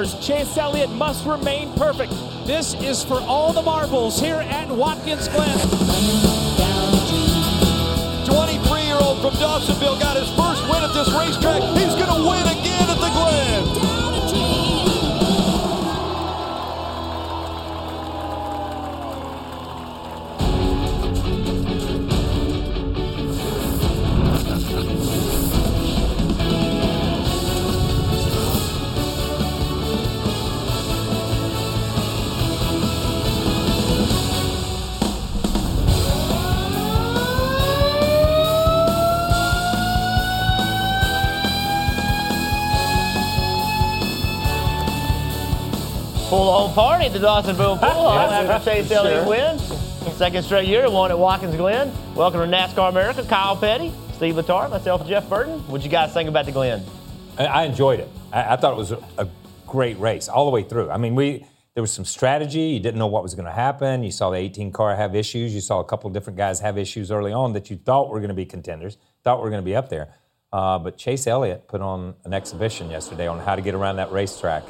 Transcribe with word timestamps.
Corners. 0.00 0.26
Chase 0.26 0.56
Elliott 0.56 0.90
must 0.90 1.26
remain 1.26 1.72
perfect. 1.74 2.12
This 2.46 2.74
is 2.74 3.02
for 3.04 3.20
all 3.20 3.52
the 3.52 3.62
marbles 3.62 4.20
here 4.20 4.36
at 4.36 4.68
Watkins 4.68 5.28
Glen. 5.28 5.58
23 8.24 8.82
year 8.82 8.96
old 9.00 9.20
from 9.20 9.34
Dawsonville 9.34 10.00
got 10.00 10.16
his 10.16 10.28
first 10.36 10.62
win 10.68 10.82
at 10.82 10.92
this 10.94 11.12
racetrack. 11.12 11.62
He's 11.76 11.94
going 11.94 12.22
to 12.22 12.28
win 12.28 12.58
again 12.58 12.69
Full 46.30 46.48
on 46.48 46.72
party 46.74 47.06
at 47.06 47.12
the 47.12 47.18
Dawsonville 47.18 47.80
Pool 47.80 47.88
Hall 47.90 48.12
after 48.12 48.70
Chase 48.70 48.88
Elliott 48.92 49.26
wins. 49.26 49.66
Second 50.16 50.44
straight 50.44 50.68
year, 50.68 50.88
won 50.88 51.10
at 51.10 51.18
Watkins 51.18 51.56
Glen. 51.56 51.92
Welcome 52.14 52.48
to 52.48 52.56
NASCAR 52.56 52.88
America, 52.90 53.24
Kyle 53.24 53.56
Petty, 53.56 53.92
Steve 54.12 54.36
Letarte, 54.36 54.70
myself, 54.70 55.04
Jeff 55.08 55.28
Burton. 55.28 55.58
What'd 55.66 55.84
you 55.84 55.90
guys 55.90 56.12
think 56.12 56.28
about 56.28 56.46
the 56.46 56.52
Glen? 56.52 56.84
I, 57.36 57.46
I 57.46 57.62
enjoyed 57.64 57.98
it. 57.98 58.08
I, 58.32 58.52
I 58.54 58.56
thought 58.56 58.74
it 58.74 58.76
was 58.76 58.92
a, 58.92 59.02
a 59.18 59.28
great 59.66 59.98
race 59.98 60.28
all 60.28 60.44
the 60.44 60.52
way 60.52 60.62
through. 60.62 60.88
I 60.88 60.98
mean, 60.98 61.16
we 61.16 61.44
there 61.74 61.82
was 61.82 61.90
some 61.90 62.04
strategy. 62.04 62.60
You 62.60 62.78
didn't 62.78 63.00
know 63.00 63.08
what 63.08 63.24
was 63.24 63.34
going 63.34 63.46
to 63.46 63.52
happen. 63.52 64.04
You 64.04 64.12
saw 64.12 64.30
the 64.30 64.36
18 64.36 64.70
car 64.70 64.94
have 64.94 65.16
issues. 65.16 65.52
You 65.52 65.60
saw 65.60 65.80
a 65.80 65.84
couple 65.84 66.06
of 66.06 66.14
different 66.14 66.36
guys 66.36 66.60
have 66.60 66.78
issues 66.78 67.10
early 67.10 67.32
on 67.32 67.54
that 67.54 67.70
you 67.70 67.76
thought 67.76 68.08
were 68.08 68.20
going 68.20 68.28
to 68.28 68.34
be 68.34 68.46
contenders, 68.46 68.98
thought 69.24 69.42
were 69.42 69.50
going 69.50 69.62
to 69.62 69.68
be 69.68 69.74
up 69.74 69.88
there. 69.88 70.14
Uh, 70.52 70.78
but 70.78 70.96
Chase 70.96 71.26
Elliott 71.26 71.66
put 71.66 71.80
on 71.80 72.14
an 72.24 72.32
exhibition 72.34 72.88
yesterday 72.88 73.26
on 73.26 73.40
how 73.40 73.56
to 73.56 73.62
get 73.62 73.74
around 73.74 73.96
that 73.96 74.12
racetrack, 74.12 74.62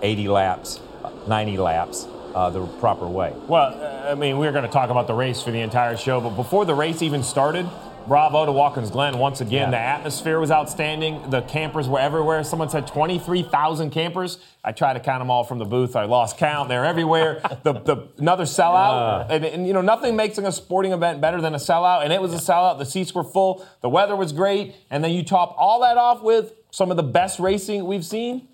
80 0.00 0.28
laps, 0.28 0.80
90 1.28 1.58
laps, 1.58 2.06
uh, 2.34 2.50
the 2.50 2.66
proper 2.78 3.06
way. 3.06 3.34
Well, 3.46 3.74
uh, 3.74 4.10
I 4.10 4.14
mean, 4.14 4.38
we 4.38 4.46
are 4.46 4.52
going 4.52 4.64
to 4.64 4.70
talk 4.70 4.90
about 4.90 5.06
the 5.06 5.14
race 5.14 5.42
for 5.42 5.50
the 5.50 5.60
entire 5.60 5.96
show, 5.96 6.20
but 6.20 6.30
before 6.30 6.64
the 6.64 6.74
race 6.74 7.02
even 7.02 7.22
started, 7.22 7.68
bravo 8.08 8.46
to 8.46 8.52
Watkins 8.52 8.90
Glen 8.90 9.18
once 9.18 9.40
again. 9.40 9.70
Yeah. 9.70 9.70
The 9.70 9.78
atmosphere 9.78 10.40
was 10.40 10.50
outstanding. 10.50 11.30
The 11.30 11.42
campers 11.42 11.88
were 11.88 12.00
everywhere. 12.00 12.42
Someone 12.42 12.70
said 12.70 12.86
23,000 12.86 13.90
campers. 13.90 14.38
I 14.64 14.72
tried 14.72 14.94
to 14.94 15.00
count 15.00 15.20
them 15.20 15.30
all 15.30 15.44
from 15.44 15.58
the 15.58 15.64
booth. 15.66 15.94
I 15.94 16.04
lost 16.04 16.38
count. 16.38 16.68
They're 16.68 16.86
everywhere. 16.86 17.40
the, 17.62 17.74
the 17.74 18.08
another 18.16 18.44
sellout, 18.44 19.26
and, 19.28 19.44
and 19.44 19.66
you 19.66 19.74
know 19.74 19.82
nothing 19.82 20.16
makes 20.16 20.38
a 20.38 20.50
sporting 20.50 20.92
event 20.92 21.20
better 21.20 21.40
than 21.40 21.54
a 21.54 21.58
sellout. 21.58 22.02
And 22.02 22.12
it 22.12 22.20
was 22.20 22.32
a 22.32 22.38
sellout. 22.38 22.78
The 22.78 22.86
seats 22.86 23.14
were 23.14 23.24
full. 23.24 23.66
The 23.82 23.88
weather 23.88 24.16
was 24.16 24.32
great. 24.32 24.74
And 24.90 25.04
then 25.04 25.12
you 25.12 25.22
top 25.22 25.54
all 25.58 25.80
that 25.82 25.98
off 25.98 26.22
with 26.22 26.54
some 26.70 26.90
of 26.90 26.96
the 26.96 27.02
best 27.02 27.38
racing 27.38 27.84
we've 27.84 28.04
seen. 28.04 28.48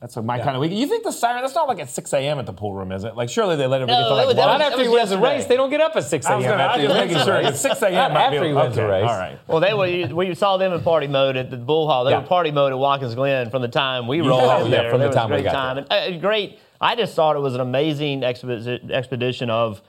That's 0.00 0.14
what 0.14 0.24
my 0.24 0.38
kind 0.38 0.54
of 0.54 0.60
week. 0.60 0.70
You 0.72 0.86
think 0.86 1.02
the 1.02 1.10
siren? 1.10 1.42
That's 1.42 1.54
not 1.56 1.66
like 1.66 1.80
at 1.80 1.90
6 1.90 2.12
a.m. 2.12 2.38
at 2.38 2.46
the 2.46 2.52
pool 2.52 2.72
room, 2.72 2.92
is 2.92 3.02
it? 3.02 3.16
Like 3.16 3.28
surely 3.28 3.56
they 3.56 3.66
let 3.66 3.80
everybody 3.82 4.00
No, 4.02 4.04
get 4.04 4.08
to 4.10 4.14
that 4.14 4.14
like 4.16 4.26
was- 4.28 4.36
that 4.36 4.42
one. 4.46 4.50
was- 4.54 4.58
Not 4.60 4.72
after 4.72 4.82
he 4.84 4.88
wins 4.88 5.10
a 5.10 5.18
race. 5.18 5.46
They 5.46 5.56
don't 5.56 5.70
get 5.70 5.80
up 5.80 5.96
at 5.96 6.04
6 6.04 6.26
a.m. 6.26 6.36
was 6.38 6.46
gonna- 6.46 6.62
after 6.62 6.82
was 6.82 6.92
he 6.92 6.98
wins 7.00 7.12
a 7.14 7.24
sure. 7.24 7.34
race. 7.34 7.46
At 7.46 7.56
6 7.56 7.82
a.m. 7.82 7.94
Not 7.94 8.12
might 8.12 8.30
be- 8.30 8.36
after 8.36 8.48
he 8.48 8.54
wins 8.54 8.76
a 8.76 8.86
race. 8.86 9.08
All 9.10 9.18
right. 9.18 9.38
Well, 9.48 9.60
they 9.60 9.74
were. 9.74 10.14
We 10.14 10.34
saw 10.34 10.56
them 10.56 10.72
in 10.72 10.80
party 10.82 11.08
mode 11.08 11.36
at 11.36 11.50
the 11.50 11.56
Pool 11.58 11.88
Hall. 11.88 12.04
They 12.04 12.12
Yeah. 12.12 12.20
were 12.20 12.26
party 12.26 12.52
mode 12.52 12.72
at 12.72 12.78
Watkins 12.78 13.14
Glen 13.16 13.50
from 13.50 13.62
the 13.62 13.68
time 13.68 14.06
we 14.06 14.20
rolled 14.20 14.42
Yeah, 14.42 14.58
in 14.64 14.70
yeah, 14.70 14.82
there. 14.82 14.90
from 14.90 15.00
the 15.00 15.04
There 15.04 15.08
was 15.08 15.16
time 15.16 15.32
a 15.32 15.34
we 15.36 15.42
great 15.42 15.52
got 15.52 15.58
time. 15.58 15.78
And, 15.78 15.86
uh, 16.16 16.18
great. 16.20 16.58
I 16.80 16.94
just 16.94 17.14
thought 17.16 17.34
it 17.34 17.40
was 17.40 17.54
an 17.54 17.60
amazing 17.60 18.22
expedition 18.22 19.50
of 19.50 19.82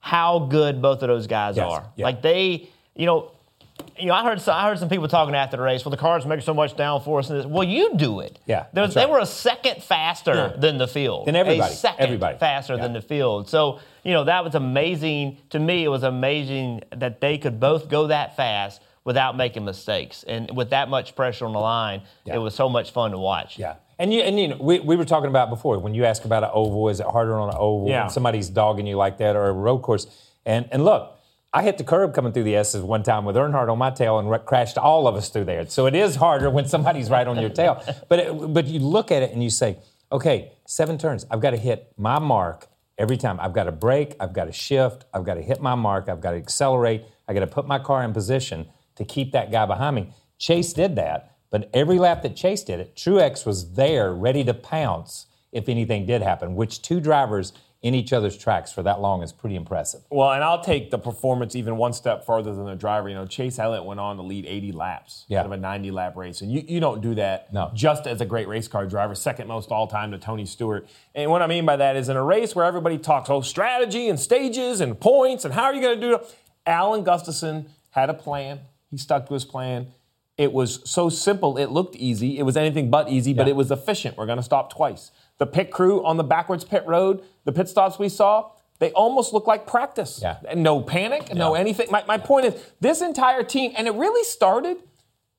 how 0.00 0.40
good 0.40 0.82
both 0.82 1.00
of 1.02 1.08
those 1.08 1.26
guys 1.26 1.56
Yes, 1.56 1.70
are. 1.70 1.84
yeah. 1.96 2.04
Like 2.04 2.20
they, 2.22 2.68
you 2.94 3.06
know. 3.06 3.30
You 3.98 4.06
know, 4.06 4.14
I 4.14 4.22
heard 4.24 4.46
I 4.48 4.68
heard 4.68 4.78
some 4.78 4.88
people 4.88 5.08
talking 5.08 5.34
after 5.34 5.56
the 5.56 5.62
race. 5.62 5.84
Well, 5.84 5.90
the 5.90 5.96
cars 5.96 6.24
make 6.26 6.42
so 6.42 6.54
much 6.54 6.76
downforce. 6.76 7.30
And 7.30 7.40
this. 7.40 7.46
Well, 7.46 7.64
you 7.64 7.94
do 7.96 8.20
it. 8.20 8.38
Yeah, 8.46 8.60
was- 8.60 8.66
that's 8.72 8.94
they 8.94 9.00
right. 9.02 9.10
were 9.10 9.18
a 9.18 9.26
second 9.26 9.82
faster 9.82 10.34
Yeah. 10.34 10.48
than 10.56 10.78
the 10.78 10.86
field. 10.88 11.26
Than 11.26 11.36
everybody, 11.36 11.72
A 11.72 11.76
second 11.76 12.00
everybody. 12.04 12.38
faster 12.38 12.74
Yeah. 12.74 12.82
than 12.82 12.92
the 12.92 13.00
field. 13.00 13.48
So, 13.48 13.78
you 14.04 14.12
know, 14.12 14.24
that 14.24 14.44
was 14.44 14.54
amazing. 14.54 15.38
To 15.50 15.58
me, 15.58 15.84
it 15.84 15.88
was 15.88 16.02
amazing 16.02 16.82
that 16.90 17.20
they 17.20 17.38
could 17.38 17.58
both 17.60 17.88
go 17.88 18.08
that 18.08 18.36
fast 18.36 18.80
without 19.04 19.36
making 19.36 19.64
mistakes. 19.64 20.24
And 20.26 20.50
with 20.56 20.70
that 20.70 20.88
much 20.88 21.14
pressure 21.16 21.44
on 21.46 21.52
the 21.52 21.60
line, 21.60 22.02
Yeah. 22.24 22.34
it 22.36 22.38
was 22.38 22.54
so 22.54 22.68
much 22.68 22.90
fun 22.90 23.10
to 23.12 23.18
watch. 23.18 23.58
Yeah. 23.58 23.74
And 23.98 24.12
you, 24.12 24.22
and 24.22 24.38
you 24.40 24.48
know, 24.48 24.56
we, 24.60 24.80
we 24.80 24.96
were 24.96 25.04
talking 25.04 25.28
about 25.28 25.50
before 25.50 25.78
when 25.78 25.94
you 25.94 26.04
ask 26.04 26.24
about 26.24 26.42
an 26.42 26.50
oval, 26.52 26.88
is 26.88 27.00
it 27.00 27.06
harder 27.06 27.38
on 27.38 27.48
an 27.50 27.56
oval 27.58 27.88
Yeah. 27.88 28.02
when 28.02 28.10
somebody's 28.10 28.48
dogging 28.48 28.86
you 28.86 28.96
like 28.96 29.18
that 29.18 29.36
or 29.36 29.46
a 29.48 29.52
road 29.52 29.78
course? 29.82 30.06
And 30.46 30.68
and 30.72 30.84
look, 30.84 31.12
I 31.54 31.62
hit 31.62 31.78
the 31.78 31.84
curb 31.84 32.14
coming 32.14 32.32
through 32.32 32.42
the 32.42 32.56
S's 32.56 32.82
one 32.82 33.04
time 33.04 33.24
with 33.24 33.36
Earnhardt 33.36 33.70
on 33.70 33.78
my 33.78 33.90
tail 33.90 34.18
and 34.18 34.28
re- 34.28 34.40
crashed 34.44 34.76
all 34.76 35.06
of 35.06 35.14
us 35.14 35.28
through 35.28 35.44
there. 35.44 35.64
So 35.68 35.86
it 35.86 35.94
is 35.94 36.16
harder 36.16 36.50
when 36.50 36.66
somebody's 36.66 37.08
right 37.10 37.26
on 37.26 37.40
your 37.40 37.48
tail. 37.48 37.80
But 38.08 38.18
it, 38.18 38.52
but 38.52 38.66
you 38.66 38.80
look 38.80 39.12
at 39.12 39.22
it 39.22 39.30
and 39.30 39.42
you 39.42 39.50
say, 39.50 39.78
okay, 40.10 40.50
seven 40.66 40.98
turns. 40.98 41.24
I've 41.30 41.40
got 41.40 41.50
to 41.50 41.56
hit 41.56 41.92
my 41.96 42.18
mark 42.18 42.66
every 42.98 43.16
time. 43.16 43.38
I've 43.38 43.52
got 43.52 43.64
to 43.64 43.72
brake. 43.72 44.16
I've 44.18 44.32
got 44.32 44.46
to 44.46 44.52
shift. 44.52 45.04
I've 45.14 45.24
got 45.24 45.34
to 45.34 45.42
hit 45.42 45.62
my 45.62 45.76
mark. 45.76 46.08
I've 46.08 46.20
got 46.20 46.32
to 46.32 46.38
accelerate. 46.38 47.04
I 47.28 47.34
got 47.34 47.40
to 47.40 47.46
put 47.46 47.68
my 47.68 47.78
car 47.78 48.02
in 48.02 48.12
position 48.12 48.66
to 48.96 49.04
keep 49.04 49.30
that 49.30 49.52
guy 49.52 49.64
behind 49.64 49.94
me. 49.94 50.12
Chase 50.38 50.72
did 50.72 50.96
that. 50.96 51.36
But 51.50 51.70
every 51.72 52.00
lap 52.00 52.22
that 52.22 52.34
Chase 52.34 52.64
did 52.64 52.80
it, 52.80 52.96
Truex 52.96 53.46
was 53.46 53.74
there 53.74 54.12
ready 54.12 54.42
to 54.42 54.54
pounce 54.54 55.26
if 55.52 55.68
anything 55.68 56.04
did 56.04 56.20
happen, 56.20 56.56
which 56.56 56.82
two 56.82 56.98
drivers 56.98 57.52
in 57.84 57.94
each 57.94 58.14
other's 58.14 58.36
tracks 58.38 58.72
for 58.72 58.82
that 58.82 58.98
long 58.98 59.22
is 59.22 59.30
pretty 59.30 59.54
impressive. 59.56 60.00
Well, 60.08 60.32
and 60.32 60.42
I'll 60.42 60.62
take 60.64 60.90
the 60.90 60.98
performance 60.98 61.54
even 61.54 61.76
one 61.76 61.92
step 61.92 62.24
further 62.24 62.54
than 62.54 62.64
the 62.64 62.74
driver. 62.74 63.10
You 63.10 63.14
know, 63.14 63.26
Chase 63.26 63.58
Elliott 63.58 63.84
went 63.84 64.00
on 64.00 64.16
to 64.16 64.22
lead 64.22 64.46
80 64.46 64.72
laps 64.72 65.26
Yeah. 65.28 65.40
out 65.40 65.46
of 65.46 65.52
a 65.52 65.58
90 65.58 65.90
lap 65.90 66.16
race. 66.16 66.40
And 66.40 66.50
you, 66.50 66.64
you 66.66 66.80
don't 66.80 67.02
do 67.02 67.14
that 67.16 67.52
No. 67.52 67.70
just 67.74 68.06
as 68.06 68.22
a 68.22 68.24
great 68.24 68.48
race 68.48 68.68
car 68.68 68.86
driver, 68.86 69.14
second 69.14 69.48
most 69.48 69.70
all 69.70 69.86
time 69.86 70.12
to 70.12 70.18
Tony 70.18 70.46
Stewart. 70.46 70.88
And 71.14 71.30
what 71.30 71.42
I 71.42 71.46
mean 71.46 71.66
by 71.66 71.76
that 71.76 71.94
is 71.94 72.08
in 72.08 72.16
a 72.16 72.24
race 72.24 72.56
where 72.56 72.64
everybody 72.64 72.96
talks, 72.96 73.28
oh, 73.28 73.42
strategy 73.42 74.08
and 74.08 74.18
stages 74.18 74.80
and 74.80 74.98
points 74.98 75.44
and 75.44 75.52
how 75.52 75.64
are 75.64 75.74
you 75.74 75.82
going 75.82 76.00
to 76.00 76.06
do 76.08 76.14
it? 76.14 76.34
Alan 76.66 77.04
Gustafson 77.04 77.66
had 77.90 78.08
a 78.08 78.14
plan. 78.14 78.60
He 78.90 78.96
stuck 78.96 79.28
to 79.28 79.34
his 79.34 79.44
plan. 79.44 79.88
It 80.38 80.52
was 80.52 80.80
so 80.90 81.10
simple, 81.10 81.58
it 81.58 81.66
looked 81.66 81.94
easy. 81.94 82.38
It 82.38 82.42
was 82.42 82.56
anything 82.56 82.90
but 82.90 83.08
easy, 83.08 83.34
but 83.34 83.46
it 83.46 83.54
was 83.54 83.70
efficient. 83.70 84.16
We're 84.16 84.26
going 84.26 84.38
to 84.38 84.42
stop 84.42 84.72
twice. 84.72 85.12
The 85.38 85.46
pit 85.46 85.70
crew 85.70 86.04
on 86.04 86.16
the 86.16 86.24
backwards 86.24 86.64
pit 86.64 86.84
road, 86.86 87.22
the 87.44 87.52
pit 87.52 87.68
stops 87.68 87.98
we 87.98 88.08
saw, 88.08 88.50
they 88.78 88.90
almost 88.92 89.32
look 89.32 89.46
like 89.46 89.66
practice. 89.66 90.20
Yeah. 90.22 90.38
And 90.48 90.62
no 90.62 90.80
panic, 90.80 91.34
no 91.34 91.54
anything. 91.54 91.88
My, 91.90 92.04
my 92.06 92.18
point 92.18 92.46
is, 92.46 92.54
this 92.80 93.02
entire 93.02 93.42
team, 93.42 93.72
and 93.76 93.86
it 93.86 93.94
really 93.94 94.24
started 94.24 94.78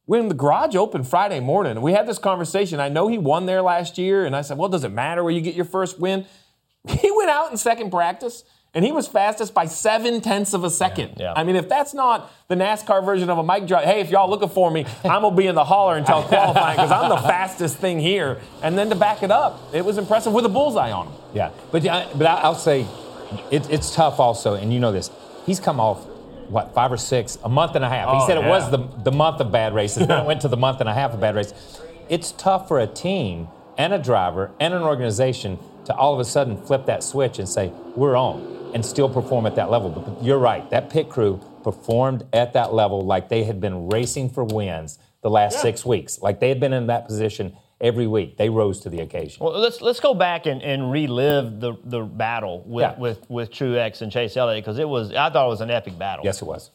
when 0.06 0.30
the 0.30 0.36
garage 0.36 0.76
opened 0.76 1.08
Friday 1.08 1.40
morning. 1.40 1.82
We 1.82 1.94
had 1.94 2.08
this 2.08 2.20
conversation. 2.20 2.80
I 2.80 2.90
know 2.90 3.08
he 3.08 3.18
won 3.18 3.46
there 3.46 3.62
last 3.62 3.98
year, 3.98 4.26
and 4.26 4.36
I 4.36 4.42
said, 4.42 4.58
well, 4.58 4.70
does 4.70 4.84
it 4.84 4.92
matter 4.92 5.24
where 5.24 5.34
you 5.34 5.42
get 5.42 5.56
your 5.56 5.66
first 5.66 6.00
win? 6.00 6.26
He 6.88 7.10
went 7.10 7.32
out 7.32 7.50
in 7.50 7.58
second 7.58 7.90
practice, 7.90 8.44
and 8.76 8.86
he 8.86 8.92
was 8.92 9.08
fastest 9.08 9.54
by 9.54 9.66
seven 9.66 10.22
tenths 10.22 10.54
of 10.54 10.64
a 10.64 10.70
second. 10.70 11.14
Yeah. 11.18 11.34
I 11.36 11.44
mean, 11.44 11.56
if 11.56 11.68
that's 11.70 11.94
not 11.94 12.32
the 12.50 12.56
NASCAR 12.56 13.04
version 13.04 13.30
of 13.30 13.38
a 13.38 13.44
mic 13.44 13.66
drop, 13.68 13.84
hey, 13.86 14.02
if 14.02 14.10
y'all 14.12 14.30
looking 14.30 14.50
for 14.50 14.70
me, 14.70 14.86
I'm 15.04 15.22
gonna 15.24 15.36
be 15.36 15.48
in 15.48 15.56
the 15.56 15.64
holler 15.64 15.96
until 15.96 16.22
qualifying 16.28 16.76
because 16.76 16.92
I'm 16.92 17.10
the 17.10 17.18
fastest 17.18 17.78
thing 17.78 18.00
here. 18.00 18.40
And 18.62 18.78
then 18.78 18.90
to 18.90 18.96
back 18.96 19.24
it 19.24 19.32
up, 19.32 19.60
it 19.74 19.84
was 19.84 19.98
impressive 19.98 20.34
with 20.34 20.46
a 20.46 20.50
bullseye 20.50 20.92
on 20.92 21.08
him. 21.08 21.14
Yeah, 21.34 21.52
but 21.72 21.84
but 21.84 22.28
I'll 22.28 22.54
say 22.54 22.86
it, 23.50 23.68
it's 23.72 23.96
tough 23.96 24.20
also, 24.20 24.54
and 24.56 24.72
you 24.74 24.80
know 24.80 24.92
this. 24.92 25.10
He's 25.46 25.60
come 25.60 25.80
off 25.80 26.06
what 26.50 26.74
five 26.76 26.92
or 26.92 26.98
six, 26.98 27.38
a 27.44 27.50
month 27.50 27.76
and 27.76 27.84
a 27.84 27.90
half. 27.90 28.10
he 28.10 28.18
Oh, 28.22 28.28
said 28.28 28.38
it 28.38 28.46
was 28.48 28.70
the 28.70 28.78
the 29.04 29.12
month 29.12 29.40
of 29.40 29.52
bad 29.52 29.74
races. 29.74 30.06
then 30.06 30.20
it 30.24 30.28
went 30.28 30.42
to 30.42 30.48
the 30.48 30.58
month 30.58 30.80
and 30.82 30.90
a 30.90 30.94
half 30.94 31.14
of 31.14 31.20
bad 31.22 31.34
races. 31.36 31.80
It's 32.10 32.32
tough 32.34 32.68
for 32.68 32.80
a 32.80 32.86
team 32.88 33.48
and 33.78 33.94
a 33.94 33.98
driver 33.98 34.52
and 34.60 34.74
an 34.74 34.84
organization 34.84 35.58
to 35.86 35.96
all 35.96 36.14
of 36.14 36.20
a 36.20 36.26
sudden 36.26 36.58
flip 36.58 36.86
that 36.88 37.04
switch 37.04 37.40
and 37.40 37.48
say 37.48 37.72
we're 37.96 38.16
on 38.18 38.72
and 38.74 38.86
still 38.86 39.10
perform 39.10 39.46
at 39.46 39.56
that 39.56 39.70
level. 39.72 39.90
But 39.90 40.24
you're 40.24 40.38
right. 40.40 40.70
That 40.70 40.90
pit 40.90 41.10
crew 41.10 41.40
performed 41.64 42.26
at 42.34 42.54
that 42.54 42.74
level 42.74 43.06
like 43.06 43.30
they 43.30 43.44
had 43.44 43.60
been 43.62 43.88
racing 43.90 44.30
for 44.30 44.44
wins 44.44 45.00
the 45.22 45.30
last 45.30 45.62
six 45.62 45.86
weeks. 45.86 46.20
Like 46.22 46.40
they 46.40 46.50
had 46.50 46.60
been 46.60 46.74
in 46.74 46.88
that 46.88 47.08
position 47.08 47.56
every 47.82 48.06
week. 48.08 48.38
They 48.38 48.50
rose 48.50 48.80
to 48.82 48.90
the 48.90 49.00
occasion. 49.00 49.44
Well, 49.44 49.58
let's 49.60 49.82
let's 49.82 50.00
go 50.00 50.14
back 50.14 50.46
and, 50.46 50.62
and 50.62 50.92
relive 50.92 51.60
the, 51.60 51.74
the 51.84 52.02
battle 52.02 52.64
with, 52.66 52.82
Yeah. 52.84 53.00
with, 53.00 53.30
with 53.30 53.52
Truex 53.52 54.02
and 54.02 54.12
Chase 54.12 54.38
Elliott 54.38 54.64
because 54.64 54.78
it 54.80 54.88
was 54.88 55.12
I 55.14 55.30
thought 55.30 55.46
it 55.48 55.50
was 55.50 55.62
an 55.62 55.72
epic 55.72 55.98
battle. 55.98 56.24
yes, 56.26 56.42
it 56.42 56.46
was. 56.46 56.70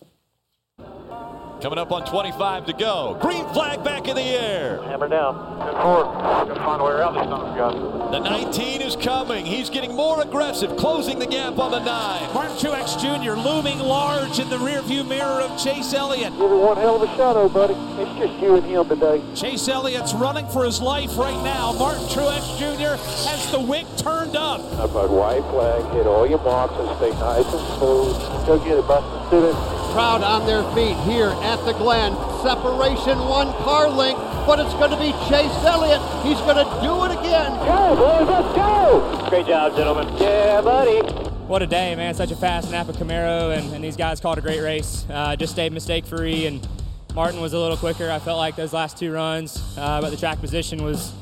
Coming 1.61 1.79
up 1.79 1.93
on 1.93 2.07
25 2.07 2.67
to 2.67 2.73
go. 2.73 3.19
Green 3.21 3.47
flag 3.53 3.85
back 3.85 4.09
in 4.09 4.17
the 4.17 4.23
air. 4.23 4.81
Hammer 4.85 5.09
down. 5.09 5.35
Good 5.59 5.77
forward. 5.83 6.05
Gotta 6.49 6.55
find 6.55 6.81
a 6.81 6.85
way 6.87 6.93
around 6.93 7.15
these 7.15 7.29
sons 7.29 7.43
of 7.43 7.55
guns. 7.55 8.11
The 8.12 8.19
19 8.19 8.81
is 8.81 8.97
coming. 8.97 9.45
He's 9.45 9.69
getting 9.69 9.95
more 9.95 10.23
aggressive, 10.23 10.75
closing 10.79 11.19
the 11.19 11.27
gap 11.27 11.59
on 11.59 11.71
the 11.73 11.81
9. 11.81 12.33
Martin 12.33 12.57
Truex 12.57 12.99
Jr. 12.99 13.33
looming 13.33 13.79
large 13.79 14.39
in 14.39 14.49
the 14.49 14.57
rearview 14.57 15.07
mirror 15.07 15.43
of 15.43 15.62
Chase 15.62 15.93
Elliott. 15.93 16.33
Give 16.33 16.51
it 16.51 16.55
one 16.55 16.79
hell 16.79 16.97
of 16.97 17.03
a 17.03 17.15
shadow, 17.17 17.47
buddy. 17.47 17.75
It's 18.01 18.19
just 18.19 18.43
you 18.43 18.57
and 18.57 18.65
him 18.65 18.89
today. 18.89 19.23
Chase 19.35 19.69
Elliott's 19.69 20.15
running 20.15 20.49
for 20.49 20.65
his 20.65 20.81
life 20.81 21.19
right 21.19 21.45
now. 21.45 21.73
Martin 21.73 22.05
Truex 22.05 22.57
Jr. 22.59 22.97
has 23.29 23.53
the 23.53 23.61
wick 23.61 23.85
turned 23.99 24.35
up. 24.35 24.61
Up 24.81 24.95
a 24.95 25.07
white 25.07 25.45
flag, 25.51 25.85
hit 25.93 26.07
all 26.07 26.27
your 26.27 26.43
marks 26.43 26.73
and 26.79 26.97
stay 26.97 27.11
nice 27.21 27.45
and 27.45 27.77
smooth. 27.77 28.17
Go 28.47 28.59
get 28.65 28.79
it, 28.79 28.89
Buster. 28.89 29.27
Student. 29.29 29.81
Crowd 29.91 30.23
on 30.23 30.47
their 30.47 30.62
feet 30.73 30.97
here 30.99 31.31
at 31.43 31.50
the 31.58 31.73
Glen. 31.73 32.12
Separation 32.43 33.19
one 33.19 33.52
car 33.64 33.88
length, 33.91 34.20
but 34.47 34.61
it's 34.61 34.73
going 34.75 34.91
to 34.91 34.97
be 34.97 35.12
Chase 35.29 35.52
Elliott. 35.64 36.00
He's 36.25 36.38
going 36.41 36.56
to 36.56 36.64
do 36.82 37.05
it 37.05 37.12
again. 37.19 37.50
Go, 37.67 37.97
boys, 37.97 38.29
let's 38.29 38.55
go! 38.56 39.26
Great 39.29 39.47
job, 39.47 39.76
gentlemen. 39.76 40.08
Yeah, 40.19 40.61
buddy. 40.61 41.00
What 41.47 41.62
a 41.62 41.67
day, 41.67 41.94
man. 41.97 42.14
Such 42.14 42.31
a 42.31 42.37
fast 42.37 42.70
Napa 42.70 42.93
Camaro, 42.93 43.56
and, 43.56 43.75
and 43.75 43.82
these 43.82 43.97
guys 43.97 44.20
called 44.20 44.38
a 44.38 44.41
great 44.41 44.61
race. 44.61 45.05
Uh, 45.11 45.35
just 45.35 45.52
stayed 45.52 45.73
mistake 45.73 46.06
free, 46.06 46.47
and 46.47 46.67
Martin 47.14 47.41
was 47.41 47.52
a 47.52 47.58
little 47.58 47.76
quicker. 47.76 48.08
I 48.11 48.20
felt 48.20 48.38
like 48.38 48.55
those 48.55 48.73
last 48.73 48.97
two 48.97 49.12
runs, 49.12 49.76
uh, 49.76 50.00
but 50.00 50.11
the 50.11 50.17
track 50.17 50.41
position 50.41 50.85
was 50.85 51.12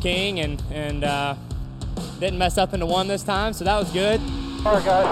king, 0.00 0.40
and, 0.40 0.62
and 0.72 1.04
uh, 1.04 1.34
didn't 2.18 2.38
mess 2.38 2.56
up 2.56 2.72
into 2.72 2.86
one 2.86 3.06
this 3.06 3.22
time, 3.22 3.52
so 3.52 3.64
that 3.64 3.78
was 3.78 3.90
good. 3.92 4.20
All 4.64 4.74
right, 4.76 4.84
guys. 4.84 5.06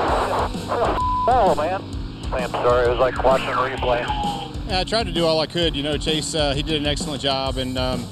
Oh, 1.28 1.54
man. 1.56 1.82
I'm 2.32 2.50
sorry, 2.50 2.86
it 2.86 2.90
was 2.90 2.98
like 2.98 3.22
watching 3.22 3.48
a 3.48 3.52
replay. 3.52 4.04
I 4.70 4.84
tried 4.84 5.06
to 5.06 5.12
do 5.12 5.26
all 5.26 5.40
I 5.40 5.46
could. 5.46 5.76
You 5.76 5.82
know, 5.82 5.96
Chase, 5.98 6.34
uh, 6.34 6.54
he 6.54 6.62
did 6.62 6.80
an 6.80 6.86
excellent 6.86 7.22
job, 7.22 7.58
and 7.58 7.76
um, 7.78 8.06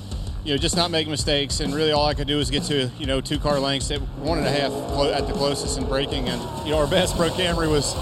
you 0.45 0.53
know, 0.53 0.59
just 0.59 0.77
not 0.77 0.91
make 0.91 1.09
mistakes. 1.09 1.61
And 1.61 1.75
really, 1.75 1.93
all 1.93 2.07
I 2.07 2.15
could 2.15 2.27
do 2.27 2.37
was 2.37 2.51
get 2.51 2.65
to 2.65 2.91
you 2.99 3.07
know 3.07 3.21
two 3.21 3.39
car 3.39 3.59
lengths 3.59 3.91
at 3.91 4.01
one 4.19 4.39
and 4.39 4.47
a 4.47 4.51
half 4.51 4.73
at 5.15 5.27
the 5.27 5.33
closest 5.33 5.79
in 5.79 5.87
braking. 5.87 6.29
And 6.29 6.41
you 6.67 6.73
know, 6.73 6.79
our 6.79 6.87
Bass 6.87 7.13
Pro 7.13 7.31
Camry 7.31 7.71
was 7.71 7.95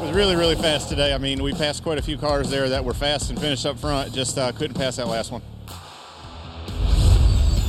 was 0.00 0.12
really 0.14 0.36
really 0.36 0.56
fast 0.56 0.88
today. 0.88 1.12
I 1.12 1.18
mean, 1.18 1.42
we 1.42 1.52
passed 1.52 1.82
quite 1.82 1.98
a 1.98 2.02
few 2.02 2.16
cars 2.16 2.50
there 2.50 2.68
that 2.70 2.84
were 2.84 2.94
fast 2.94 3.30
and 3.30 3.38
finished 3.38 3.66
up 3.66 3.78
front. 3.78 4.12
Just 4.12 4.38
uh, 4.38 4.52
couldn't 4.52 4.74
pass 4.74 4.96
that 4.96 5.06
last 5.06 5.30
one. 5.30 5.42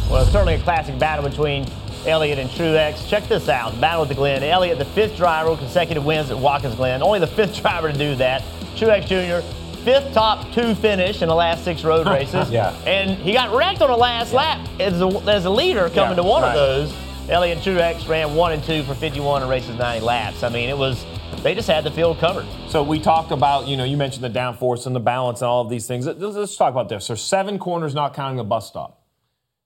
Well, 0.09 0.25
certainly 0.25 0.55
a 0.55 0.59
classic 0.61 0.97
battle 0.97 1.29
between 1.29 1.67
Elliott 2.07 2.39
and 2.39 2.49
Truex. 2.49 3.07
Check 3.07 3.27
this 3.27 3.49
out. 3.49 3.79
Battle 3.79 4.03
at 4.03 4.09
the 4.09 4.15
Glen. 4.15 4.41
Elliott, 4.41 4.79
the 4.79 4.85
fifth 4.85 5.17
driver 5.17 5.55
consecutive 5.55 6.03
wins 6.03 6.31
at 6.31 6.37
Watkins 6.39 6.75
Glen. 6.75 7.03
Only 7.03 7.19
the 7.19 7.27
fifth 7.27 7.55
driver 7.61 7.91
to 7.91 7.97
do 7.97 8.15
that. 8.15 8.41
Truex 8.75 9.05
Jr., 9.05 9.45
fifth 9.83 10.13
top 10.13 10.51
two 10.53 10.75
finish 10.75 11.21
in 11.21 11.27
the 11.27 11.35
last 11.35 11.63
six 11.63 11.83
road 11.83 12.07
races. 12.09 12.49
Yeah. 12.49 12.75
And 12.85 13.11
he 13.17 13.33
got 13.33 13.55
wrecked 13.55 13.81
on 13.81 13.89
the 13.89 13.97
last 13.97 14.33
lap 14.33 14.67
as 14.79 15.01
a, 15.01 15.07
as 15.29 15.45
a 15.45 15.49
leader 15.49 15.89
coming 15.89 16.11
Yeah, 16.17 16.23
to 16.23 16.23
one 16.23 16.43
right. 16.43 16.49
of 16.49 16.89
those. 16.89 16.95
Elliott 17.29 17.59
Truex 17.59 18.07
ran 18.07 18.33
one 18.35 18.53
and 18.53 18.63
two 18.63 18.83
for 18.83 18.95
51 18.95 19.43
in 19.43 19.49
races 19.49 19.77
90 19.77 20.03
laps. 20.03 20.41
I 20.43 20.49
mean, 20.49 20.67
it 20.67 20.77
was, 20.77 21.05
they 21.43 21.53
just 21.53 21.67
had 21.69 21.83
the 21.83 21.91
field 21.91 22.17
covered. 22.17 22.47
So 22.69 22.81
we 22.81 22.99
talked 22.99 23.31
about, 23.31 23.67
you 23.67 23.77
know, 23.77 23.83
you 23.83 23.97
mentioned 23.97 24.23
the 24.23 24.29
downforce 24.39 24.87
and 24.87 24.95
the 24.95 24.99
balance 24.99 25.41
and 25.41 25.47
all 25.47 25.61
of 25.61 25.69
these 25.69 25.85
things. 25.85 26.07
Let's, 26.07 26.19
let's 26.19 26.55
talk 26.57 26.71
about 26.71 26.89
this. 26.89 27.05
There's 27.07 27.21
seven 27.21 27.59
corners, 27.59 27.93
not 27.93 28.15
counting 28.15 28.37
the 28.37 28.43
bus 28.43 28.67
stop. 28.67 29.03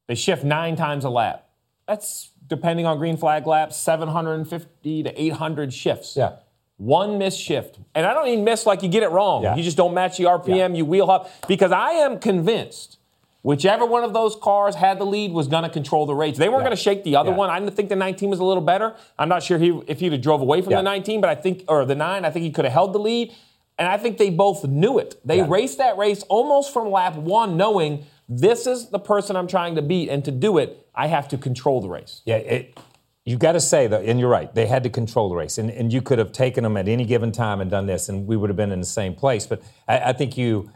They 0.08 0.16
shift 0.16 0.44
nine 0.44 0.76
times 0.76 1.06
a 1.06 1.10
lap. 1.10 1.48
That's 1.88 2.32
depending 2.48 2.86
on 2.86 2.98
green 2.98 3.16
flag 3.16 3.48
laps, 3.48 3.78
750 3.78 5.04
to 5.04 5.22
800 5.22 5.74
shifts. 5.74 6.16
Yeah. 6.18 6.36
One 6.84 7.18
miss 7.18 7.38
shift. 7.38 7.80
And 7.96 8.06
I 8.06 8.14
don't 8.14 8.26
mean 8.26 8.44
miss 8.44 8.66
like 8.66 8.84
you 8.84 8.90
get 8.90 9.04
it 9.04 9.10
wrong. 9.12 9.44
Yeah. 9.44 9.56
You 9.56 9.64
just 9.64 9.78
don't 9.78 9.94
match 9.94 10.18
the 10.18 10.26
RPM, 10.26 10.56
Yeah. 10.58 10.68
you 10.76 10.86
wheel 10.86 11.06
hop. 11.06 11.30
Because 11.48 11.72
I 11.72 11.92
am 11.92 12.20
convinced 12.20 12.98
whichever 13.42 13.86
one 13.86 14.04
of 14.04 14.12
those 14.14 14.36
cars 14.36 14.76
had 14.76 15.00
the 15.00 15.06
lead 15.06 15.32
was 15.32 15.48
going 15.48 15.64
to 15.64 15.70
control 15.70 16.06
the 16.06 16.14
race. 16.14 16.38
They 16.38 16.50
weren't 16.50 16.62
Yeah. 16.64 16.68
going 16.70 16.76
to 16.78 16.82
shake 16.84 17.04
the 17.06 17.16
other 17.16 17.32
Yeah. 17.32 17.38
one. 17.38 17.50
I 17.50 17.58
didn't 17.60 17.74
think 17.76 17.88
the 17.88 17.96
19 17.96 18.30
was 18.30 18.40
a 18.40 18.44
little 18.44 18.62
better. 18.64 18.96
I'm 19.18 19.30
not 19.30 19.44
sure 19.44 19.58
he, 19.58 19.80
if 19.88 20.02
he'd 20.02 20.12
have 20.12 20.22
drove 20.22 20.42
away 20.42 20.62
from 20.62 20.72
Yeah. 20.72 20.78
the 20.78 20.84
19, 20.84 21.22
but 21.22 21.30
I 21.30 21.36
think, 21.36 21.64
or 21.70 21.86
the 21.86 21.96
9, 21.96 22.26
I 22.26 22.30
think 22.30 22.44
he 22.44 22.52
could 22.52 22.66
have 22.66 22.74
held 22.74 22.92
the 22.92 23.00
lead. 23.00 23.32
And 23.80 23.88
I 23.88 23.96
think 23.98 24.18
they 24.18 24.30
both 24.30 24.66
knew 24.66 24.98
it. 25.00 25.16
They 25.26 25.42
raced 25.42 25.78
that 25.78 25.98
race 25.98 26.24
almost 26.30 26.72
from 26.74 26.92
lap 26.92 27.16
one, 27.16 27.56
knowing 27.58 28.06
this 28.30 28.68
is 28.68 28.90
the 28.90 29.00
person 29.00 29.36
I'm 29.38 29.48
trying 29.48 29.76
to 29.76 29.82
beat. 29.82 30.10
And 30.10 30.24
to 30.26 30.32
do 30.32 30.58
it, 30.58 30.86
I 30.94 31.08
have 31.08 31.28
to 31.30 31.38
control 31.38 31.80
the 31.82 31.88
race. 31.90 32.22
Yeah, 32.26 32.36
it, 32.36 32.78
you 33.26 33.38
got 33.38 33.54
to 33.54 33.60
say 33.62 33.88
though, 33.88 34.02
and 34.02 34.20
you're 34.20 34.30
right. 34.30 34.54
They 34.54 34.66
had 34.66 34.84
to 34.84 34.90
control 34.90 35.30
the 35.30 35.36
race, 35.36 35.58
and, 35.58 35.70
and 35.70 35.92
you 35.94 36.02
could 36.02 36.20
have 36.20 36.32
taken 36.32 36.64
them 36.64 36.76
at 36.78 36.88
any 36.88 37.06
given 37.06 37.32
time 37.32 37.62
and 37.62 37.70
done 37.72 37.86
this, 37.86 38.10
and 38.10 38.28
we 38.28 38.36
would 38.36 38.50
have 38.50 38.58
been 38.58 38.72
in 38.72 38.80
the 38.80 38.86
same 38.86 39.16
place. 39.16 39.46
But 39.48 39.62
I, 39.88 40.00
I 40.10 40.14
think 40.14 40.38
you, 40.38 40.72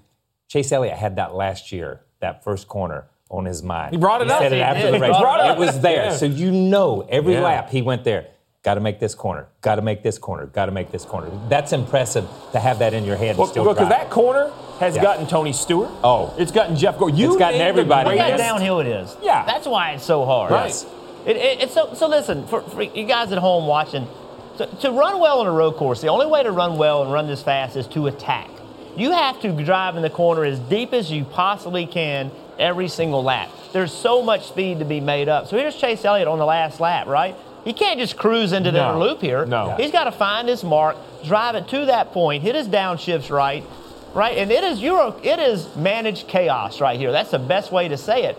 Chase 0.48 0.72
Elliott 0.72 0.96
had 0.98 1.18
that 1.18 1.36
last 1.36 1.72
year, 1.72 2.02
that 2.22 2.44
first 2.44 2.68
corner 2.68 3.08
on 3.30 3.44
his 3.46 3.62
mind. 3.62 3.92
He 3.94 3.98
brought 4.00 4.22
it 4.22 4.32
up. 4.32 4.40
said 4.42 4.54
it 4.54 4.58
He 4.58 4.62
after 4.62 4.84
did. 4.84 4.94
the 4.94 5.00
race. 5.00 5.20
brought 5.20 5.46
it 5.52 5.60
was 5.60 5.82
there, 5.82 6.06
Yeah. 6.06 6.12
so 6.16 6.26
you 6.26 6.52
know 6.52 7.06
every 7.10 7.34
Yeah. 7.34 7.42
lap 7.44 7.70
he 7.70 7.82
went 7.82 8.06
there. 8.06 8.28
Got 8.64 8.76
to 8.76 8.80
make 8.82 9.00
this 9.00 9.14
corner. 9.16 9.48
Got 9.62 9.76
to 9.76 9.82
make 9.82 10.02
this 10.04 10.18
corner. 10.18 10.46
Got 10.48 10.66
to 10.66 10.72
make 10.72 10.92
this 10.92 11.06
corner. 11.06 11.30
That's 11.50 11.72
impressive 11.74 12.28
to 12.54 12.60
have 12.60 12.80
that 12.80 12.94
in 12.94 13.04
your 13.06 13.16
head. 13.18 13.38
Well, 13.38 13.48
because 13.48 13.78
drive. 13.78 13.90
that 13.90 14.10
corner 14.10 14.52
has 14.80 14.96
Yeah. 14.96 15.02
gotten 15.04 15.28
Tony 15.28 15.54
Stewart. 15.54 15.90
Oh. 16.04 16.34
it's 16.38 16.52
gotten 16.52 16.76
Jeff 16.76 16.98
Gordon. 16.98 17.18
You 17.18 17.28
It's 17.30 17.38
gotten 17.38 17.62
everybody. 17.62 18.10
Look 18.10 18.20
how 18.20 18.36
downhill 18.36 18.80
it 18.80 18.88
is. 18.88 19.16
Yeah. 19.22 19.46
That's 19.46 19.68
why 19.68 19.92
it's 19.92 20.04
so 20.04 20.26
hard. 20.26 20.52
Right. 20.52 20.86
It, 21.28 21.36
it, 21.36 21.62
it's 21.64 21.74
so, 21.74 21.94
so 21.94 22.08
listen, 22.08 22.48
for, 22.48 22.62
for 22.62 22.82
you 22.82 23.06
guys 23.06 23.34
at 23.34 23.38
home 23.38 23.68
watching, 23.68 24.08
to, 24.58 24.66
to 24.66 24.92
run 24.92 25.20
well 25.20 25.42
on 25.42 25.48
a 25.48 25.52
road 25.52 25.76
course, 25.76 26.02
the 26.02 26.08
only 26.08 26.26
way 26.26 26.42
to 26.42 26.52
run 26.52 26.78
well 26.78 27.04
and 27.04 27.12
run 27.12 27.28
this 27.28 27.44
fast 27.44 27.76
is 27.76 27.86
to 27.88 28.08
attack. 28.08 28.50
You 28.96 29.12
have 29.12 29.40
to 29.42 29.52
drive 29.52 29.98
in 29.98 30.02
the 30.02 30.10
corner 30.10 30.46
as 30.46 30.58
deep 30.58 30.94
as 30.94 31.12
you 31.12 31.26
possibly 31.26 31.86
can 31.86 32.32
every 32.58 32.88
single 32.88 33.22
lap. 33.24 33.50
There's 33.74 33.94
so 33.94 34.24
much 34.24 34.48
speed 34.48 34.80
to 34.80 34.86
be 34.86 35.02
made 35.02 35.28
up. 35.28 35.48
So 35.48 35.58
here's 35.58 35.76
Chase 35.76 36.06
Elliott 36.06 36.30
on 36.30 36.40
the 36.40 36.46
last 36.46 36.80
lap, 36.80 37.08
right? 37.08 37.36
He 37.66 37.74
can't 37.74 38.00
just 38.00 38.18
cruise 38.18 38.54
into 38.54 38.72
the 38.72 38.80
No. 38.80 38.92
inner 38.92 39.00
loop 39.00 39.22
here. 39.22 39.46
No. 39.46 39.76
He's 39.76 39.92
got 39.92 40.06
to 40.06 40.14
find 40.14 40.48
his 40.48 40.64
mark, 40.64 40.96
drive 41.26 41.56
it 41.56 41.68
to 41.68 41.88
that 41.88 42.14
point, 42.14 42.42
hit 42.42 42.56
his 42.56 42.70
downshifts 42.70 43.30
right, 43.30 43.66
right? 44.16 44.38
And 44.38 44.50
it 44.50 44.64
is 44.64 44.82
Euro, 44.82 45.20
it 45.22 45.40
is 45.40 45.76
managed 45.76 46.30
chaos 46.30 46.80
right 46.80 46.98
here. 46.98 47.12
That's 47.12 47.32
the 47.32 47.40
best 47.40 47.74
way 47.74 47.90
to 47.90 47.98
say 47.98 48.24
it 48.24 48.38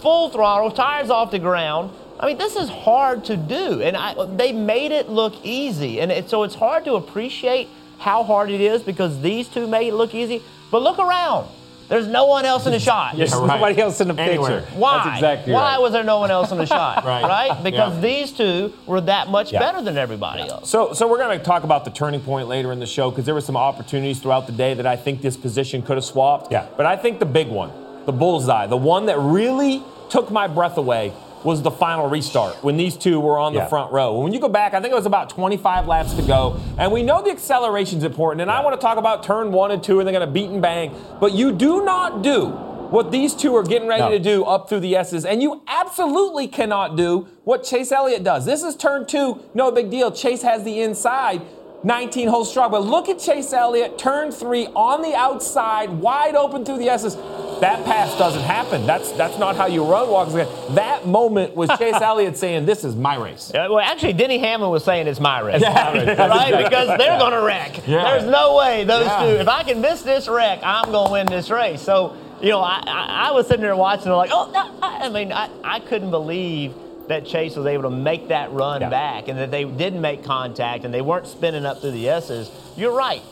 full 0.00 0.30
throttle, 0.30 0.70
tires 0.70 1.10
off 1.10 1.30
the 1.30 1.38
ground. 1.38 1.90
I 2.20 2.26
mean, 2.26 2.36
this 2.38 2.54
is 2.54 2.68
hard 2.68 3.24
to 3.26 3.36
do, 3.36 3.80
and 3.80 3.96
I, 3.96 4.14
they 4.36 4.52
made 4.52 4.92
it 4.92 5.08
look 5.08 5.34
easy, 5.42 6.00
and 6.00 6.12
it, 6.12 6.28
so 6.28 6.42
it's 6.42 6.54
hard 6.54 6.84
to 6.84 6.94
appreciate 6.96 7.68
how 7.98 8.22
hard 8.24 8.50
it 8.50 8.60
is 8.60 8.82
because 8.82 9.22
these 9.22 9.48
two 9.48 9.66
made 9.66 9.88
it 9.88 9.94
look 9.94 10.14
easy. 10.14 10.42
But 10.70 10.82
look 10.82 10.98
around. 10.98 11.48
There's 11.88 12.06
no 12.06 12.26
one 12.26 12.44
else 12.44 12.66
in 12.66 12.72
the 12.72 12.78
shot. 12.90 13.16
There's 13.16 13.32
Yeah, 13.32 13.38
right. 13.40 13.46
nobody 13.46 13.80
else 13.80 14.00
in 14.02 14.08
the 14.08 14.20
Anywhere. 14.20 14.60
picture. 14.60 14.76
Why? 14.78 15.02
That's 15.04 15.16
exactly 15.16 15.52
Why 15.54 15.72
right. 15.72 15.80
was 15.80 15.92
there 15.92 16.04
no 16.04 16.18
one 16.20 16.30
else 16.30 16.52
in 16.52 16.58
the 16.58 16.66
shot? 16.66 17.04
Right. 17.10 17.58
Because 17.64 17.94
Yeah. 17.94 18.00
these 18.00 18.32
two 18.32 18.72
were 18.86 19.00
that 19.00 19.28
much 19.28 19.50
Yeah. 19.52 19.58
better 19.60 19.80
than 19.82 19.96
everybody 19.98 20.48
else. 20.48 20.68
So, 20.70 20.92
so 20.92 21.08
we're 21.08 21.18
going 21.18 21.36
to 21.38 21.44
talk 21.44 21.64
about 21.64 21.84
the 21.84 21.90
turning 21.90 22.20
point 22.20 22.46
later 22.48 22.70
in 22.70 22.78
the 22.80 22.86
show 22.86 23.10
because 23.10 23.24
there 23.24 23.34
were 23.34 23.40
some 23.40 23.56
opportunities 23.56 24.20
throughout 24.20 24.46
the 24.46 24.52
day 24.52 24.74
that 24.74 24.86
I 24.86 24.94
think 24.96 25.20
this 25.22 25.36
position 25.36 25.82
could 25.82 25.96
have 25.96 26.04
swapped. 26.04 26.52
Yeah. 26.52 26.66
But 26.76 26.86
I 26.86 26.96
think 26.96 27.18
the 27.18 27.26
big 27.26 27.48
one, 27.48 27.72
the 28.06 28.12
bullseye, 28.12 28.66
the 28.66 28.76
one 28.76 29.06
that 29.06 29.18
really 29.18 29.82
took 30.10 30.30
my 30.30 30.46
breath 30.46 30.76
away 30.76 31.12
was 31.44 31.62
the 31.62 31.70
final 31.70 32.08
restart 32.08 32.62
when 32.62 32.76
these 32.76 32.96
two 32.96 33.18
were 33.20 33.38
on 33.38 33.52
the 33.54 33.60
Yeah. 33.60 33.66
front 33.66 33.92
row. 33.92 34.18
When 34.18 34.32
you 34.32 34.40
go 34.40 34.48
back, 34.48 34.74
I 34.74 34.80
think 34.80 34.92
it 34.92 34.96
was 34.96 35.06
about 35.06 35.30
25 35.30 35.86
laps 35.86 36.12
to 36.14 36.22
go, 36.22 36.56
and 36.78 36.92
we 36.92 37.02
know 37.02 37.22
the 37.22 37.30
acceleration's 37.30 38.04
important. 38.04 38.42
And 38.42 38.50
I 38.50 38.60
want 38.62 38.78
to 38.78 38.84
talk 38.84 38.98
about 38.98 39.22
turn 39.22 39.50
one 39.52 39.70
and 39.70 39.82
two, 39.82 39.98
and 40.00 40.06
they're 40.06 40.12
going 40.12 40.26
to 40.26 40.32
beat 40.32 40.50
and 40.50 40.60
bang. 40.60 40.92
But 41.18 41.32
you 41.32 41.52
do 41.52 41.84
not 41.84 42.22
do 42.22 42.46
what 42.90 43.12
these 43.12 43.34
two 43.34 43.54
are 43.54 43.62
getting 43.62 43.86
ready 43.86 44.02
No. 44.02 44.10
to 44.10 44.18
do 44.18 44.44
up 44.44 44.68
through 44.68 44.80
the 44.80 44.96
S's, 44.96 45.24
and 45.24 45.40
you 45.40 45.62
absolutely 45.68 46.48
cannot 46.48 46.96
do 46.96 47.26
what 47.44 47.62
Chase 47.62 47.92
Elliott 47.92 48.24
does. 48.24 48.44
This 48.44 48.62
is 48.64 48.74
turn 48.74 49.06
two, 49.06 49.38
no 49.54 49.70
big 49.70 49.90
deal. 49.90 50.10
Chase 50.10 50.42
has 50.42 50.64
the 50.64 50.80
inside. 50.82 51.40
19 51.82 52.28
hole 52.28 52.44
strong, 52.44 52.70
but 52.70 52.84
look 52.84 53.08
at 53.08 53.18
Chase 53.18 53.52
Elliott, 53.52 53.98
turn 53.98 54.30
three 54.30 54.66
on 54.68 55.00
the 55.02 55.14
outside, 55.14 55.88
wide 55.90 56.34
open 56.34 56.64
through 56.64 56.78
the 56.78 56.88
S's. 56.90 57.16
That 57.60 57.84
pass 57.84 58.16
doesn't 58.18 58.42
happen. 58.42 58.86
That's 58.86 59.12
that's 59.12 59.38
not 59.38 59.54
how 59.56 59.66
you 59.66 59.84
run 59.84 60.08
walks. 60.08 60.32
Again. 60.32 60.48
That 60.74 61.06
moment 61.06 61.54
was 61.54 61.68
Chase 61.78 62.00
Elliott 62.00 62.36
saying, 62.38 62.64
"This 62.66 62.84
is 62.84 62.96
my 62.96 63.16
race." 63.16 63.50
Uh, 63.54 63.66
Well, 63.68 63.80
actually, 63.80 64.14
Denny 64.14 64.38
Hamlin 64.38 64.70
was 64.70 64.82
saying 64.84 65.06
it's 65.06 65.20
my 65.20 65.40
race. 65.40 65.60
Yeah, 65.60 65.90
right? 66.28 66.64
Because 66.64 66.88
they're 66.98 67.18
going 67.18 67.32
to 67.32 67.42
wreck. 67.42 67.86
Yeah. 67.86 68.02
There's 68.04 68.24
no 68.30 68.56
way 68.56 68.84
those 68.84 69.04
Yeah. 69.06 69.20
two, 69.20 69.28
if 69.40 69.48
I 69.48 69.62
can 69.62 69.80
miss 69.82 70.00
this 70.02 70.26
wreck, 70.28 70.60
I'm 70.62 70.90
going 70.90 71.06
to 71.08 71.12
win 71.12 71.26
this 71.26 71.50
race. 71.50 71.82
So, 71.82 72.16
you 72.40 72.48
know, 72.48 72.60
I, 72.60 72.82
I, 72.86 73.28
I 73.28 73.30
was 73.32 73.46
sitting 73.46 73.60
there 73.62 73.76
watching, 73.76 74.10
like, 74.12 74.30
oh, 74.32 74.50
no, 74.52 74.70
I, 74.82 75.06
I 75.06 75.08
mean, 75.10 75.30
I, 75.30 75.50
I 75.62 75.80
couldn't 75.80 76.10
believe 76.10 76.72
that 77.10 77.26
Chase 77.26 77.56
was 77.56 77.66
able 77.66 77.84
to 77.84 77.90
make 77.90 78.28
that 78.28 78.52
run 78.52 78.80
Yeah. 78.80 78.88
back 78.88 79.28
and 79.28 79.38
that 79.38 79.50
they 79.50 79.64
didn't 79.64 80.00
make 80.00 80.24
contact 80.24 80.84
and 80.84 80.92
they 80.92 81.00
weren't 81.02 81.26
spinning 81.26 81.64
up 81.66 81.80
through 81.80 81.92
the 81.92 82.08
S's. 82.08 82.50
You're 82.76 82.92
right. 82.94 83.22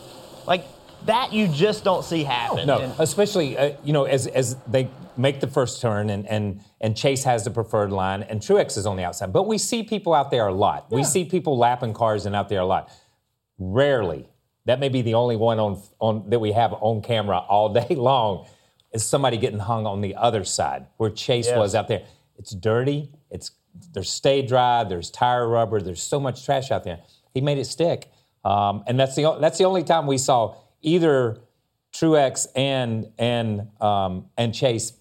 Like, 0.46 0.64
that 1.06 1.32
you 1.32 1.46
just 1.48 1.84
don't 1.84 2.04
see 2.04 2.24
happen. 2.24 2.66
No, 2.66 2.78
And- 2.78 2.92
especially 2.98 3.56
uh, 3.56 3.72
you 3.84 3.92
know 3.92 4.04
as 4.04 4.26
as 4.26 4.56
they 4.66 4.88
make 5.16 5.40
the 5.40 5.46
first 5.46 5.80
turn 5.80 6.10
and 6.10 6.26
and 6.28 6.60
and 6.80 6.96
Chase 6.96 7.22
has 7.24 7.44
the 7.44 7.50
preferred 7.50 7.92
line 7.92 8.22
and 8.24 8.40
Truex 8.40 8.76
is 8.76 8.84
on 8.84 8.96
the 8.96 9.04
outside. 9.04 9.32
But 9.32 9.44
we 9.46 9.58
see 9.58 9.82
people 9.84 10.12
out 10.12 10.30
there 10.32 10.46
a 10.48 10.52
lot. 10.52 10.90
We 10.90 11.04
see 11.04 11.24
people 11.24 11.56
lapping 11.56 11.92
cars 11.94 12.26
and 12.26 12.34
out 12.34 12.48
there 12.48 12.60
a 12.60 12.66
lot. 12.66 12.90
Rarely, 13.58 14.28
that 14.66 14.78
may 14.80 14.88
be 14.88 15.02
the 15.02 15.14
only 15.14 15.36
one 15.36 15.58
on 15.60 15.80
on 16.00 16.30
that 16.30 16.40
we 16.40 16.52
have 16.52 16.72
on 16.72 17.02
camera 17.02 17.38
all 17.38 17.68
day 17.80 17.94
long, 17.94 18.46
is 18.92 19.04
somebody 19.04 19.36
getting 19.36 19.58
hung 19.60 19.86
on 19.86 20.00
the 20.00 20.14
other 20.16 20.44
side 20.44 20.86
where 20.96 21.10
Chase 21.10 21.46
Yes. 21.46 21.56
was 21.58 21.74
out 21.74 21.88
there. 21.88 22.02
It's 22.38 22.52
dirty. 22.52 23.10
It's 23.30 23.50
there's 23.92 24.10
stay 24.10 24.42
dry. 24.42 24.84
There's 24.84 25.10
tire 25.10 25.48
rubber. 25.48 25.80
There's 25.80 26.02
so 26.02 26.18
much 26.20 26.44
trash 26.44 26.70
out 26.70 26.84
there. 26.84 27.00
He 27.34 27.40
made 27.40 27.58
it 27.58 27.66
stick, 27.66 28.10
um, 28.44 28.82
and 28.86 28.98
that's 28.98 29.14
the 29.16 29.36
that's 29.40 29.58
the 29.58 29.64
only 29.64 29.82
time 29.84 30.06
we 30.06 30.18
saw 30.18 30.56
either 30.82 31.38
Truex 31.92 32.46
and 32.54 33.06
and 33.18 33.68
um, 33.80 34.26
and 34.36 34.54
Chase 34.54 34.92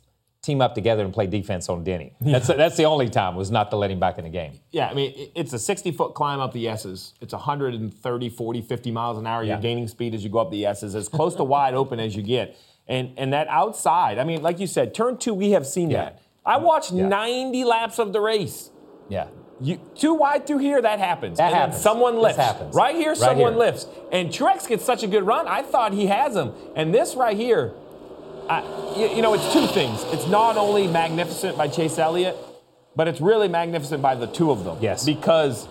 team 0.43 0.62
up 0.62 0.75
together 0.75 1.03
and 1.03 1.13
play 1.13 1.27
defense 1.27 1.67
on 1.67 1.83
Denny. 1.83 2.13
That's 2.21 2.47
that's 2.47 2.77
the 2.77 2.86
only 2.86 3.09
time 3.09 3.36
was 3.36 3.51
not 3.51 3.69
to 3.71 3.75
let 3.77 3.91
him 3.91 4.00
back 4.00 4.17
in 4.17 4.24
the 4.24 4.29
game. 4.29 4.53
Yeah, 4.71 4.88
I 4.88 4.93
mean, 4.93 5.13
it's 5.36 5.51
a 5.51 5.59
60 5.59 5.91
foot 5.91 6.13
climb 6.13 6.39
up 6.39 6.53
the 6.53 6.67
S's. 6.69 7.13
It's 7.19 7.33
130, 7.33 8.29
40, 8.29 8.62
50 8.62 8.91
miles 8.91 9.17
an 9.17 9.27
hour. 9.27 9.43
You're 9.43 9.57
gaining 9.59 9.88
speed 9.88 10.13
as 10.15 10.24
you 10.24 10.29
go 10.29 10.39
up 10.39 10.51
the 10.51 10.65
S's, 10.65 10.95
as 10.95 11.09
close 11.09 11.36
to 11.36 11.43
wide 11.43 11.74
open 11.74 12.00
as 12.00 12.15
you 12.15 12.24
get. 12.24 12.55
And, 12.89 13.12
and 13.17 13.33
that 13.33 13.47
outside, 13.50 14.17
I 14.17 14.24
mean, 14.24 14.41
like 14.41 14.59
you 14.62 14.67
said, 14.67 14.93
turn 14.93 15.17
two, 15.17 15.33
we 15.33 15.51
have 15.51 15.67
seen 15.67 15.89
Yeah. 15.89 16.03
that. 16.05 16.21
I 16.47 16.57
watched 16.57 16.91
Yeah. 16.93 17.07
90 17.07 17.63
laps 17.65 17.99
of 17.99 18.13
the 18.13 18.21
race. 18.21 18.71
Yeah. 19.09 19.25
You, 19.59 19.79
too 19.95 20.13
wide 20.13 20.47
through 20.47 20.59
here, 20.59 20.81
that 20.81 20.99
happens. 20.99 21.37
That 21.39 21.45
and 21.45 21.53
then 21.53 21.61
happens. 21.61 21.81
someone 21.81 22.15
This 22.15 22.23
lifts. 22.23 22.37
happens. 22.37 22.75
Right 22.75 22.95
here, 22.95 23.09
Right 23.09 23.17
someone 23.17 23.53
here. 23.53 23.59
lifts. 23.59 23.87
And 24.11 24.29
Truex 24.29 24.67
gets 24.67 24.85
such 24.85 25.03
a 25.03 25.07
good 25.07 25.23
run. 25.25 25.47
I 25.47 25.61
thought 25.63 25.93
he 25.93 26.07
has 26.07 26.35
him. 26.35 26.53
And 26.75 26.93
this 26.93 27.15
right 27.15 27.35
here, 27.35 27.73
I, 28.49 28.61
you, 28.95 29.07
you 29.09 29.21
know, 29.21 29.33
it's 29.33 29.51
two 29.51 29.67
things. 29.67 30.03
It's 30.13 30.27
not 30.27 30.57
only 30.57 30.87
magnificent 30.87 31.57
by 31.57 31.67
Chase 31.67 31.97
Elliott, 31.99 32.37
but 32.95 33.07
it's 33.07 33.19
really 33.19 33.47
magnificent 33.47 34.01
by 34.01 34.15
the 34.15 34.27
two 34.27 34.51
of 34.51 34.63
them. 34.63 34.77
Yes. 34.79 35.05
Because, 35.05 35.67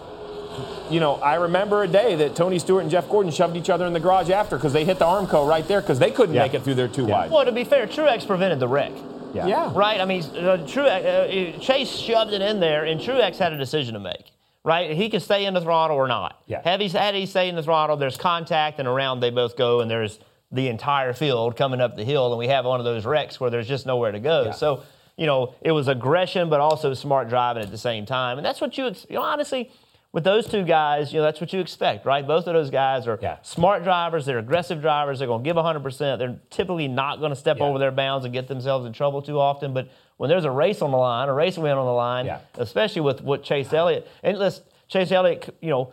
you 0.90 0.99
know, 1.00 1.14
I 1.16 1.37
remember 1.37 1.83
a 1.85 1.88
day 1.88 2.16
that 2.16 2.35
Tony 2.35 2.59
Stewart 2.59 2.83
and 2.83 2.90
Jeff 2.90 3.09
Gordon 3.09 3.30
shoved 3.33 3.56
each 3.56 3.71
other 3.71 3.87
in 3.87 3.92
the 3.92 4.00
garage 4.00 4.30
after 4.30 4.56
because 4.56 4.73
they 4.73 4.85
hit 4.85 4.99
the 4.99 5.04
Armco 5.06 5.49
right 5.49 5.66
there 5.68 5.80
because 5.80 5.99
they 6.00 6.11
couldn't 6.11 6.35
Yeah. 6.35 6.42
make 6.42 6.54
it 6.54 6.62
through 6.62 6.75
their 6.75 6.88
too 6.88 7.06
Yeah. 7.06 7.14
wide. 7.21 7.30
well, 7.30 7.45
to 7.45 7.52
be 7.52 7.64
fair, 7.64 7.87
Truex 7.87 8.26
prevented 8.26 8.59
the 8.61 8.68
wreck. 8.68 8.92
Yeah. 9.37 9.47
Yeah. 9.47 9.73
Right? 9.75 10.00
I 10.00 10.05
mean, 10.05 10.23
uh, 10.23 10.64
Truex, 10.66 11.57
uh, 11.57 11.61
Chase 11.61 11.90
shoved 11.90 12.33
it 12.33 12.43
in 12.43 12.61
there, 12.61 12.85
and 12.85 13.00
Truex 13.00 13.38
had 13.38 13.52
a 13.52 13.59
decision 13.59 13.95
to 13.95 14.00
make. 14.00 14.33
Right? 14.64 14.97
He 14.97 15.09
can 15.09 15.21
stay 15.21 15.47
in 15.47 15.55
the 15.55 15.61
throttle 15.61 15.97
or 15.97 16.09
not. 16.09 16.43
Yeah. 16.47 16.61
Had 16.62 16.81
he, 16.81 16.88
had 16.88 17.14
he 17.14 17.26
stay 17.26 17.49
in 17.49 17.55
the 17.55 17.62
throttle, 17.62 17.97
there's 17.97 18.16
contact, 18.16 18.81
and 18.81 18.88
around 18.88 19.21
they 19.21 19.31
both 19.31 19.57
go, 19.57 19.81
and 19.81 19.88
there's 19.88 20.19
the 20.50 20.69
entire 20.69 21.12
field 21.12 21.57
coming 21.57 21.81
up 21.81 21.97
the 21.97 22.05
hill, 22.05 22.33
and 22.33 22.38
we 22.38 22.49
have 22.49 22.64
one 22.64 22.81
of 22.81 22.85
those 22.85 23.05
wrecks 23.05 23.38
where 23.38 23.50
there's 23.50 23.69
just 23.69 23.87
nowhere 23.87 24.12
to 24.12 24.21
go. 24.21 24.47
Yeah. 24.47 24.50
So, 24.52 24.83
you 25.16 25.26
know, 25.26 25.55
it 25.61 25.73
was 25.73 25.88
aggression, 25.88 26.50
but 26.50 26.61
also 26.61 26.95
smart 26.95 27.28
driving 27.28 27.62
at 27.62 27.71
the 27.71 27.78
same 27.78 28.07
time. 28.07 28.38
And 28.38 28.45
that's 28.45 28.61
what 28.61 28.76
you, 28.76 28.87
you 28.87 29.16
know, 29.16 29.23
honestly, 29.23 29.71
with 30.17 30.25
those 30.25 30.49
two 30.49 30.63
guys, 30.65 31.13
you 31.13 31.19
know, 31.19 31.25
that's 31.25 31.43
what 31.43 31.53
you 31.53 31.61
expect, 31.61 32.07
right? 32.07 32.27
Both 32.27 32.47
of 32.47 32.55
those 32.55 32.71
guys 32.71 33.07
are 33.07 33.19
Yeah. 33.21 33.37
smart 33.43 33.85
drivers. 33.85 34.25
They're 34.25 34.39
aggressive 34.39 34.81
drivers. 34.81 35.19
They're 35.19 35.29
going 35.29 35.43
to 35.43 35.45
give 35.47 35.59
100%. 35.59 36.19
They're 36.19 36.39
typically 36.49 36.89
not 36.89 37.19
going 37.21 37.29
to 37.33 37.37
step 37.37 37.59
Yeah. 37.59 37.65
over 37.67 37.79
their 37.79 37.91
bounds 37.91 38.25
and 38.25 38.33
get 38.33 38.49
themselves 38.49 38.87
in 38.87 38.95
trouble 38.95 39.21
too 39.21 39.39
often. 39.39 39.75
But 39.75 39.89
when 40.17 40.31
there's 40.31 40.47
a 40.47 40.51
race 40.51 40.81
on 40.81 40.91
the 40.91 40.97
line, 40.97 41.29
a 41.29 41.35
race 41.35 41.59
win 41.59 41.77
on 41.77 41.85
the 41.85 41.93
line, 41.93 42.25
Yeah. 42.25 42.39
especially 42.57 43.03
with 43.03 43.23
what 43.23 43.43
Chase 43.43 43.71
Elliott, 43.75 44.09
and 44.23 44.39
let's, 44.39 44.63
Chase 44.89 45.13
Elliott, 45.13 45.55
you 45.61 45.69
know, 45.69 45.93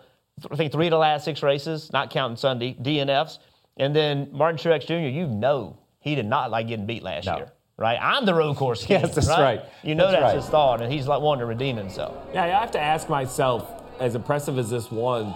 I 0.49 0.55
think 0.55 0.71
three 0.71 0.87
of 0.87 0.91
the 0.91 0.97
last 0.97 1.25
six 1.25 1.43
races, 1.43 1.91
not 1.91 2.09
counting 2.09 2.37
Sunday, 2.37 2.75
DNFs. 2.81 3.39
And 3.75 3.93
then 3.93 4.29
Martin 4.31 4.57
Truex 4.57 4.85
Jr., 4.87 4.93
you 5.09 5.27
know 5.27 5.75
he 5.99 6.15
did 6.15 6.27
not 6.27 6.49
like 6.49 6.69
getting 6.69 6.85
beat 6.85 7.03
last 7.03 7.25
No. 7.25 7.35
year. 7.35 7.51
Right, 7.75 7.97
I'm 8.01 8.23
the 8.25 8.35
road 8.35 8.55
course 8.55 8.85
king. 8.85 9.01
Yes, 9.01 9.15
that's 9.15 9.27
right. 9.27 9.61
You 9.81 9.95
know 9.95 10.03
That's 10.11 10.13
that's, 10.21 10.23
right. 10.33 10.35
his 10.41 10.45
thought, 10.49 10.81
and 10.81 10.93
he's 10.93 11.07
like 11.09 11.21
wanting 11.21 11.39
to 11.41 11.45
redeem 11.47 11.75
himself. 11.75 12.15
Yeah, 12.33 12.43
I 12.43 12.47
have 12.47 12.71
to 12.71 12.79
ask 12.79 13.09
myself, 13.09 13.82
as 13.99 14.15
impressive 14.15 14.57
as 14.57 14.69
this 14.69 14.91
one 14.91 15.33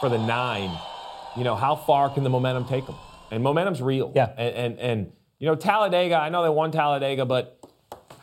for 0.00 0.08
the 0.08 0.18
nine, 0.18 0.76
you 1.36 1.44
know, 1.44 1.54
how 1.54 1.76
far 1.76 2.10
can 2.10 2.24
the 2.24 2.30
momentum 2.30 2.64
take 2.64 2.86
them? 2.86 2.96
And 3.30 3.42
momentum's 3.42 3.80
real. 3.80 4.12
Yeah. 4.14 4.30
And, 4.36 4.54
and, 4.54 4.78
and 4.78 5.12
you 5.38 5.46
know, 5.46 5.54
Talladega, 5.54 6.16
I 6.16 6.28
know 6.28 6.42
they 6.42 6.50
won 6.50 6.70
Talladega, 6.70 7.24
but 7.24 7.58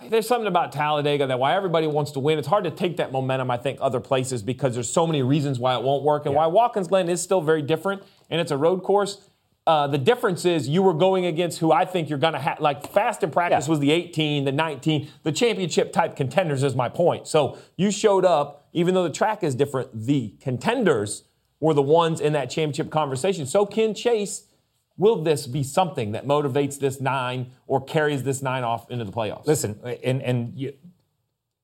there's 0.08 0.28
something 0.28 0.48
about 0.48 0.72
Talladega 0.72 1.28
that 1.28 1.40
why 1.40 1.56
everybody 1.56 1.88
wants 1.88 2.12
to 2.12 2.20
win, 2.20 2.40
it's 2.40 2.48
hard 2.48 2.64
to 2.64 2.72
take 2.72 2.98
that 2.98 3.12
momentum, 3.12 3.52
I 3.52 3.58
think, 3.58 3.80
other 3.82 4.00
places 4.00 4.42
because 4.42 4.74
there's 4.74 4.92
so 4.92 5.06
many 5.06 5.22
reasons 5.22 5.60
why 5.60 5.76
it 5.76 5.84
won't 5.84 6.04
work 6.04 6.26
and 6.26 6.36
why 6.36 6.48
Watkins 6.48 6.88
Glen 6.88 7.10
is 7.10 7.22
still 7.22 7.42
very 7.42 7.62
different 7.62 8.04
and 8.30 8.40
it's 8.40 8.52
a 8.52 8.58
road 8.58 8.84
course. 8.84 9.29
Uh, 9.70 9.86
the 9.86 10.00
difference 10.00 10.46
is 10.46 10.68
you 10.68 10.82
were 10.82 10.96
going 10.96 11.28
against 11.28 11.60
who 11.60 11.72
I 11.72 11.86
think 11.86 12.10
you're 12.10 12.18
going 12.18 12.34
to 12.34 12.40
have. 12.40 12.60
Like 12.60 12.92
fast 12.92 13.22
in 13.22 13.30
practice 13.30 13.68
Yeah. 13.68 13.70
was 13.70 13.80
the 13.80 13.92
18, 13.92 14.44
the 14.46 14.52
19, 14.52 15.08
the 15.22 15.32
championship 15.32 15.94
type 15.94 16.16
contenders 16.16 16.64
is 16.64 16.74
my 16.76 16.90
point. 16.90 17.28
So 17.28 17.56
you 17.78 17.92
showed 17.92 18.26
up, 18.26 18.68
even 18.74 18.96
though 18.96 19.04
the 19.04 19.12
track 19.12 19.44
is 19.44 19.54
different, 19.54 19.90
the 19.94 20.34
contenders 20.42 21.26
were 21.60 21.76
the 21.76 21.84
ones 21.84 22.20
in 22.20 22.34
that 22.34 22.50
championship 22.50 22.90
conversation. 22.90 23.46
So 23.46 23.66
Ken 23.66 23.94
Chase. 23.94 24.46
Will 24.98 25.22
this 25.24 25.48
be 25.48 25.64
something 25.64 26.12
that 26.12 26.26
motivates 26.28 26.78
this 26.78 27.00
nine 27.00 27.52
or 27.68 27.82
carries 27.82 28.24
this 28.24 28.42
nine 28.42 28.66
off 28.66 28.92
into 28.92 29.06
the 29.06 29.14
playoffs? 29.14 29.48
Listen, 29.48 29.80
and 30.04 30.22
and 30.22 30.58
you, 30.58 30.74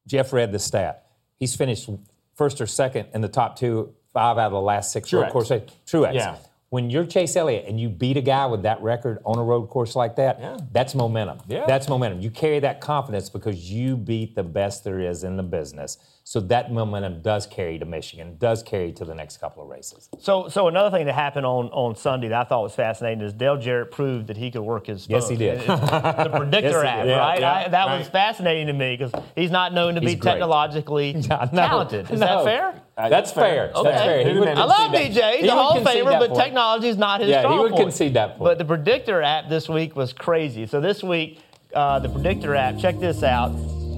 Jeff 0.07 0.31
read 0.31 0.53
the 0.53 0.59
stat. 0.59 1.07
He's 1.37 1.53
finished 1.53 1.89
first 2.35 2.61
or 2.61 2.65
second 2.67 3.07
in 3.13 3.19
the 3.19 3.27
top 3.27 3.57
two, 3.59 3.93
five 4.13 4.37
out 4.37 4.45
of 4.45 4.51
the 4.53 4.61
last 4.61 4.93
six 4.93 5.09
Truex. 5.09 5.31
course. 5.31 5.49
Truex. 5.49 6.13
Yeah. 6.13 6.37
When 6.75 6.89
you're 6.89 7.05
Chase 7.05 7.37
Elliott 7.37 7.63
and 7.69 7.79
you 7.79 7.87
beat 7.87 8.17
a 8.17 8.21
guy 8.21 8.45
with 8.47 8.63
that 8.63 8.81
record 8.81 9.19
on 9.25 9.37
a 9.39 9.43
road 9.43 9.67
course 9.69 9.95
like 9.95 10.17
that, 10.17 10.41
Yeah. 10.41 10.57
that's 10.73 10.93
momentum. 10.93 11.37
Yeah. 11.47 11.63
That's 11.65 11.87
momentum. 11.87 12.19
You 12.19 12.29
carry 12.29 12.59
that 12.59 12.81
confidence 12.81 13.29
because 13.29 13.71
you 13.71 13.95
beat 13.95 14.35
the 14.35 14.43
best 14.43 14.83
there 14.83 14.99
is 14.99 15.23
in 15.23 15.37
the 15.37 15.43
business. 15.43 15.97
So 16.25 16.41
that 16.41 16.73
momentum 16.73 17.21
does 17.21 17.47
carry 17.47 17.79
to 17.79 17.85
Michigan, 17.85 18.35
does 18.39 18.61
carry 18.61 18.91
to 18.93 19.05
the 19.05 19.15
next 19.15 19.37
couple 19.37 19.63
of 19.63 19.69
races. 19.69 20.09
So, 20.19 20.49
so 20.49 20.67
another 20.67 20.89
thing 20.89 21.05
that 21.05 21.13
happened 21.15 21.45
on, 21.45 21.67
on 21.67 21.95
Sunday 21.95 22.27
that 22.27 22.41
I 22.41 22.43
thought 22.49 22.63
was 22.63 22.75
fascinating 22.75 23.23
is 23.23 23.31
Dale 23.31 23.55
Jarrett 23.57 23.91
proved 23.91 24.27
that 24.27 24.35
he 24.35 24.51
could 24.51 24.63
work 24.63 24.87
his. 24.87 25.07
Yes, 25.07 25.29
he 25.29 25.37
did. 25.37 25.59
The 25.67 26.29
predictor 26.35 26.83
Yes, 26.83 26.85
app. 26.85 27.05
Yeah, 27.05 27.17
right? 27.19 27.39
yeah, 27.39 27.53
I, 27.53 27.67
that 27.69 27.99
was 27.99 28.09
fascinating 28.09 28.67
to 28.67 28.73
me 28.73 28.97
because 28.97 29.13
he's 29.35 29.51
not 29.51 29.71
known 29.73 29.95
to 29.95 30.01
He's 30.01 30.15
be 30.15 30.19
great. 30.19 30.31
technologically 30.31 31.13
No, 31.29 31.47
talented. 31.53 32.11
Is 32.11 32.19
no. 32.19 32.43
that 32.43 32.43
fair? 32.43 32.81
That's 32.97 33.31
fair. 33.31 33.71
Okay. 33.75 33.89
That's 33.89 34.03
fair. 34.03 34.39
Would 34.39 34.47
I 34.47 34.63
love 34.63 34.91
DJ. 34.91 35.33
He's 35.33 35.41
he 35.41 35.47
a 35.47 35.51
Hall 35.51 35.77
of 35.77 35.85
Famer, 35.85 36.17
but 36.17 36.33
technology 36.35 36.87
is 36.87 36.97
not 36.97 37.19
his 37.19 37.29
Yeah, 37.29 37.51
he 37.51 37.59
would 37.59 37.71
point. 37.71 37.83
concede 37.83 38.13
that 38.13 38.37
point. 38.37 38.51
But 38.51 38.57
the 38.57 38.65
predictor 38.65 39.21
app 39.21 39.49
this 39.49 39.67
week 39.67 39.95
was 39.95 40.13
crazy. 40.13 40.65
So 40.65 40.79
this 40.79 41.03
week, 41.03 41.39
uh, 41.73 41.99
the 41.99 42.07
predictor 42.09 42.55
app, 42.55 42.77
check 42.77 42.97
this 42.99 43.21
out. 43.21 43.51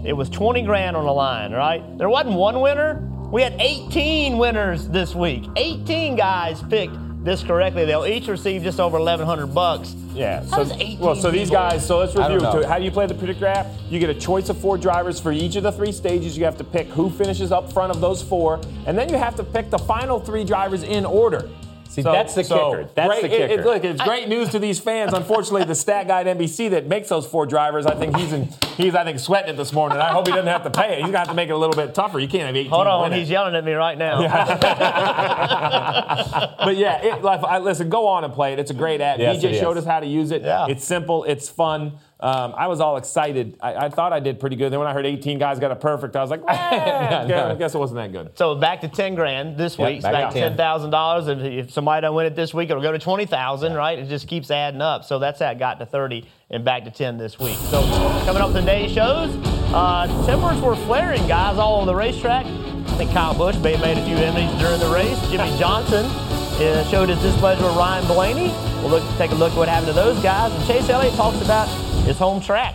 It 0.03 0.13
was 0.13 0.29
20 0.29 0.63
grand 0.63 0.95
on 0.97 1.05
the 1.05 1.11
line, 1.11 1.51
right? 1.51 1.83
There 1.97 2.09
wasn't 2.09 2.35
one 2.35 2.59
winner. 2.59 3.07
We 3.31 3.43
had 3.43 3.53
18 3.59 4.37
winners 4.37 4.87
this 4.87 5.13
week. 5.13 5.43
18 5.57 6.15
guys 6.15 6.63
picked 6.63 6.95
this 7.23 7.43
correctly. 7.43 7.85
They'll 7.85 8.05
each 8.05 8.27
receive 8.27 8.63
just 8.63 8.79
over 8.79 8.97
1,100 8.97 9.53
bucks. 9.53 9.95
Yeah. 10.17 10.41
How 10.49 10.57
So, 10.57 10.63
does 10.63 10.71
18 10.73 10.99
well, 10.99 11.15
so 11.15 11.31
these 11.31 11.49
people- 11.49 11.55
guys. 11.69 11.85
So 11.85 11.99
let's 11.99 12.15
I 12.15 12.23
don't 12.27 12.33
review. 12.33 12.47
know. 12.47 12.61
So 12.63 12.67
how 12.67 12.77
do 12.79 12.83
you 12.85 12.91
play 12.91 13.05
the 13.05 13.13
predictor 13.13 13.45
app? 13.45 13.67
You 13.89 13.99
get 13.99 14.09
a 14.09 14.13
choice 14.13 14.49
of 14.49 14.57
four 14.57 14.77
drivers 14.77 15.19
for 15.19 15.31
each 15.31 15.55
of 15.55 15.63
the 15.63 15.71
three 15.71 15.91
stages. 15.91 16.37
You 16.37 16.45
have 16.45 16.57
to 16.57 16.63
pick 16.63 16.87
who 16.87 17.09
finishes 17.09 17.51
up 17.51 17.71
front 17.71 17.91
of 17.91 18.01
those 18.01 18.21
four, 18.21 18.59
and 18.85 18.97
then 18.97 19.09
you 19.09 19.17
have 19.17 19.35
to 19.35 19.43
pick 19.43 19.69
the 19.69 19.77
final 19.79 20.19
three 20.19 20.43
drivers 20.43 20.83
in 20.83 21.05
order. 21.05 21.49
See, 21.97 22.03
that's 22.03 22.35
the 22.35 22.43
kicker. 22.43 22.87
That's 22.93 23.07
great, 23.07 23.21
the 23.23 23.27
it- 23.27 23.41
it- 23.41 23.49
kicker. 23.57 23.63
look, 23.63 23.83
it's 23.83 24.01
great 24.03 24.27
news 24.27 24.49
to 24.49 24.59
these 24.59 24.79
fans. 24.79 25.13
Unfortunately, 25.13 25.63
the 25.63 25.73
stat 25.75 26.07
guy 26.07 26.21
at 26.21 26.27
NBC 26.37 26.69
that 26.69 26.85
makes 26.87 27.09
those 27.09 27.25
four 27.25 27.45
drivers, 27.47 27.85
I 27.87 27.95
think 27.95 28.15
he's 28.15 28.31
in, 28.33 28.49
he's 28.75 28.93
I 28.93 29.03
think 29.03 29.19
sweating 29.19 29.55
it 29.55 29.57
this 29.57 29.73
morning. 29.73 29.97
I 29.97 30.09
hope 30.09 30.27
he 30.27 30.33
doesn't 30.33 30.45
have 30.47 30.63
to 30.63 30.69
pay 30.69 30.93
it. 30.93 30.97
He's 30.99 31.05
gonna 31.07 31.17
have 31.19 31.27
to 31.29 31.33
make 31.33 31.49
it 31.49 31.53
a 31.53 31.57
little 31.57 31.75
bit 31.75 31.95
tougher. 31.95 32.19
You 32.19 32.27
can't 32.27 32.45
have 32.45 32.55
18. 32.55 32.69
Hold 32.69 32.87
on, 32.87 33.01
winning. 33.03 33.19
he's 33.19 33.29
yelling 33.29 33.55
at 33.55 33.63
me 33.65 33.73
right 33.73 33.97
now. 33.97 34.19
but 36.63 36.77
yeah, 36.77 37.01
it, 37.01 37.23
like, 37.23 37.41
I, 37.43 37.57
listen, 37.59 37.89
go 37.89 38.07
on 38.07 38.23
and 38.23 38.33
play 38.33 38.53
it. 38.53 38.59
It's 38.59 38.71
a 38.71 38.75
great 38.75 39.01
app. 39.01 39.17
Yes, 39.19 39.43
DJ 39.43 39.53
it 39.53 39.59
showed 39.59 39.77
us 39.77 39.85
how 39.85 39.99
to 39.99 40.05
use 40.07 40.31
it. 40.31 40.43
Yeah. 40.43 40.67
It's 40.67 40.83
simple. 40.85 41.23
It's 41.23 41.49
fun. 41.49 41.93
Um, 42.19 42.55
I 42.57 42.65
was 42.67 42.79
all 42.79 42.97
excited. 42.97 43.57
I, 43.61 43.75
I 43.85 43.89
thought 43.89 44.11
I 44.11 44.19
did 44.19 44.39
pretty 44.39 44.55
good. 44.55 44.71
Then 44.71 44.79
when 44.79 44.87
I 44.87 44.93
heard 44.93 45.05
18 45.05 45.37
guys 45.37 45.59
got 45.59 45.71
a 45.71 45.75
perfect, 45.75 46.15
I 46.15 46.21
was 46.21 46.31
like, 46.31 46.41
eh, 46.47 47.25
no. 47.27 47.51
I 47.51 47.55
guess 47.55 47.75
it 47.75 47.77
wasn't 47.77 47.97
that 47.97 48.11
good. 48.11 48.35
So 48.37 48.55
back 48.55 48.81
to 48.81 48.87
10 48.87 49.13
grand 49.13 49.55
this 49.55 49.77
Yep, 49.77 49.87
week. 49.87 49.97
It's 49.97 50.03
back 50.03 50.13
back 50.13 50.33
to 50.33 50.39
to 50.49 50.55
10. 50.55 50.57
$10,000. 50.57 51.27
If, 51.29 51.65
if 51.67 51.71
somebody 51.71 52.01
don't 52.01 52.15
win 52.15 52.25
it 52.25 52.35
this 52.35 52.53
week, 52.55 52.71
it'll 52.71 52.81
go 52.81 52.91
to 52.91 52.97
20,000, 52.97 53.73
right? 53.73 53.99
It 53.99 54.09
just 54.09 54.27
keeps 54.27 54.49
adding 54.49 54.81
up. 54.81 55.03
So 55.05 55.19
that's 55.19 55.39
how 55.39 55.51
it 55.51 55.59
got 55.59 55.77
to 55.79 55.85
30 55.85 56.27
and 56.49 56.65
back 56.65 56.85
to 56.85 56.91
10 56.91 57.17
this 57.19 57.37
week. 57.37 57.55
So 57.69 57.81
coming 58.25 58.41
up 58.41 58.51
today's 58.51 58.91
shows, 58.91 59.29
uh, 59.73 60.07
tempers 60.25 60.59
were 60.61 60.75
flaring, 60.87 61.27
guys, 61.27 61.57
all 61.59 61.77
over 61.77 61.85
the 61.85 61.95
racetrack. 61.95 62.45
I 62.47 62.97
think 62.97 63.11
Kyle 63.11 63.35
Busch 63.37 63.57
may 63.57 63.73
have 63.75 63.81
made 63.81 63.97
a 63.97 64.05
few 64.05 64.15
enemies 64.15 64.49
during 64.59 64.79
the 64.79 64.89
race. 64.89 65.19
Jimmie 65.29 65.55
Johnson 65.59 66.05
uh, 66.05 66.83
showed 66.85 67.09
his 67.09 67.21
displeasure 67.21 67.63
with 67.63 67.75
Ryan 67.75 68.07
Blaney. 68.07 68.47
We'll 68.81 68.89
look, 68.89 69.17
take 69.17 69.29
a 69.31 69.35
look 69.35 69.51
at 69.51 69.57
what 69.57 69.67
happened 69.69 69.87
to 69.89 69.93
those 69.93 70.19
guys. 70.23 70.51
And 70.51 70.65
Chase 70.65 70.89
Elliott 70.89 71.13
talks 71.13 71.39
about 71.41 71.67
his 72.07 72.17
home 72.17 72.39
track. 72.39 72.73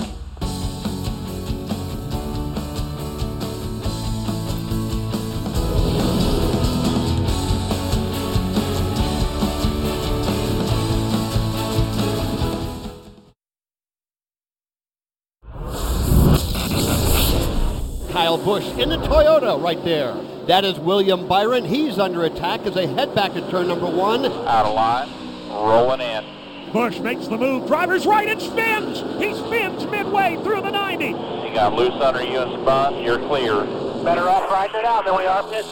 Kyle 18.13 18.37
Busch 18.37 18.67
in 18.79 18.91
the 18.91 18.99
Toyota 18.99 19.59
right 19.63 19.83
there. 19.83 20.15
That 20.47 20.67
is 20.67 20.79
William 20.79 21.27
Byron. 21.27 21.65
He's 21.65 21.99
under 21.99 22.25
attack 22.25 22.67
as 22.67 22.75
they 22.75 22.87
head 22.87 23.15
back 23.15 23.33
to 23.33 23.51
turn 23.51 23.69
number 23.69 23.89
one. 23.89 24.27
Out 24.27 24.67
of 24.67 24.75
line, 24.75 25.09
rolling 25.49 26.03
in. 26.03 26.42
Busch 26.73 26.99
makes 27.01 27.27
the 27.29 27.37
move. 27.37 27.67
Driver's 27.67 28.07
right 28.07 28.29
and 28.29 28.41
spins. 28.41 29.01
He 29.23 29.35
spins 29.35 29.85
midway 29.91 30.37
through 30.43 30.63
the 30.63 30.71
90. 30.71 31.07
You 31.07 31.15
got 31.55 31.75
loose 31.75 31.93
under 32.03 32.23
you 32.23 32.39
and 32.39 32.63
spun. 32.63 33.03
You're 33.03 33.19
clear. 33.19 33.65
Better 34.03 34.29
off 34.29 34.51
riding 34.51 34.77
it 34.77 34.85
out 34.85 35.05
than 35.05 35.17
we 35.17 35.27
are 35.27 35.43
pitching. 35.43 35.71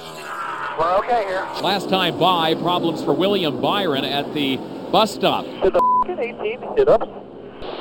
We're 0.78 0.96
okay 0.98 1.24
here. 1.26 1.46
Last 1.62 1.88
time 1.88 2.18
by, 2.18 2.54
problems 2.54 3.02
for 3.02 3.12
William 3.14 3.60
Byron 3.60 4.04
at 4.04 4.32
the 4.34 4.56
bus 4.92 5.14
stop. 5.14 5.44
Did 5.62 5.72
the 5.72 5.82
f***ing 6.06 6.18
18 6.18 6.76
hit 6.76 6.88
up? 6.88 7.02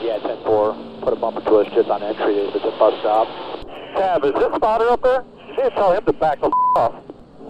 Yeah, 0.02 0.20
10-4. 0.20 1.02
Put 1.02 1.14
a 1.14 1.16
bumper 1.16 1.42
to 1.42 1.56
us 1.58 1.74
just 1.74 1.90
on 1.90 2.02
entry. 2.02 2.36
It's 2.38 2.56
a 2.56 2.72
bus 2.80 2.98
stop. 3.00 3.28
Tab, 3.96 4.24
is 4.24 4.34
this 4.34 4.56
spotter 4.56 4.90
up 4.90 5.02
there? 5.02 5.26
You 5.50 5.64
need 5.64 5.64
to 5.64 5.70
tell 5.72 5.92
him 5.94 6.04
to 6.06 6.14
back 6.14 6.40
the 6.40 6.48
f- 6.48 6.54
off. 6.78 6.96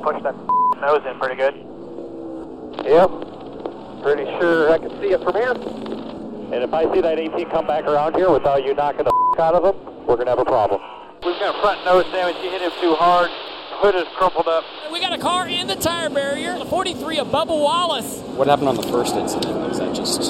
Push 0.03 0.23
that 0.23 0.35
nose 0.81 1.01
in 1.09 1.19
pretty 1.19 1.35
good. 1.35 1.55
Yep. 2.85 3.09
Pretty 4.01 4.25
sure 4.39 4.71
I 4.71 4.77
can 4.77 4.89
see 5.01 5.11
it 5.11 5.21
from 5.23 5.35
here. 5.35 5.51
And 5.51 6.63
if 6.63 6.73
I 6.73 6.91
see 6.93 7.01
that 7.01 7.19
18 7.19 7.49
come 7.49 7.67
back 7.67 7.83
around 7.85 8.15
here 8.15 8.31
without 8.31 8.63
you 8.65 8.73
knocking 8.73 9.03
the 9.03 9.13
f- 9.33 9.39
out 9.39 9.55
of 9.55 9.63
him, 9.75 10.05
we're 10.07 10.15
going 10.15 10.25
to 10.25 10.31
have 10.31 10.39
a 10.39 10.45
problem. 10.45 10.81
We've 11.23 11.37
got 11.39 11.59
front 11.61 11.83
nose 11.85 12.05
damage. 12.11 12.37
You 12.43 12.49
hit 12.49 12.61
him 12.61 12.71
too 12.81 12.95
hard. 12.95 13.29
Hood 13.81 13.95
is 13.95 14.07
crumpled 14.15 14.47
up. 14.47 14.63
We 14.91 14.99
got 14.99 15.13
a 15.13 15.17
car 15.17 15.47
in 15.47 15.67
the 15.67 15.75
tire 15.75 16.09
barrier. 16.09 16.57
The 16.57 16.65
43 16.65 17.19
of 17.19 17.27
Bubba 17.27 17.47
Wallace. 17.47 18.19
What 18.35 18.47
happened 18.47 18.69
on 18.69 18.75
the 18.75 18.83
first 18.83 19.15
incident? 19.15 19.55
Was 19.67 19.79
that 19.79 19.93
just? 19.95 20.21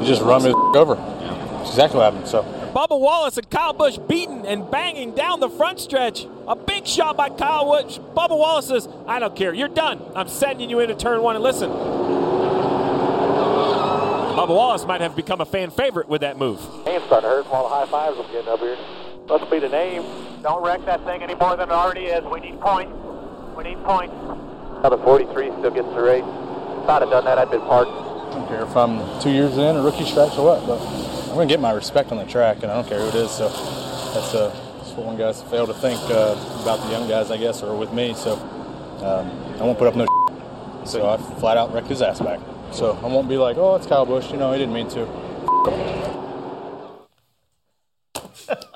You 0.00 0.04
just 0.04 0.22
run 0.22 0.42
me 0.42 0.50
the 0.50 0.56
f- 0.56 0.76
over. 0.76 0.94
That's 0.96 1.70
exactly 1.70 1.98
what 1.98 2.12
happened. 2.12 2.28
So. 2.28 2.42
Bubba 2.74 2.98
Wallace 2.98 3.36
and 3.38 3.48
Kyle 3.50 3.72
Busch 3.72 3.98
beating 4.08 4.46
and 4.46 4.70
banging 4.70 5.14
down 5.14 5.40
the 5.40 5.48
front 5.48 5.80
stretch. 5.80 6.26
A 6.46 6.56
big 6.56 6.86
shot 6.86 7.16
by 7.16 7.28
Kyle 7.28 7.64
Busch. 7.64 7.98
Bubba 7.98 8.36
Wallace 8.36 8.66
says, 8.68 8.88
I 9.06 9.18
don't 9.20 9.36
care. 9.36 9.54
You're 9.54 9.68
done. 9.68 10.02
I'm 10.14 10.28
sending 10.28 10.68
you 10.70 10.80
into 10.80 10.94
turn 10.94 11.22
one. 11.22 11.34
And 11.36 11.42
listen, 11.44 11.70
Bubba 14.38 14.54
Wallace 14.54 14.86
might 14.86 15.00
have 15.00 15.16
become 15.16 15.40
a 15.40 15.44
fan 15.44 15.68
favorite 15.68 16.08
with 16.08 16.20
that 16.20 16.38
move. 16.38 16.60
Name's 16.86 17.02
starting 17.06 17.28
to 17.28 17.36
hurt 17.36 17.46
from 17.46 17.54
all 17.54 17.68
the 17.68 17.74
high 17.74 17.86
fives 17.86 18.16
I'm 18.20 18.30
getting 18.30 18.48
up 18.48 18.60
here. 18.60 18.78
Must 19.26 19.50
be 19.50 19.58
the 19.58 19.68
name. 19.68 20.04
Don't 20.44 20.62
wreck 20.62 20.84
that 20.84 21.04
thing 21.04 21.24
any 21.24 21.34
more 21.34 21.56
than 21.56 21.70
it 21.70 21.72
already 21.72 22.04
is. 22.04 22.24
We 22.24 22.38
need 22.38 22.60
points. 22.60 22.94
We 23.56 23.64
need 23.64 23.82
points. 23.82 24.14
Now 24.14 24.90
the 24.90 24.98
43 24.98 25.50
still 25.58 25.70
gets 25.72 25.88
the 25.88 26.00
race. 26.00 26.22
If 26.22 26.88
I'd 26.88 27.02
have 27.02 27.10
done 27.10 27.24
that, 27.24 27.36
I'd 27.36 27.50
been 27.50 27.62
pardoned. 27.62 27.96
I 27.98 28.34
don't 28.34 28.46
care 28.46 28.62
if 28.62 28.76
I'm 28.76 29.20
two 29.20 29.30
years 29.30 29.58
in 29.58 29.74
or 29.74 29.82
rookie 29.82 30.04
stripes 30.04 30.38
or 30.38 30.46
what, 30.46 30.64
but 30.68 30.80
I'm 31.26 31.34
going 31.34 31.48
to 31.48 31.52
get 31.52 31.60
my 31.60 31.72
respect 31.72 32.12
on 32.12 32.18
the 32.18 32.24
track, 32.24 32.62
and 32.62 32.70
I 32.70 32.76
don't 32.76 32.86
care 32.86 33.00
who 33.00 33.08
it 33.08 33.16
is. 33.16 33.32
So 33.32 33.48
that's, 33.48 34.34
uh, 34.36 34.54
that's 34.76 34.92
what 34.92 35.04
one 35.04 35.18
guys 35.18 35.42
fail 35.42 35.66
to 35.66 35.74
think 35.74 35.98
uh, 36.12 36.38
about 36.62 36.80
the 36.86 36.92
young 36.92 37.08
guys, 37.08 37.32
I 37.32 37.38
guess, 37.38 37.64
or 37.64 37.76
with 37.76 37.92
me. 37.92 38.14
So 38.14 38.34
um, 39.02 39.58
I 39.60 39.64
won't 39.64 39.78
put 39.78 39.88
up 39.88 39.96
no. 39.96 40.06
So 40.86 41.10
I 41.10 41.16
flat 41.40 41.56
out 41.56 41.74
wrecked 41.74 41.88
his 41.88 42.00
ass 42.00 42.20
back. 42.20 42.38
So 42.72 42.98
I 43.02 43.06
won't 43.06 43.28
be 43.28 43.36
like, 43.36 43.56
oh, 43.56 43.74
it's 43.76 43.86
Kyle 43.86 44.06
Busch. 44.06 44.30
You 44.30 44.36
know, 44.36 44.52
he 44.52 44.58
didn't 44.58 44.74
mean 44.74 44.88
to. 44.90 45.02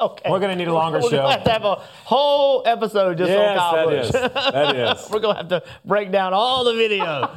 okay. 0.01 0.31
We're 0.31 0.41
gonna 0.41 0.57
need 0.57 0.69
a 0.69 0.73
longer 0.75 0.99
We're 0.99 1.11
show. 1.11 1.17
gonna 1.19 1.33
have 1.33 1.45
to 1.45 1.51
have 1.51 1.65
a 1.65 1.75
whole 2.05 2.63
episode 2.67 3.19
just 3.19 3.31
Yes, 3.31 3.59
on 3.59 3.59
Kyle 3.59 3.89
that 3.89 3.97
Busch. 3.97 4.07
is. 4.07 4.13
That 4.13 4.77
is. 4.77 5.07
We're 5.11 5.21
gonna 5.21 5.39
have 5.39 5.49
to 5.49 5.63
break 5.85 6.11
down 6.13 6.33
all 6.35 6.65
the 6.65 6.75
video. 6.75 7.31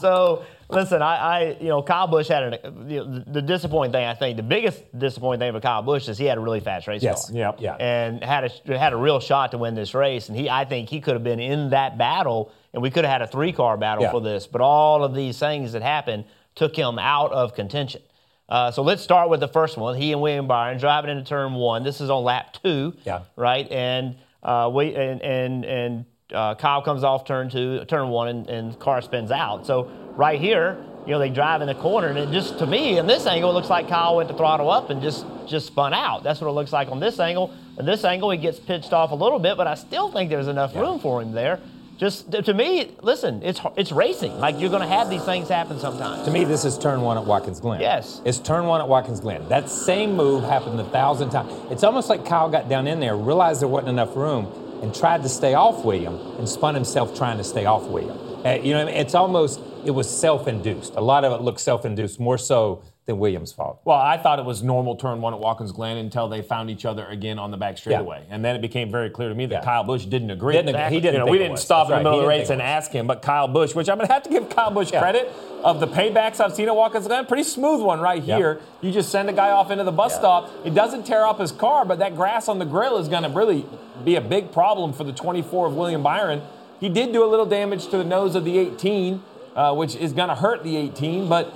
so 0.00 0.44
listen, 0.70 1.02
I, 1.02 1.16
I, 1.16 1.56
you 1.60 1.68
know, 1.68 1.82
Kyle 1.82 2.06
Busch 2.06 2.28
had 2.28 2.54
an, 2.54 2.88
you 2.88 3.04
know, 3.04 3.18
the, 3.18 3.24
the 3.32 3.42
disappointing 3.42 3.92
thing. 3.92 4.06
I 4.06 4.14
think 4.14 4.36
the 4.36 4.42
biggest 4.42 4.82
disappointing 4.98 5.40
thing 5.40 5.50
about 5.50 5.62
Kyle 5.62 5.82
Busch 5.82 6.08
is 6.08 6.16
he 6.16 6.24
had 6.24 6.38
a 6.38 6.40
really 6.40 6.60
fast 6.60 6.86
race 6.86 7.02
Yes. 7.02 7.26
car. 7.28 7.36
Yep. 7.36 7.56
Yeah. 7.60 7.74
and 7.78 8.22
had 8.24 8.44
a 8.66 8.78
had 8.78 8.92
a 8.92 8.96
real 8.96 9.20
shot 9.20 9.50
to 9.50 9.58
win 9.58 9.74
this 9.74 9.94
race. 9.94 10.28
And 10.28 10.38
he, 10.38 10.48
I 10.48 10.64
think, 10.64 10.88
he 10.88 11.00
could 11.00 11.14
have 11.14 11.24
been 11.24 11.40
in 11.40 11.70
that 11.70 11.98
battle, 11.98 12.52
and 12.72 12.82
we 12.82 12.90
could 12.90 13.04
have 13.04 13.12
had 13.12 13.22
a 13.22 13.26
three 13.26 13.52
car 13.52 13.76
battle 13.76 14.04
Yeah. 14.04 14.10
for 14.10 14.20
this. 14.20 14.46
But 14.46 14.60
all 14.60 15.04
of 15.04 15.14
these 15.14 15.38
things 15.38 15.72
that 15.72 15.82
happened 15.82 16.24
took 16.54 16.76
him 16.76 16.98
out 16.98 17.32
of 17.32 17.54
contention. 17.54 18.02
Uh, 18.48 18.70
so 18.70 18.82
let's 18.82 19.02
start 19.02 19.30
with 19.30 19.40
the 19.40 19.48
first 19.48 19.76
one. 19.78 19.96
He 19.96 20.12
and 20.12 20.20
William 20.20 20.46
Byron 20.46 20.78
driving 20.78 21.10
into 21.10 21.24
turn 21.24 21.54
one. 21.54 21.82
This 21.84 22.00
is 22.00 22.10
on 22.10 22.24
lap 22.24 22.54
two. 22.62 22.94
Yeah. 23.04 23.20
Right, 23.36 23.70
and 23.70 24.16
uh, 24.42 24.70
we 24.72 24.94
and 24.94 25.22
and 25.22 25.64
and 25.64 26.04
uh, 26.34 26.54
Kyle 26.56 26.82
comes 26.82 27.04
off 27.04 27.24
turn 27.24 27.48
two, 27.50 27.84
turn 27.86 28.08
one, 28.08 28.28
and, 28.28 28.46
and 28.48 28.72
the 28.72 28.76
car 28.76 29.00
spins 29.00 29.30
out. 29.30 29.66
So 29.66 29.84
right 30.16 30.40
here, 30.40 30.84
you 31.06 31.12
know, 31.12 31.18
they 31.18 31.30
drive 31.30 31.60
in 31.62 31.66
the 31.68 31.74
corner, 31.74 32.08
and 32.08 32.18
it 32.18 32.30
just 32.30 32.58
to 32.58 32.66
me, 32.66 32.98
in 32.98 33.06
this 33.06 33.26
angle, 33.26 33.50
it 33.50 33.54
looks 33.54 33.70
like 33.70 33.88
Kyle 33.88 34.16
went 34.16 34.28
to 34.28 34.36
throttle 34.36 34.70
up 34.70 34.90
and 34.90 35.00
just 35.00 35.24
just 35.46 35.66
spun 35.68 35.94
out. 35.94 36.22
That's 36.22 36.40
what 36.40 36.48
it 36.48 36.52
looks 36.52 36.72
like 36.72 36.88
on 36.90 37.00
this 37.00 37.20
angle. 37.20 37.50
And 37.78 37.88
this 37.88 38.04
angle, 38.04 38.30
he 38.30 38.38
gets 38.38 38.58
pitched 38.60 38.92
off 38.92 39.12
a 39.12 39.14
little 39.14 39.38
bit, 39.38 39.56
but 39.56 39.66
I 39.66 39.74
still 39.76 40.10
think 40.12 40.28
there's 40.28 40.48
enough 40.48 40.74
room 40.74 40.98
for 41.00 41.22
him 41.22 41.32
there. 41.32 41.58
Just 42.02 42.32
to 42.32 42.52
me, 42.52 42.90
listen, 43.00 43.44
it's 43.44 43.60
it's 43.76 43.92
racing. 43.92 44.36
Like 44.40 44.58
you're 44.58 44.70
going 44.70 44.82
to 44.82 44.88
have 44.88 45.08
these 45.08 45.22
things 45.22 45.48
happen 45.48 45.78
sometimes. 45.78 46.24
To 46.24 46.32
me, 46.32 46.42
this 46.42 46.64
is 46.64 46.76
turn 46.76 47.00
one 47.00 47.16
at 47.16 47.24
Watkins 47.24 47.60
Glen. 47.60 47.80
Yes. 47.80 48.20
It's 48.24 48.40
turn 48.40 48.66
one 48.66 48.80
at 48.80 48.88
Watkins 48.88 49.20
Glen. 49.20 49.48
That 49.48 49.70
same 49.70 50.16
move 50.16 50.42
happened 50.42 50.80
a 50.80 50.84
thousand 50.84 51.30
times. 51.30 51.52
It's 51.70 51.84
almost 51.84 52.08
like 52.08 52.26
Kyle 52.26 52.48
got 52.48 52.68
down 52.68 52.88
in 52.88 52.98
there, 52.98 53.16
realized 53.16 53.60
there 53.60 53.68
wasn't 53.68 53.90
enough 53.90 54.16
room, 54.16 54.46
and 54.82 54.92
tried 54.92 55.22
to 55.22 55.28
stay 55.28 55.54
off 55.54 55.84
William 55.84 56.16
and 56.38 56.48
spun 56.48 56.74
himself 56.74 57.16
trying 57.16 57.38
to 57.38 57.44
stay 57.44 57.66
off 57.66 57.84
William. 57.84 58.18
Uh, 58.44 58.54
you 58.54 58.72
know, 58.72 58.78
what 58.78 58.88
I 58.88 58.90
mean? 58.90 59.00
it's 59.00 59.14
almost, 59.14 59.60
it 59.84 59.92
was 59.92 60.10
self 60.10 60.48
induced. 60.48 60.96
A 60.96 61.00
lot 61.00 61.24
of 61.24 61.32
it 61.32 61.44
looked 61.44 61.60
self 61.60 61.84
induced, 61.84 62.18
more 62.18 62.36
so 62.36 62.82
than 63.06 63.18
Williams' 63.18 63.52
fault. 63.52 63.80
Well, 63.84 63.96
I 63.98 64.16
thought 64.16 64.38
it 64.38 64.44
was 64.44 64.62
normal 64.62 64.94
turn 64.94 65.20
one 65.20 65.34
at 65.34 65.40
Watkins 65.40 65.72
Glen 65.72 65.96
until 65.96 66.28
they 66.28 66.40
found 66.40 66.70
each 66.70 66.84
other 66.84 67.04
again 67.06 67.36
on 67.36 67.50
the 67.50 67.56
back 67.56 67.76
straightaway, 67.76 68.24
and 68.30 68.44
then 68.44 68.54
it 68.54 68.62
became 68.62 68.92
very 68.92 69.10
clear 69.10 69.28
to 69.28 69.34
me 69.34 69.46
that 69.46 69.54
Yeah. 69.56 69.64
Kyle 69.64 69.82
Busch 69.82 70.04
didn't 70.04 70.30
agree. 70.30 70.54
Didn't 70.54 70.74
agree. 70.76 70.94
He 70.94 71.00
didn't 71.00 71.14
You 71.20 71.26
know, 71.26 71.30
we 71.32 71.38
didn't 71.38 71.58
stop 71.58 71.86
in 71.90 71.94
the 71.94 71.96
middle 71.98 72.14
of 72.20 72.22
the 72.22 72.28
race 72.28 72.50
and 72.50 72.62
ask 72.62 72.92
him, 72.92 73.08
but 73.08 73.20
Kyle 73.20 73.48
Busch, 73.48 73.74
which 73.74 73.88
I'm 73.88 73.96
going 73.96 74.06
to 74.06 74.12
have 74.12 74.22
to 74.22 74.30
give 74.30 74.48
Kyle 74.50 74.70
Busch 74.70 74.92
Yeah. 74.92 75.00
credit 75.00 75.32
of 75.64 75.80
the 75.80 75.88
paybacks 75.88 76.38
I've 76.40 76.54
seen 76.54 76.68
at 76.68 76.76
Watkins 76.76 77.08
Glen, 77.08 77.26
pretty 77.26 77.42
smooth 77.42 77.82
one 77.82 78.00
right 78.00 78.22
Yeah. 78.22 78.36
here. 78.36 78.60
You 78.80 78.92
just 78.92 79.10
send 79.10 79.28
a 79.28 79.32
guy 79.32 79.50
off 79.50 79.72
into 79.72 79.82
the 79.84 79.92
bus 79.92 80.12
Yeah. 80.12 80.18
stop. 80.18 80.50
It 80.64 80.72
doesn't 80.74 81.04
tear 81.04 81.26
up 81.26 81.40
his 81.40 81.50
car, 81.50 81.84
but 81.84 81.98
that 81.98 82.14
grass 82.14 82.48
on 82.48 82.60
the 82.60 82.64
grill 82.64 82.98
is 82.98 83.08
going 83.08 83.24
to 83.24 83.28
really 83.30 83.64
be 84.04 84.14
a 84.14 84.20
big 84.20 84.52
problem 84.52 84.92
for 84.92 85.02
the 85.02 85.12
24 85.12 85.66
of 85.66 85.76
William 85.76 86.04
Byron. 86.04 86.42
He 86.78 86.88
did 86.88 87.12
do 87.12 87.24
a 87.24 87.26
little 87.26 87.46
damage 87.46 87.86
to 87.88 87.96
the 87.98 88.04
nose 88.04 88.36
of 88.36 88.44
the 88.44 88.58
18, 88.58 89.22
uh, 89.56 89.74
which 89.74 89.96
is 89.96 90.12
going 90.12 90.28
to 90.28 90.34
hurt 90.36 90.62
the 90.62 90.76
18, 90.76 91.28
but 91.28 91.52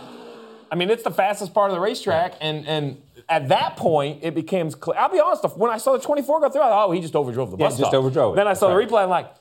I 0.71 0.75
mean, 0.75 0.91
it's 0.91 1.03
the 1.03 1.11
fastest 1.11 1.55
part 1.55 1.71
of 1.71 1.77
the 1.77 1.81
racetrack, 1.81 2.35
and 2.41 2.67
and 2.67 3.03
at 3.29 3.49
that 3.49 3.77
point, 3.77 4.21
it 4.23 4.35
becomes 4.35 4.75
clear. 4.75 4.99
I'll 4.99 5.09
be 5.11 5.21
honest, 5.21 5.45
when 5.57 5.71
I 5.71 5.79
saw 5.79 5.93
the 5.95 5.99
24 6.01 6.41
go 6.41 6.49
through, 6.49 6.63
I 6.63 6.69
thought, 6.69 6.89
oh, 6.89 6.93
he 6.93 7.01
just 7.01 7.15
overdrove 7.15 7.51
the 7.51 7.57
Yeah, 7.57 7.67
bus 7.69 7.79
just 7.79 7.91
stop. 7.91 8.03
overdrove 8.03 8.33
it. 8.33 8.37
Then 8.37 8.47
I 8.49 8.55
saw 8.55 8.69
That's 8.69 8.89
the 8.91 8.95
replay, 8.95 9.03
I'm 9.03 9.09
like, 9.09 9.33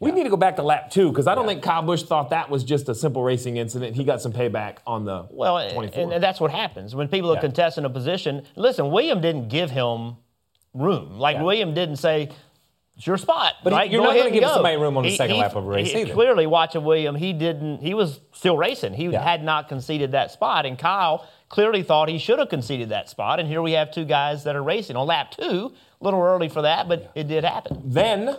we 0.00 0.10
need 0.12 0.24
to 0.24 0.30
go 0.30 0.36
back 0.36 0.56
to 0.56 0.62
lap 0.62 0.90
two 0.90 1.08
because 1.10 1.26
I 1.26 1.34
don't 1.34 1.46
think 1.46 1.62
Kyle 1.62 1.82
Busch 1.82 2.02
thought 2.02 2.30
that 2.30 2.50
was 2.50 2.62
just 2.64 2.88
a 2.88 2.94
simple 2.94 3.22
racing 3.22 3.56
incident. 3.56 3.96
He 3.96 4.04
got 4.04 4.20
some 4.20 4.32
payback 4.32 4.78
on 4.86 5.04
the 5.04 5.26
Well, 5.30 5.58
and, 5.58 5.72
24. 5.74 6.12
and 6.12 6.22
that's 6.22 6.40
what 6.40 6.50
happens 6.50 6.94
when 6.94 7.08
people 7.08 7.30
are 7.32 7.36
Yeah. 7.36 7.40
contesting 7.40 7.84
a 7.84 7.90
position. 7.90 8.42
Listen, 8.56 8.90
William 8.90 9.20
didn't 9.20 9.48
give 9.48 9.70
him 9.70 10.16
room. 10.74 11.18
Like 11.18 11.36
Yeah. 11.36 11.42
William 11.44 11.74
didn't 11.74 11.96
say, 11.96 12.28
"It's 12.96 13.06
your 13.06 13.16
spot." 13.16 13.54
But 13.62 13.72
right? 13.72 13.90
you're 13.90 14.00
Go 14.00 14.06
not 14.08 14.12
gonna 14.14 14.24
and 14.26 14.32
give 14.34 14.42
go." 14.44 14.52
somebody 14.54 14.76
room 14.76 14.96
on 14.96 15.02
the 15.04 15.10
He- 15.10 15.16
second 15.16 15.36
lap 15.38 15.54
of 15.56 15.64
a 15.64 15.68
race 15.68 15.92
he- 15.92 16.00
either. 16.02 16.14
Clearly, 16.14 16.46
watching 16.46 16.84
William, 16.84 17.14
he 17.14 17.32
didn't. 17.32 17.78
He 17.80 17.94
was 17.94 18.20
still 18.32 18.56
racing. 18.56 18.94
He 18.94 19.06
Yeah. 19.06 19.22
had 19.22 19.42
not 19.44 19.68
conceded 19.68 20.12
that 20.12 20.30
spot, 20.30 20.66
and 20.66 20.78
Kyle 20.78 21.26
clearly 21.48 21.82
thought 21.82 22.08
he 22.08 22.18
should 22.18 22.38
have 22.38 22.48
conceded 22.48 22.88
that 22.88 23.08
spot. 23.08 23.38
And 23.40 23.48
here 23.48 23.62
we 23.62 23.72
have 23.72 23.90
two 23.90 24.04
guys 24.04 24.44
that 24.44 24.56
are 24.56 24.62
racing 24.62 24.96
on 24.96 25.06
lap 25.06 25.30
two. 25.30 25.72
A 26.00 26.04
little 26.04 26.20
early 26.20 26.48
for 26.48 26.62
that, 26.62 26.88
but 26.88 27.10
it 27.14 27.28
did 27.28 27.44
happen. 27.44 27.80
Then, 27.84 28.36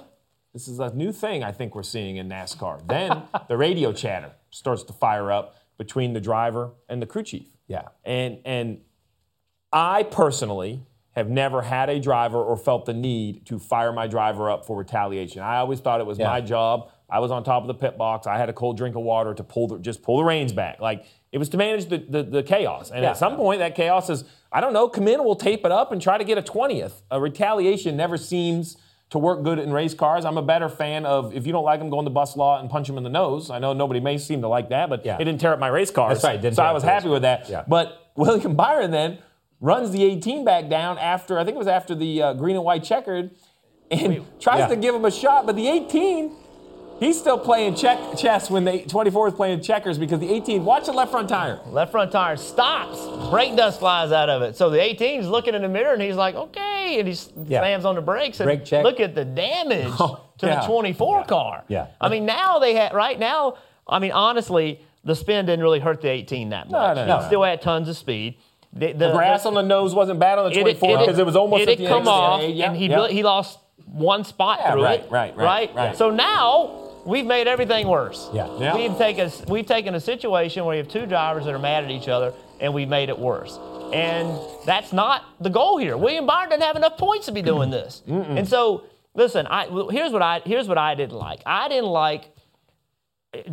this 0.53 0.67
is 0.67 0.79
a 0.79 0.93
new 0.93 1.11
thing 1.11 1.43
I 1.43 1.51
think 1.51 1.73
we're 1.75 1.83
seeing 1.83 2.17
in 2.17 2.29
NASCAR. 2.29 2.87
Then 2.87 3.23
the 3.47 3.57
radio 3.57 3.91
chatter 3.93 4.31
starts 4.51 4.83
to 4.83 4.93
fire 4.93 5.31
up 5.31 5.55
between 5.77 6.13
the 6.13 6.21
driver 6.21 6.71
and 6.87 7.01
the 7.01 7.05
crew 7.05 7.23
chief. 7.23 7.47
Yeah. 7.67 7.87
And 8.03 8.39
and 8.45 8.81
I 9.73 10.03
personally 10.03 10.83
have 11.15 11.29
never 11.29 11.61
had 11.61 11.89
a 11.89 11.99
driver 11.99 12.41
or 12.43 12.57
felt 12.57 12.85
the 12.85 12.93
need 12.93 13.45
to 13.45 13.57
fire 13.57 13.93
my 13.93 14.05
driver 14.07 14.49
up 14.49 14.65
for 14.65 14.77
retaliation. 14.77 15.41
I 15.41 15.57
always 15.57 15.79
thought 15.79 15.99
it 16.01 16.05
was 16.05 16.19
Yeah. 16.19 16.27
my 16.27 16.41
job. 16.41 16.89
I 17.09 17.19
was 17.19 17.31
on 17.31 17.43
top 17.43 17.61
of 17.63 17.67
the 17.67 17.73
pit 17.73 17.97
box. 17.97 18.27
I 18.27 18.37
had 18.37 18.49
a 18.49 18.53
cold 18.53 18.77
drink 18.77 18.95
of 18.95 19.03
water 19.03 19.33
to 19.33 19.43
pull 19.43 19.67
the, 19.67 19.79
just 19.79 20.01
pull 20.03 20.17
the 20.17 20.23
reins 20.23 20.51
back. 20.51 20.81
Like 20.81 21.05
it 21.31 21.37
was 21.37 21.49
to 21.49 21.57
manage 21.57 21.85
the, 21.85 21.99
the, 21.99 22.23
the 22.23 22.43
chaos. 22.43 22.91
And 22.91 23.03
Yeah. 23.03 23.11
at 23.11 23.17
some 23.17 23.35
point, 23.37 23.59
that 23.59 23.75
chaos 23.75 24.09
is, 24.09 24.25
I 24.51 24.59
don't 24.59 24.73
know, 24.73 24.89
come 24.89 25.07
in, 25.07 25.23
we'll 25.23 25.35
tape 25.35 25.65
it 25.65 25.71
up 25.71 25.91
and 25.91 26.01
try 26.01 26.17
to 26.17 26.23
get 26.23 26.37
a 26.37 26.41
20th. 26.41 27.01
A 27.11 27.19
retaliation 27.21 27.95
never 27.95 28.17
seems 28.17 28.77
to 29.11 29.19
work 29.19 29.43
good 29.43 29.59
in 29.59 29.71
race 29.71 29.93
cars. 29.93 30.25
I'm 30.25 30.37
a 30.37 30.41
better 30.41 30.67
fan 30.67 31.05
of 31.05 31.33
if 31.33 31.45
you 31.45 31.53
don't 31.53 31.63
like 31.63 31.79
them, 31.79 31.89
go 31.91 31.99
in 31.99 32.05
the 32.05 32.11
bus 32.11 32.35
lot 32.35 32.59
and 32.61 32.69
punch 32.69 32.87
them 32.87 32.97
in 32.97 33.03
the 33.03 33.09
nose. 33.09 33.51
I 33.51 33.59
know 33.59 33.71
nobody 33.71 33.99
may 33.99 34.17
seem 34.17 34.41
to 34.41 34.47
like 34.47 34.69
that, 34.69 34.89
but 34.89 35.05
Yeah. 35.05 35.15
it 35.19 35.23
didn't 35.23 35.39
tear 35.39 35.53
up 35.53 35.59
my 35.59 35.67
race 35.67 35.91
cars. 35.91 36.15
That's 36.17 36.23
right, 36.25 36.41
didn't 36.41 36.55
so 36.55 36.63
I 36.63 36.71
was 36.71 36.83
happy 36.83 37.07
with 37.07 37.21
that. 37.21 37.47
Yeah. 37.47 37.63
But 37.67 37.93
William 38.15 38.55
Byron 38.55 38.89
then 38.91 39.19
runs 39.61 39.91
the 39.91 40.03
18 40.03 40.43
back 40.45 40.69
down 40.69 40.97
after, 40.97 41.39
I 41.39 41.43
think 41.43 41.55
it 41.55 41.59
was 41.59 41.67
after 41.67 41.95
the 41.95 42.21
uh, 42.21 42.33
green 42.33 42.55
and 42.55 42.65
white 42.65 42.83
checkered, 42.83 43.31
and 43.91 44.25
tries 44.39 44.59
Yeah. 44.59 44.67
to 44.67 44.75
give 44.75 44.95
him 44.95 45.05
a 45.05 45.11
shot, 45.11 45.45
but 45.45 45.55
the 45.55 45.67
18 45.67 46.35
He's 46.97 47.19
still 47.19 47.37
playing 47.37 47.75
check 47.75 47.99
chess 48.17 48.49
when 48.49 48.63
the 48.63 48.79
24 48.83 49.27
is 49.27 49.33
playing 49.33 49.59
checkers 49.61 49.97
because 49.97 50.21
the 50.21 50.31
18. 50.33 50.63
Watch 50.63 50.85
the 50.85 50.93
left 50.93 51.11
front 51.11 51.27
tire. 51.27 51.59
Left 51.67 51.91
front 51.91 52.09
tire 52.09 52.37
stops. 52.37 52.97
Brake 53.29 53.53
dust 53.57 53.79
flies 53.79 54.13
out 54.13 54.29
of 54.29 54.41
it. 54.43 54.55
So 54.55 54.69
the 54.69 54.81
18 54.81 55.19
is 55.19 55.27
looking 55.27 55.55
in 55.55 55.61
the 55.63 55.67
mirror 55.67 55.91
and 55.91 56.01
he's 56.01 56.15
like, 56.15 56.35
okay. 56.35 56.97
And 56.99 57.07
he 57.09 57.13
Yeah. 57.47 57.59
slams 57.59 57.83
on 57.83 57.95
the 57.95 58.01
brakes. 58.01 58.39
And 58.39 58.47
Brake 58.47 58.63
check. 58.63 58.85
look 58.85 59.01
at 59.01 59.13
the 59.13 59.25
damage 59.25 59.91
to 59.97 60.17
yeah. 60.47 60.61
the 60.61 60.67
24 60.67 61.25
car. 61.25 61.65
Yeah. 61.67 61.87
I 61.99 62.07
mean, 62.07 62.25
now 62.25 62.59
they 62.59 62.73
had, 62.75 62.93
right 62.93 63.19
now, 63.19 63.55
I 63.85 63.99
mean, 63.99 64.13
honestly, 64.13 64.79
the 65.03 65.15
spin 65.15 65.45
didn't 65.47 65.63
really 65.63 65.79
hurt 65.81 65.99
the 65.99 66.09
18 66.09 66.47
that 66.51 66.69
much. 66.71 66.95
no, 66.95 67.05
no. 67.05 67.19
It 67.19 67.25
still 67.25 67.43
had 67.43 67.61
tons 67.61 67.89
of 67.89 67.97
speed. 67.97 68.37
The, 68.75 68.91
The 68.93 69.11
grass 69.13 69.45
on 69.45 69.53
the 69.53 69.61
nose 69.61 69.93
wasn't 69.95 70.19
bad 70.19 70.37
on 70.37 70.49
the 70.49 70.59
24 70.59 70.99
because 70.99 71.17
it, 71.17 71.25
was 71.25 71.35
almost 71.35 71.63
it 71.63 71.69
at 71.69 71.77
the 71.77 71.87
come 71.87 71.99
end. 71.99 72.07
off, 72.09 72.41
Yeah, 72.41 72.67
and 72.67 72.75
he 72.77 72.87
yeah. 72.89 73.07
he 73.07 73.23
lost 73.23 73.59
one 73.85 74.23
spot 74.25 74.59
Yeah, 74.61 74.71
through 74.73 74.83
right, 74.83 74.99
it. 75.01 75.09
right, 75.11 75.35
right, 75.37 75.73
right. 75.75 75.95
So 75.95 76.09
now 76.09 76.91
we've 77.05 77.25
made 77.25 77.47
everything 77.47 77.87
worse. 77.87 78.29
Yeah. 78.33 78.49
Yeah. 78.59 78.75
We've 78.75 78.97
taken 78.97 79.31
we've 79.47 79.65
taken 79.65 79.95
a 79.95 79.99
situation 80.01 80.65
where 80.65 80.75
you 80.75 80.83
have 80.83 80.91
two 80.91 81.05
drivers 81.05 81.45
that 81.45 81.53
are 81.53 81.59
mad 81.59 81.85
at 81.85 81.91
each 81.91 82.09
other, 82.09 82.33
and 82.59 82.73
we've 82.73 82.89
made 82.89 83.07
it 83.09 83.17
worse. 83.17 83.57
And 83.93 84.37
that's 84.65 84.91
not 84.91 85.23
the 85.39 85.49
goal 85.49 85.77
here. 85.77 85.95
William 85.95 86.25
Byron 86.25 86.49
didn't 86.49 86.63
have 86.63 86.75
enough 86.75 86.97
points 86.97 87.27
to 87.27 87.31
be 87.31 87.41
doing 87.41 87.69
this. 87.69 88.01
And 88.07 88.45
so, 88.47 88.83
listen, 89.13 89.47
I 89.47 89.67
here's 89.89 90.11
what 90.11 90.21
I 90.21 90.41
here's 90.43 90.67
what 90.67 90.77
I 90.77 90.95
didn't 90.95 91.15
like. 91.17 91.41
I 91.45 91.69
didn't 91.69 91.91
like 91.91 92.31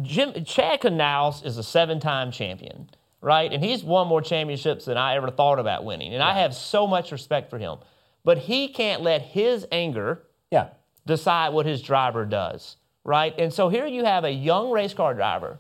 Jim 0.01 0.45
Chad 0.45 0.81
Knaus 0.81 1.45
is 1.45 1.59
a 1.59 1.63
seven-time 1.63 2.31
champion, 2.31 2.89
right? 3.23 3.51
And 3.53 3.65
he's 3.65 3.83
won 3.83 4.09
more 4.09 4.21
championships 4.21 4.85
than 4.85 4.99
I 4.99 5.15
ever 5.17 5.31
thought 5.31 5.59
about 5.59 5.85
winning. 5.85 6.13
And 6.13 6.23
I 6.23 6.35
have 6.41 6.55
so 6.55 6.87
much 6.87 7.11
respect 7.13 7.49
for 7.49 7.59
him. 7.59 7.79
But 8.25 8.37
he 8.39 8.69
can't 8.69 9.01
let 9.03 9.23
his 9.23 9.67
anger 9.73 10.25
Yeah. 10.51 10.69
decide 11.07 11.51
what 11.55 11.65
his 11.65 11.81
driver 11.81 12.25
does, 12.27 12.77
right? 13.05 13.35
And 13.39 13.53
so 13.53 13.69
here 13.69 13.87
you 13.87 14.05
have 14.05 14.25
a 14.25 14.31
young 14.31 14.71
race 14.71 14.93
car 14.93 15.15
driver 15.15 15.59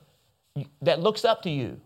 that 0.83 1.01
looks 1.01 1.25
up 1.25 1.42
to 1.42 1.51
you. 1.51 1.81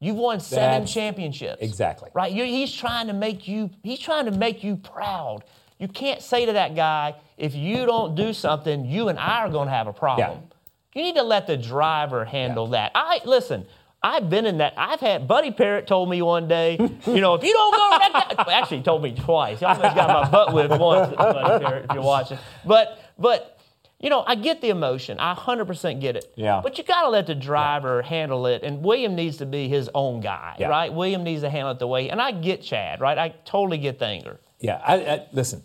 You've 0.00 0.16
won 0.16 0.38
seven 0.40 0.62
That's- 0.70 0.92
championships. 0.92 1.62
Exactly. 1.62 2.10
Right? 2.12 2.30
You 2.32 2.44
he's 2.44 2.72
trying 2.72 3.06
to 3.06 3.12
make 3.14 3.48
you 3.48 3.70
he's 3.82 3.98
trying 3.98 4.26
to 4.26 4.30
make 4.30 4.62
you 4.62 4.76
proud. 4.76 5.44
You 5.78 5.88
can't 5.88 6.22
say 6.22 6.46
to 6.46 6.52
that 6.52 6.74
guy, 6.76 7.14
if 7.36 7.54
you 7.54 7.84
don't 7.86 8.14
do 8.14 8.32
something, 8.32 8.84
you 8.84 9.08
and 9.08 9.18
I 9.18 9.40
are 9.40 9.48
going 9.50 9.66
to 9.68 9.74
have 9.74 9.86
a 9.86 9.92
problem. 9.92 10.48
You 10.94 11.02
need 11.02 11.16
to 11.16 11.22
let 11.22 11.46
the 11.46 11.56
driver 11.56 12.24
handle 12.24 12.68
that. 12.68 12.92
I 12.94 13.20
listen. 13.24 13.66
I've 14.04 14.28
been 14.28 14.44
in 14.44 14.58
that. 14.58 14.74
I've 14.76 15.00
had 15.00 15.26
Buddy 15.26 15.50
Parrott 15.50 15.86
told 15.86 16.10
me 16.10 16.20
one 16.22 16.46
day, 16.46 16.76
you 17.06 17.20
know, 17.20 17.34
if 17.34 17.42
you 17.42 17.52
don't 17.52 17.74
go 17.74 17.90
wreck 17.98 18.12
that, 18.36 18.48
actually 18.50 18.76
he 18.78 18.82
told 18.82 19.02
me 19.02 19.12
twice. 19.14 19.60
He 19.60 19.64
almost 19.64 19.94
got 19.94 20.08
my 20.08 20.28
butt 20.30 20.52
whipped 20.52 20.78
once, 20.78 21.16
Buddy 21.16 21.64
Parrott, 21.64 21.86
if 21.88 21.94
you're 21.94 22.02
watching. 22.02 22.38
But 22.66 23.00
but 23.18 23.58
you 24.00 24.10
know, 24.10 24.22
I 24.26 24.34
get 24.34 24.60
the 24.60 24.68
emotion. 24.68 25.18
I 25.18 25.34
100% 25.34 25.98
get 26.02 26.16
it. 26.16 26.30
Yeah. 26.36 26.60
But 26.62 26.76
you 26.76 26.84
got 26.84 27.04
to 27.04 27.08
let 27.08 27.26
the 27.26 27.34
driver 27.34 28.02
handle 28.02 28.46
it. 28.46 28.62
And 28.62 28.82
William 28.84 29.14
needs 29.14 29.38
to 29.38 29.46
be 29.46 29.66
his 29.66 29.88
own 29.94 30.20
guy, 30.20 30.56
Yeah. 30.58 30.68
right? 30.68 30.92
William 30.92 31.22
needs 31.22 31.40
to 31.40 31.48
handle 31.48 31.70
it 31.72 31.78
the 31.78 31.86
way. 31.86 32.10
And 32.10 32.20
I 32.20 32.32
get 32.32 32.60
Chad, 32.60 33.00
right? 33.00 33.16
I 33.16 33.30
totally 33.46 33.78
get 33.78 33.98
the 33.98 34.04
anger. 34.06 34.40
Yeah, 34.60 34.78
I, 34.86 34.94
I, 34.96 35.26
listen. 35.32 35.62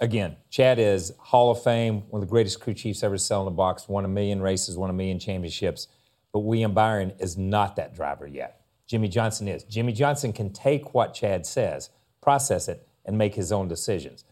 Again, 0.00 0.36
Chad 0.48 0.78
is 0.78 1.12
Hall 1.18 1.50
of 1.50 1.62
Fame, 1.62 2.04
one 2.08 2.22
of 2.22 2.26
the 2.26 2.30
greatest 2.30 2.60
crew 2.60 2.72
chiefs 2.72 3.02
ever 3.02 3.16
to 3.16 3.22
sell 3.22 3.40
in 3.40 3.44
the 3.44 3.50
box. 3.50 3.86
Won 3.90 4.06
a 4.06 4.08
million 4.08 4.40
races, 4.40 4.78
won 4.78 4.88
a 4.88 4.94
million 4.94 5.18
championships. 5.18 5.86
But 6.32 6.40
William 6.40 6.72
Byron 6.72 7.12
is 7.18 7.36
not 7.36 7.76
that 7.76 7.94
driver 7.94 8.26
yet. 8.26 8.60
Jimmie 8.86 9.08
Johnson 9.08 9.48
is. 9.48 9.62
Jimmie 9.64 9.92
Johnson 9.92 10.32
can 10.32 10.52
take 10.52 10.94
what 10.94 11.14
Chad 11.14 11.46
says, 11.46 11.90
process 12.20 12.68
it, 12.68 12.86
and 13.04 13.16
make 13.16 13.34
his 13.34 13.52
own 13.52 13.68
decisions. 13.68 14.24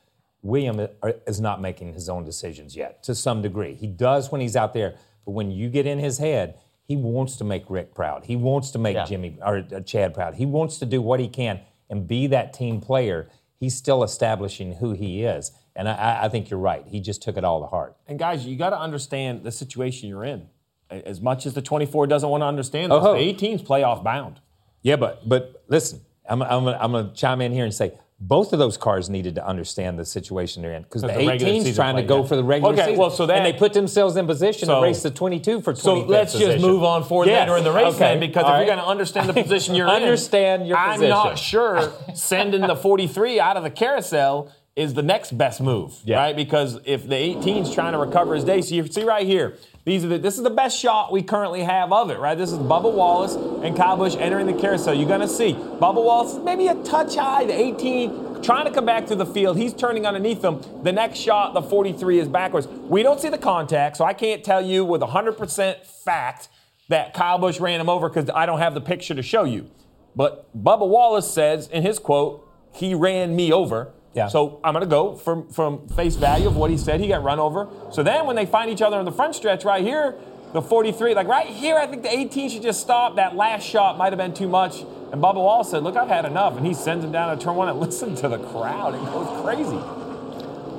William 0.43 0.87
is 1.27 1.41
not 1.41 1.61
making 1.61 1.95
his 1.95 2.09
own 2.09 2.25
decisions 2.25 2.77
yet, 2.77 3.03
to 3.05 3.15
some 3.15 3.43
degree. 3.43 3.75
He 3.75 3.87
does 3.89 4.31
when 4.31 4.41
he's 4.41 4.57
out 4.57 4.73
there, 4.75 4.95
but 5.25 5.33
when 5.33 5.51
you 5.51 5.69
get 5.69 5.87
in 5.87 5.99
his 5.99 6.19
head, 6.19 6.59
he 6.85 6.97
wants 6.97 7.37
to 7.37 7.45
make 7.45 7.65
Rick 7.69 7.95
proud. 7.95 8.25
He 8.25 8.37
wants 8.37 8.71
to 8.73 8.79
make 8.79 8.95
Yeah. 8.95 9.05
Jimmie 9.05 9.37
or 9.45 9.59
uh, 9.75 9.81
Chad 9.81 10.15
proud. 10.15 10.35
He 10.37 10.47
wants 10.47 10.79
to 10.79 10.87
do 10.87 11.03
what 11.03 11.21
he 11.21 11.29
can 11.29 11.61
and 11.91 12.07
be 12.07 12.29
that 12.29 12.53
team 12.53 12.81
player. 12.81 13.29
He's 13.59 13.75
still 13.77 14.03
establishing 14.05 14.75
who 14.75 14.93
he 14.93 15.25
is, 15.25 15.51
and 15.75 15.89
I- 15.89 15.95
I, 15.97 16.25
I 16.25 16.29
think 16.29 16.51
you're 16.51 16.61
right. 16.61 16.85
He 16.87 17.01
just 17.01 17.21
took 17.23 17.37
it 17.37 17.45
all 17.45 17.61
to 17.61 17.67
heart. 17.67 17.97
And 18.07 18.19
guys, 18.19 18.47
you 18.47 18.57
got 18.57 18.71
to 18.71 18.79
understand 18.81 19.43
the 19.43 19.51
situation 19.53 20.09
you're 20.09 20.25
in. 20.25 20.49
As 20.91 21.21
much 21.21 21.45
as 21.47 21.55
the 21.55 21.63
24 21.63 22.07
doesn't 22.07 22.29
want 22.29 22.41
to 22.43 22.47
understand 22.47 22.91
this, 22.93 22.99
Oh, 23.03 23.13
the 23.13 23.19
18's 23.21 23.63
playoff 23.63 24.03
bound. 24.03 24.41
Yeah, 24.83 24.97
but 24.97 25.29
but 25.29 25.63
listen, 25.69 26.01
I'm 26.29 26.43
I'm 26.43 26.67
I'm 26.67 26.93
gonna 26.93 27.13
chime 27.15 27.41
in 27.43 27.53
here 27.53 27.65
and 27.65 27.75
say 27.75 27.93
both 28.21 28.53
of 28.53 28.59
those 28.59 28.77
cars 28.77 29.09
needed 29.09 29.35
to 29.37 29.47
understand 29.47 29.97
the 29.99 30.05
situation 30.05 30.61
they're 30.63 30.73
in 30.73 30.83
because 30.83 31.03
the, 31.03 31.09
the 31.09 31.15
18's 31.15 31.43
season 31.67 31.75
trying 31.75 31.95
to 31.97 32.03
go 32.03 32.23
yeah. 32.23 32.27
for 32.27 32.35
the 32.37 32.43
regular 32.43 32.73
Okay, 32.73 32.83
season. 32.87 32.99
well, 32.99 33.11
so 33.11 33.27
that- 33.27 33.37
and 33.37 33.47
they 33.47 33.53
put 33.53 33.73
themselves 33.75 34.17
in 34.17 34.27
position 34.27 34.67
So- 34.67 34.81
to 34.81 34.83
race 34.83 35.03
the 35.05 35.11
22 35.13 35.61
for 35.61 35.73
25th 35.73 35.79
So 35.79 35.95
let's 36.01 36.37
just 36.37 36.61
move 36.61 36.83
on 36.83 37.05
forward 37.05 37.29
Yes, 37.29 37.47
later 37.49 37.59
in 37.59 37.63
the 37.65 37.71
race 37.71 37.95
okay, 37.95 37.99
then, 37.99 38.21
because 38.21 38.43
all 38.43 38.51
if 38.51 38.55
right. 38.55 38.59
you're 38.67 38.75
going 38.75 38.85
to 38.85 38.91
understand 38.91 39.29
the 39.29 39.35
position 39.35 39.77
you're 39.77 39.89
Understand 40.01 40.63
in, 40.63 40.69
your 40.69 40.79
I'm 40.79 40.95
position. 40.95 41.11
not 41.11 41.39
sure 41.39 41.93
sending 42.13 42.63
the 42.63 42.75
43 42.75 43.39
out 43.39 43.57
of 43.57 43.63
the 43.63 43.71
carousel 43.71 44.51
is 44.75 44.95
the 44.95 45.03
next 45.03 45.39
best 45.39 45.61
move, 45.61 45.95
Yeah. 46.05 46.17
right? 46.19 46.35
Because 46.35 46.81
if 46.87 47.09
the 47.09 47.15
18's 47.15 47.73
trying 47.73 47.93
to 47.93 47.99
recover 47.99 48.35
his 48.35 48.43
day, 48.43 48.63
so 48.63 48.75
you 48.75 48.85
see 48.89 49.05
right 49.05 49.27
here, 49.27 49.57
these 49.89 50.05
are 50.05 50.09
the, 50.09 50.19
this 50.19 50.37
is 50.37 50.43
the 50.43 50.51
best 50.51 50.79
shot 50.79 51.11
we 51.11 51.23
currently 51.23 51.63
have 51.63 51.93
of 51.93 52.11
it, 52.11 52.19
right? 52.19 52.37
This 52.37 52.53
is 52.53 52.59
Bubba 52.59 52.93
Wallace 52.93 53.35
and 53.35 53.77
Kyle 53.77 53.97
Busch 53.97 54.17
entering 54.17 54.47
the 54.47 54.53
carousel. 54.53 54.93
You're 54.93 55.09
going 55.09 55.21
to 55.21 55.29
see 55.29 55.55
Bubba 55.55 55.95
Wallace 55.95 56.35
is 56.35 56.39
maybe 56.45 56.69
a 56.69 56.75
touch 56.85 57.17
high, 57.17 57.47
the 57.47 57.59
18 57.59 58.43
trying 58.43 58.67
to 58.67 58.71
come 58.71 58.85
back 58.85 59.07
to 59.07 59.17
the 59.17 59.27
field. 59.27 59.57
He's 59.57 59.73
turning 59.73 60.07
underneath 60.07 60.43
them. 60.43 60.63
The 60.83 60.93
next 60.93 61.19
shot, 61.19 61.55
the 61.55 61.63
43 61.63 62.21
is 62.21 62.29
backwards. 62.29 62.67
We 62.67 63.03
don't 63.03 63.21
see 63.21 63.31
the 63.31 63.39
contact, 63.39 63.97
so 63.97 64.05
I 64.05 64.13
can't 64.13 64.45
tell 64.45 64.61
you 64.61 64.85
with 64.85 65.01
100% 65.01 65.87
fact 65.87 66.49
that 66.89 67.15
Kyle 67.15 67.39
Busch 67.39 67.59
ran 67.59 67.81
him 67.81 67.89
over 67.89 68.09
because 68.09 68.31
I 68.35 68.47
don't 68.47 68.59
have 68.59 68.75
the 68.75 68.81
picture 68.81 69.15
to 69.15 69.23
show 69.23 69.45
you. 69.45 69.71
But 70.15 70.47
Bubba 70.57 70.87
Wallace 70.87 71.31
says 71.31 71.69
in 71.69 71.83
his 71.83 71.99
quote, 71.99 72.47
he 72.75 72.95
ran 72.95 73.35
me 73.35 73.53
over. 73.53 73.93
Yeah. 74.15 74.29
So 74.29 74.61
I'm 74.65 74.73
going 74.73 74.85
to 74.85 74.91
go 74.91 75.15
from, 75.15 75.49
from 75.49 75.87
face 75.89 76.17
value 76.17 76.49
of 76.49 76.57
what 76.57 76.71
he 76.71 76.79
said. 76.79 77.01
He 77.01 77.09
got 77.09 77.23
run 77.23 77.39
over. 77.39 77.69
So 77.93 78.03
then 78.03 78.27
when 78.27 78.37
they 78.37 78.47
find 78.47 78.71
each 78.71 78.83
other 78.83 78.99
in 78.99 79.05
the 79.05 79.13
front 79.13 79.35
stretch 79.35 79.65
right 79.65 79.85
here, 79.85 80.17
the 80.53 80.63
43, 80.63 81.15
like 81.15 81.29
right 81.29 81.47
here, 81.47 81.77
I 81.77 81.87
think 81.87 82.03
the 82.03 82.11
18 82.11 82.51
should 82.51 82.63
just 82.63 82.81
stop. 82.81 83.17
That 83.17 83.37
last 83.37 83.65
shot 83.65 83.99
might 83.99 84.13
have 84.13 84.19
been 84.19 84.35
too 84.35 84.49
much. 84.49 84.81
And 85.13 85.23
Bubba 85.23 85.37
Wallace 85.37 85.71
said, 85.71 85.83
look, 85.83 85.97
I've 85.97 86.09
had 86.09 86.25
enough. 86.25 86.57
And 86.57 86.67
he 86.67 86.75
sends 86.75 87.05
him 87.05 87.13
down 87.13 87.37
to 87.37 87.43
turn 87.43 87.55
one 87.55 87.69
and 87.69 87.79
listen 87.81 88.15
to 88.17 88.29
the 88.29 88.39
crowd. 88.39 88.95
It 88.95 89.05
goes 89.13 89.43
crazy. 89.45 90.08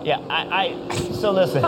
Yeah, 0.03 0.19
I, 0.29 0.73
I 0.89 0.95
so 1.13 1.31
listen. 1.31 1.61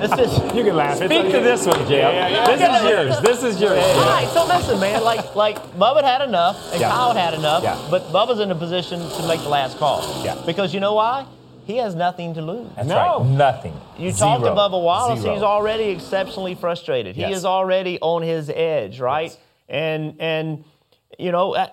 This 0.00 0.12
is 0.18 0.38
You 0.54 0.64
can 0.64 0.76
laugh. 0.76 0.96
Speak 0.96 1.08
to 1.10 1.40
this 1.40 1.66
one, 1.66 1.78
Jeff. 1.80 1.90
Yeah, 1.90 2.28
yeah, 2.28 2.46
This 2.46 2.60
is 2.62 2.90
yours. 2.90 3.20
This 3.20 3.42
is 3.54 3.60
yours. 3.60 3.78
All 3.78 4.08
right, 4.08 4.28
so 4.28 4.46
listen, 4.46 4.80
man. 4.80 5.02
Like, 5.04 5.34
like 5.34 5.58
Bubba 5.78 6.02
had 6.02 6.22
enough, 6.22 6.72
and 6.72 6.80
Yeah. 6.80 6.90
Kyle 6.90 7.12
had 7.14 7.34
enough, 7.34 7.62
Yeah. 7.62 7.78
but 7.90 8.04
Bubba's 8.12 8.40
in 8.40 8.50
a 8.50 8.54
position 8.54 8.98
to 9.00 9.28
make 9.28 9.40
the 9.40 9.48
last 9.50 9.78
call. 9.78 10.02
Yeah. 10.24 10.36
Because 10.46 10.72
you 10.72 10.80
know 10.80 10.94
why? 10.94 11.26
He 11.66 11.76
has 11.78 11.94
nothing 11.94 12.34
to 12.34 12.42
lose. 12.42 12.68
That's 12.76 12.88
No. 12.88 12.96
right. 13.20 13.26
Nothing. 13.26 13.74
You 13.98 14.12
talk 14.12 14.40
to 14.42 14.50
Bubba 14.50 14.80
Wallace, 14.82 15.20
Zero. 15.20 15.34
he's 15.34 15.42
already 15.42 15.84
exceptionally 15.90 16.54
frustrated. 16.54 17.16
Yes. 17.16 17.28
He 17.28 17.34
is 17.34 17.44
already 17.44 17.98
on 18.00 18.22
his 18.22 18.48
edge, 18.48 19.00
right? 19.00 19.30
Yes. 19.30 19.38
And 19.68 20.14
and 20.20 20.64
you 21.18 21.32
know, 21.32 21.54
uh, 21.54 21.66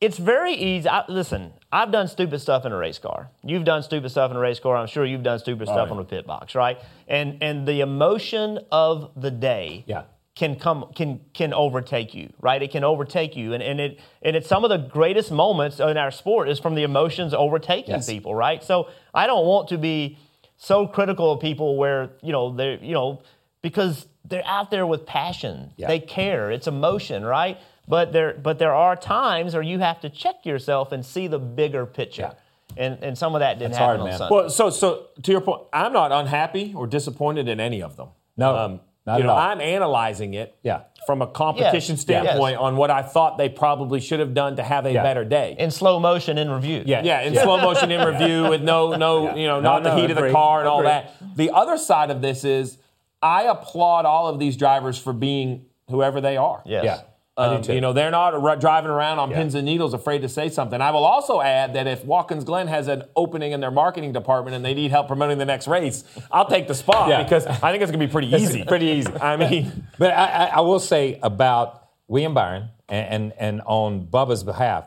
it's 0.00 0.18
very 0.18 0.54
easy. 0.54 0.88
I, 0.88 1.04
listen, 1.08 1.52
I've 1.72 1.92
done 1.92 2.08
stupid 2.08 2.40
stuff 2.40 2.64
in 2.66 2.72
a 2.72 2.76
race 2.76 2.98
car. 2.98 3.30
You've 3.44 3.64
done 3.64 3.82
stupid 3.82 4.10
stuff 4.10 4.30
in 4.30 4.36
a 4.36 4.40
race 4.40 4.58
car. 4.58 4.76
I'm 4.76 4.88
sure 4.88 5.04
you've 5.04 5.22
done 5.22 5.38
stupid 5.38 5.68
stuff 5.68 5.88
yeah. 5.88 5.94
on 5.94 6.00
a 6.00 6.04
pit 6.04 6.26
box, 6.26 6.54
right? 6.54 6.78
And 7.06 7.38
and 7.42 7.66
the 7.66 7.80
emotion 7.80 8.58
of 8.72 9.12
the 9.16 9.30
day 9.30 9.84
Yeah. 9.86 10.02
can 10.34 10.56
come 10.56 10.90
can 10.94 11.20
can 11.32 11.52
overtake 11.54 12.12
you, 12.14 12.32
right? 12.40 12.60
It 12.60 12.72
can 12.72 12.82
overtake 12.82 13.36
you, 13.36 13.52
and, 13.54 13.62
and 13.62 13.80
it 13.80 14.00
and 14.22 14.34
it's 14.34 14.48
some 14.48 14.64
of 14.64 14.70
the 14.70 14.78
greatest 14.78 15.30
moments 15.30 15.78
in 15.78 15.96
our 15.96 16.10
sport 16.10 16.48
is 16.48 16.58
from 16.58 16.74
the 16.74 16.82
emotions 16.82 17.34
overtaking 17.34 17.94
Yes. 17.94 18.08
people, 18.08 18.34
right? 18.34 18.62
So 18.64 18.88
I 19.14 19.26
don't 19.28 19.46
want 19.46 19.68
to 19.68 19.78
be 19.78 20.18
so 20.56 20.86
critical 20.88 21.32
of 21.32 21.40
people 21.40 21.76
where 21.76 22.10
you 22.20 22.32
know 22.32 22.52
they're 22.52 22.82
you 22.82 22.94
know 22.94 23.22
because 23.62 24.06
they're 24.24 24.46
out 24.46 24.70
there 24.70 24.86
with 24.86 25.06
passion, 25.06 25.72
Yeah. 25.76 25.86
they 25.88 26.00
care, 26.00 26.50
it's 26.50 26.66
emotion, 26.66 27.24
right? 27.24 27.58
But 27.88 28.12
there 28.12 28.34
but 28.34 28.58
there 28.58 28.74
are 28.74 28.94
times 28.96 29.54
where 29.54 29.62
you 29.62 29.78
have 29.80 30.00
to 30.00 30.10
check 30.10 30.44
yourself 30.46 30.92
and 30.92 31.04
see 31.04 31.26
the 31.26 31.38
bigger 31.38 31.86
picture, 31.86 32.32
and 32.76 32.98
and 33.02 33.18
some 33.18 33.34
of 33.34 33.40
that 33.40 33.58
didn't 33.58 33.72
That's 33.72 33.78
happen 33.78 33.98
hard, 33.98 34.00
on 34.00 34.06
man. 34.08 34.18
Sunday. 34.18 34.34
Well, 34.36 34.50
so 34.50 34.70
so 34.70 35.06
to 35.22 35.32
your 35.32 35.40
point, 35.40 35.62
I'm 35.72 35.92
not 35.92 36.12
unhappy 36.12 36.72
or 36.76 36.86
disappointed 36.86 37.48
in 37.48 37.58
any 37.58 37.82
of 37.82 37.96
them. 37.96 38.08
No, 38.36 38.56
um, 38.56 38.80
not 39.06 39.16
you 39.16 39.24
at 39.24 39.26
know, 39.26 39.32
all. 39.32 39.38
I'm 39.38 39.60
analyzing 39.60 40.34
it 40.34 40.54
Yeah. 40.62 40.82
from 41.06 41.20
a 41.20 41.26
competition 41.26 41.94
Yes, 41.94 42.02
standpoint 42.02 42.52
yes. 42.52 42.60
on 42.60 42.76
what 42.76 42.90
I 42.90 43.02
thought 43.02 43.38
they 43.38 43.48
probably 43.48 43.98
should 43.98 44.20
have 44.20 44.34
done 44.34 44.56
to 44.56 44.62
have 44.62 44.86
a 44.86 44.92
Yeah. 44.92 45.02
better 45.02 45.24
day. 45.24 45.56
in 45.58 45.70
slow 45.72 45.98
motion 45.98 46.38
in 46.38 46.48
review. 46.50 46.84
Yeah. 46.86 47.02
yeah, 47.02 47.22
in 47.22 47.34
slow 47.34 47.56
motion 47.58 47.90
in 47.90 48.06
review 48.12 48.48
with 48.48 48.62
no 48.62 48.92
no 48.92 49.24
Yeah. 49.24 49.34
you 49.34 49.46
know 49.48 49.60
No, 49.60 49.72
not 49.72 49.82
the 49.82 49.90
no, 49.90 49.96
heat 49.96 50.10
of 50.10 50.16
the 50.16 50.22
agree, 50.22 50.32
car 50.32 50.60
and 50.60 50.68
all 50.68 50.78
agree. 50.80 50.90
that. 50.90 51.12
The 51.36 51.50
other 51.50 51.76
side 51.76 52.10
of 52.10 52.20
this 52.22 52.44
is 52.44 52.78
I 53.22 53.44
applaud 53.44 54.04
all 54.06 54.28
of 54.28 54.38
these 54.38 54.56
drivers 54.56 54.96
for 54.96 55.12
being 55.12 55.64
whoever 55.90 56.20
they 56.20 56.36
are. 56.36 56.62
Yes. 56.64 56.84
Yeah. 56.84 57.00
Um, 57.40 57.62
you 57.74 57.80
know, 57.80 57.92
they're 57.92 58.10
not 58.10 58.34
r- 58.34 58.56
driving 58.56 58.90
around 58.90 59.18
on 59.18 59.30
Yeah. 59.30 59.36
pins 59.36 59.54
and 59.54 59.64
needles 59.64 59.94
afraid 59.94 60.22
to 60.22 60.28
say 60.28 60.48
something. 60.48 60.80
I 60.80 60.90
will 60.90 61.04
also 61.04 61.40
add 61.40 61.74
that 61.74 61.86
if 61.86 62.04
Watkins 62.04 62.44
Glen 62.44 62.68
has 62.68 62.88
an 62.88 63.04
opening 63.16 63.52
in 63.52 63.60
their 63.60 63.70
marketing 63.70 64.12
department 64.12 64.54
and 64.56 64.64
they 64.64 64.74
need 64.74 64.90
help 64.90 65.08
promoting 65.08 65.38
the 65.38 65.44
next 65.46 65.66
race, 65.68 66.04
I'll 66.30 66.46
take 66.48 66.68
the 66.68 66.74
spot 66.74 67.08
Yeah. 67.08 67.22
because 67.22 67.46
I 67.46 67.70
think 67.72 67.82
it's 67.82 67.90
going 67.90 68.00
to 68.00 68.06
be 68.06 68.10
pretty 68.10 68.28
easy. 68.34 68.64
pretty 68.64 68.86
easy. 68.86 69.12
I 69.20 69.36
mean, 69.36 69.86
But 69.98 70.12
I, 70.12 70.26
I, 70.26 70.44
I 70.56 70.60
will 70.60 70.80
say 70.80 71.18
about 71.22 71.88
William 72.08 72.34
Byron 72.34 72.68
and, 72.88 73.06
and, 73.08 73.32
and 73.38 73.62
on 73.66 74.06
Bubba's 74.06 74.42
behalf, 74.44 74.84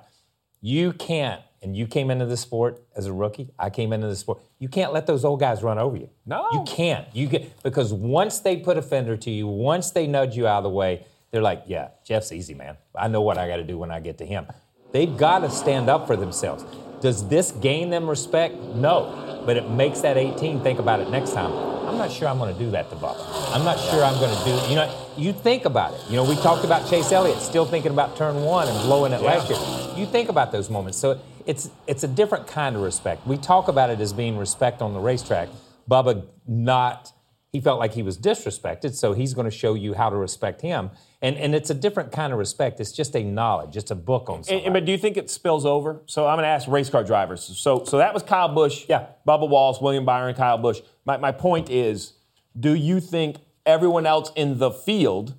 you 0.61 0.93
can't, 0.93 1.41
and 1.61 1.75
you 1.75 1.87
came 1.87 2.09
into 2.11 2.25
the 2.25 2.37
sport 2.37 2.81
as 2.95 3.05
a 3.05 3.13
rookie, 3.13 3.49
I 3.57 3.69
came 3.69 3.93
into 3.93 4.07
the 4.07 4.15
sport, 4.15 4.39
you 4.59 4.67
can't 4.67 4.93
let 4.93 5.07
those 5.07 5.23
old 5.25 5.39
guys 5.39 5.63
run 5.63 5.77
over 5.77 5.95
you. 5.97 6.09
No. 6.25 6.47
You 6.51 6.63
can't. 6.65 7.07
You 7.13 7.27
get 7.27 7.61
because 7.63 7.93
once 7.93 8.39
they 8.39 8.57
put 8.57 8.77
a 8.77 8.81
fender 8.81 9.15
to 9.17 9.31
you, 9.31 9.47
once 9.47 9.91
they 9.91 10.07
nudge 10.07 10.35
you 10.35 10.47
out 10.47 10.57
of 10.57 10.63
the 10.63 10.69
way, 10.69 11.05
they're 11.34 11.41
like, 11.41 11.63
yeah, 11.65 11.89
Jeff's 12.06 12.32
easy, 12.32 12.54
man. 12.54 12.78
I 12.96 13.08
know 13.08 13.22
what 13.22 13.39
I 13.39 13.48
got 13.48 13.58
to 13.58 13.63
do 13.63 13.76
when 13.76 13.89
I 13.89 14.00
get 14.00 14.19
to 14.19 14.26
him. 14.26 14.46
They've 14.91 15.17
got 15.17 15.39
to 15.39 15.50
stand 15.50 15.89
up 15.89 16.06
for 16.06 16.15
themselves. 16.15 16.63
Does 17.02 17.28
this 17.28 17.52
gain 17.54 17.89
them 17.89 18.08
respect? 18.08 18.56
No. 18.56 19.41
But 19.43 19.58
it 19.58 19.67
makes 19.72 20.02
that 20.02 20.15
18 20.15 20.62
think 20.62 20.78
about 20.78 21.00
it 21.00 21.10
next 21.10 21.34
time. 21.34 21.52
I'm 21.88 21.98
not 21.98 22.12
sure 22.12 22.28
I'm 22.28 22.38
going 22.38 22.54
to 22.54 22.60
do 22.60 22.69
that 22.69 22.88
to 22.91 22.96
Bubba. 22.96 23.52
I'm 23.52 23.65
not 23.65 23.80
sure 23.80 24.04
I'm 24.04 24.19
going 24.19 24.38
to 24.38 24.46
do, 24.46 24.69
you 24.69 24.76
know, 24.76 24.96
you 25.17 25.34
think 25.34 25.65
about 25.65 25.96
it. 25.96 26.02
You 26.08 26.17
know, 26.17 26.24
we 26.24 26.36
talked 26.36 26.65
about 26.65 26.88
Chase 26.88 27.12
Elliott 27.12 27.39
still 27.39 27.65
thinking 27.65 27.91
about 27.91 28.15
turn 28.15 28.43
one 28.43 28.67
and 28.67 28.80
blowing 28.84 29.12
it 29.12 29.22
last 29.22 29.50
year. 29.50 29.98
You 29.98 30.06
think 30.06 30.30
about 30.30 30.52
those 30.52 30.69
moments. 30.69 31.00
So 31.00 31.19
it's 31.48 31.72
it's 31.88 32.04
a 32.04 32.08
different 32.08 32.46
kind 32.46 32.76
of 32.76 32.84
respect. 32.84 33.26
We 33.26 33.38
talk 33.38 33.67
about 33.67 33.89
it 33.89 34.00
as 34.00 34.13
being 34.13 34.38
respect 34.38 34.84
on 34.84 34.93
the 34.93 35.00
racetrack. 35.00 35.50
Bubba 35.89 36.28
not 36.48 37.12
he 37.54 37.62
felt 37.62 37.80
like 37.80 37.93
he 37.93 38.02
was 38.02 38.17
disrespected, 38.17 38.96
so 38.96 39.13
he's 39.13 39.36
going 39.36 39.46
to 39.46 39.56
show 39.56 39.76
you 39.76 39.93
how 39.93 40.10
to 40.10 40.15
respect 40.15 40.60
him. 40.62 40.89
And 41.23 41.38
and 41.38 41.55
it's 41.55 41.69
a 41.69 41.73
different 41.73 42.12
kind 42.12 42.33
of 42.33 42.38
respect. 42.38 42.79
It's 42.81 42.91
just 42.91 43.15
a 43.15 43.23
knowledge. 43.23 43.77
It's 43.77 43.89
a 43.91 43.95
book 43.95 44.29
on 44.29 44.43
something. 44.43 44.57
And- 44.57 44.65
and- 44.67 44.73
but 44.73 44.86
do 44.86 44.91
you 44.91 44.97
think 44.97 45.15
it 45.17 45.29
spills 45.31 45.65
over? 45.65 46.01
So 46.05 46.27
I'm 46.27 46.36
going 46.36 46.43
to 46.43 46.49
ask 46.49 46.67
race 46.67 46.89
car 46.89 47.03
drivers. 47.03 47.41
So 47.41 47.83
so 47.86 47.97
that 47.97 48.13
was 48.13 48.21
Kyle 48.23 48.49
Busch, 48.49 48.86
Yeah. 48.89 49.05
Bubba 49.27 49.47
Wallace, 49.49 49.79
William 49.81 50.03
Byron, 50.05 50.36
Kyle 50.36 50.57
Busch. 50.57 50.81
My, 51.05 51.15
my 51.17 51.31
point 51.31 51.69
is, 51.69 52.13
do 52.59 52.75
you 52.75 52.99
think 52.99 53.38
everyone 53.65 54.05
else 54.05 54.31
in 54.36 54.57
the 54.59 54.69
field 54.69 55.33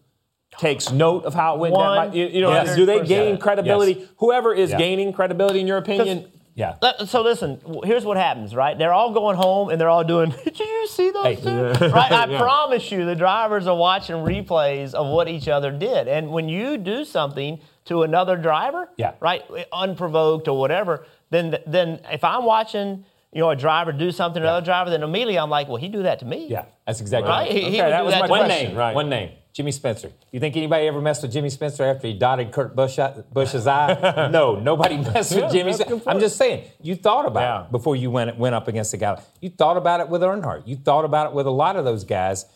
takes 0.59 0.91
note 0.91 1.25
of 1.25 1.35
how 1.35 1.55
it 1.57 1.59
went 1.61 1.75
down? 1.75 1.97
One 1.97 2.13
You, 2.17 2.27
you 2.29 2.41
know, 2.41 2.51
Yes. 2.51 2.75
do 2.77 2.87
they 2.87 3.05
gain 3.05 3.35
Yes. 3.35 3.43
credibility? 3.43 4.09
Whoever 4.19 4.55
is 4.55 4.71
Yeah. 4.71 4.79
gaining 4.79 5.13
credibility, 5.13 5.61
in 5.61 5.67
your 5.67 5.79
opinion, 5.79 6.31
yeah. 6.55 6.77
So 7.07 7.23
listen, 7.23 7.61
here's 7.85 8.05
what 8.05 8.17
happens, 8.17 8.55
right? 8.55 8.79
They're 8.79 8.93
all 8.93 9.13
going 9.13 9.37
home 9.37 9.71
and 9.71 9.81
they're 9.81 9.89
all 9.89 10.05
doing. 10.05 10.31
Did 10.45 10.59
you 10.59 10.87
see 10.89 11.11
those 11.11 11.25
Hey. 11.25 11.37
two? 11.37 11.65
Right? 11.89 12.13
I 12.13 12.27
Yeah. 12.31 12.39
promise 12.39 12.91
you, 12.93 13.05
the 13.05 13.17
drivers 13.17 13.67
are 13.67 13.77
watching 13.77 14.17
replays 14.17 14.95
of 14.95 15.07
what 15.09 15.29
each 15.29 15.49
other 15.49 15.71
did, 15.73 16.07
and 16.09 16.31
when 16.31 16.49
you 16.49 16.79
do 16.79 17.05
something 17.05 17.61
to 17.87 18.03
another 18.05 18.37
driver, 18.37 18.89
Yeah. 18.97 19.13
right, 19.21 19.43
eh, 19.57 19.65
unprovoked 19.73 20.49
or 20.49 20.59
whatever, 20.59 21.07
then 21.31 21.57
then 21.67 22.01
if 22.13 22.23
I'm 22.25 22.45
watching. 22.45 23.05
You 23.37 23.41
know, 23.41 23.51
a 23.51 23.57
driver 23.57 23.91
do 23.91 24.13
something 24.13 24.41
to 24.41 24.47
another 24.49 24.65
driver, 24.65 24.91
then 24.91 25.03
immediately 25.03 25.41
I'm 25.41 25.51
like, 25.51 25.67
well, 25.67 25.77
he 25.77 25.89
do 25.89 26.05
that 26.05 26.21
to 26.21 26.25
me. 26.25 26.47
Yeah, 26.47 26.67
that's 26.87 27.01
exactly 27.01 27.29
Right? 27.29 27.49
right. 27.49 27.51
He- 27.51 27.63
he 27.63 27.67
Okay, 27.67 27.83
would 27.83 27.91
that 27.93 27.99
do 27.99 28.05
was 28.05 28.15
that 28.15 28.21
my 28.21 28.27
to 28.29 28.31
One 28.31 28.45
question. 28.45 28.69
name, 28.69 28.77
right. 28.79 28.95
one 28.95 29.09
name, 29.09 29.31
Jimmy 29.55 29.71
Spencer. 29.71 30.11
You 30.33 30.41
think 30.41 30.57
anybody 30.57 30.89
ever 30.89 31.01
messed 31.01 31.23
with 31.23 31.33
Jimmy 31.33 31.49
Spencer 31.49 31.85
after 31.85 32.09
he 32.09 32.13
dotted 32.15 32.51
Kurt 32.51 32.75
Busch, 32.75 32.99
Busch's 33.33 33.69
eye? 33.69 34.29
no, 34.33 34.59
nobody 34.59 34.97
messed 34.97 35.37
with 35.37 35.53
Jimmy. 35.53 35.73
good 35.73 36.03
I'm 36.09 36.19
just 36.19 36.37
saying, 36.37 36.65
you 36.83 36.97
thought 36.97 37.25
about 37.25 37.41
Yeah. 37.41 37.65
it 37.67 37.71
before 37.71 37.95
you 37.95 38.11
went 38.11 38.37
went 38.37 38.57
up 38.57 38.67
against 38.67 38.91
the 38.91 38.97
guy. 38.97 39.23
You 39.41 39.51
thought 39.51 39.77
about 39.77 40.01
it 40.01 40.09
with 40.09 40.23
Earnhardt. 40.23 40.67
You 40.67 40.75
thought 40.75 41.05
about 41.05 41.29
it 41.29 41.35
with 41.35 41.47
a 41.47 41.53
lot 41.53 41.77
of 41.77 41.85
those 41.85 42.03
guys 42.03 42.47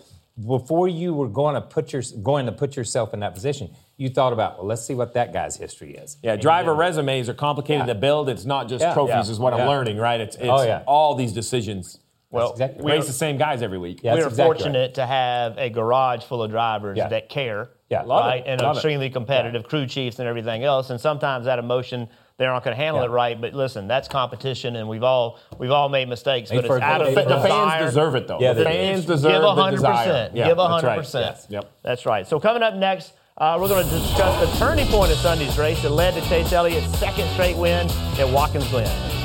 before 0.45 0.89
you 0.89 1.15
were 1.15 1.29
going 1.29 1.55
to 1.55 1.61
put 1.61 1.93
your 1.93 2.03
going 2.21 2.47
to 2.47 2.53
put 2.53 2.77
yourself 2.77 3.15
in 3.15 3.21
that 3.21 3.33
position. 3.33 3.71
You 3.97 4.09
thought 4.09 4.33
about, 4.33 4.59
well, 4.59 4.67
let's 4.67 4.85
see 4.85 4.95
what 4.95 5.15
that 5.15 5.33
guy's 5.33 5.57
history 5.57 5.95
is. 5.95 6.17
Yeah, 6.21 6.33
And 6.33 6.43
driver 6.43 6.73
did. 6.73 6.79
resumes 6.79 7.29
are 7.29 7.35
complicated 7.35 7.87
Yeah. 7.87 7.93
to 7.95 7.99
build. 7.99 8.29
It's 8.29 8.45
not 8.45 8.69
just 8.69 8.83
Yeah. 8.83 8.93
trophies, 8.95 9.27
Yeah. 9.29 9.33
is 9.33 9.39
what 9.39 9.55
I'm 9.55 9.69
learning, 9.69 9.99
right? 9.99 10.21
It's, 10.21 10.37
oh, 10.41 10.57
it's 10.63 10.71
Oh, 10.71 10.83
all 10.87 11.15
these 11.15 11.33
decisions. 11.33 11.99
Well, 12.31 12.53
exactly 12.53 12.85
we 12.85 12.91
right. 12.91 12.99
race 12.99 13.07
the 13.07 13.13
same 13.15 13.39
guys 13.39 13.63
every 13.63 13.79
week. 13.79 14.01
Yeah, 14.03 14.15
we 14.15 14.21
are 14.21 14.27
exactly 14.29 14.43
right. 14.53 14.59
fortunate 14.61 14.95
to 14.97 15.07
have 15.07 15.57
a 15.57 15.71
garage 15.71 16.25
full 16.25 16.43
of 16.43 16.51
drivers 16.51 16.99
Yeah. 16.99 17.09
that 17.09 17.29
care. 17.29 17.71
Yeah, 17.89 18.03
love 18.03 18.27
it. 18.27 18.29
right, 18.29 18.43
and 18.47 18.61
Love 18.61 18.77
it. 18.77 18.79
extremely 18.79 19.09
competitive 19.09 19.65
crew 19.65 19.87
chiefs 19.87 20.19
and 20.19 20.29
everything 20.29 20.63
else. 20.63 20.91
And 20.91 21.01
sometimes 21.01 21.47
that 21.47 21.59
emotion 21.59 22.09
they 22.37 22.45
aren't 22.47 22.63
going 22.63 22.77
to 22.77 22.81
handle 22.81 23.03
it 23.03 23.11
right. 23.11 23.41
But 23.41 23.53
listen, 23.55 23.89
that's 23.89 24.07
competition, 24.07 24.77
and 24.77 24.89
we've 24.89 25.03
all 25.03 25.41
we've 25.59 25.71
all 25.73 25.89
made 25.89 26.09
mistakes. 26.09 26.51
But 26.51 26.67
for 26.67 26.77
it's 26.77 26.85
out 26.85 27.01
of 27.03 27.13
the 27.15 27.23
The 27.25 27.41
fans 27.41 27.85
deserve 27.87 28.15
it, 28.15 28.29
though. 28.29 28.39
Yeah, 28.41 28.53
the 28.53 28.63
they 28.63 28.71
do. 28.71 28.77
fans 28.77 29.05
deserve 29.07 29.33
Give 29.33 29.41
the 29.43 29.49
100%. 29.49 29.71
desire. 29.73 30.31
Yeah, 30.35 30.47
Give 30.49 30.57
that's 30.59 30.83
100%. 30.85 30.85
right. 30.85 31.05
Yes. 31.15 31.47
Yep. 31.51 31.71
That's 31.83 32.07
right. 32.07 32.27
So 32.29 32.39
coming 32.39 32.63
up 32.63 32.75
next, 32.75 33.15
uh, 33.39 33.57
we're 33.61 33.67
going 33.69 33.85
to 33.85 33.91
discuss 33.91 34.51
the 34.53 34.57
turning 34.59 34.87
point 34.87 35.11
of 35.11 35.19
Sunday's 35.19 35.59
race 35.59 35.83
that 35.83 35.91
led 35.91 36.15
to 36.15 36.21
Chase 36.29 36.53
Elliott's 36.53 36.97
second 36.99 37.27
straight 37.31 37.57
win 37.57 37.89
at 38.21 38.29
Watkins 38.33 38.69
Glen. 38.69 39.18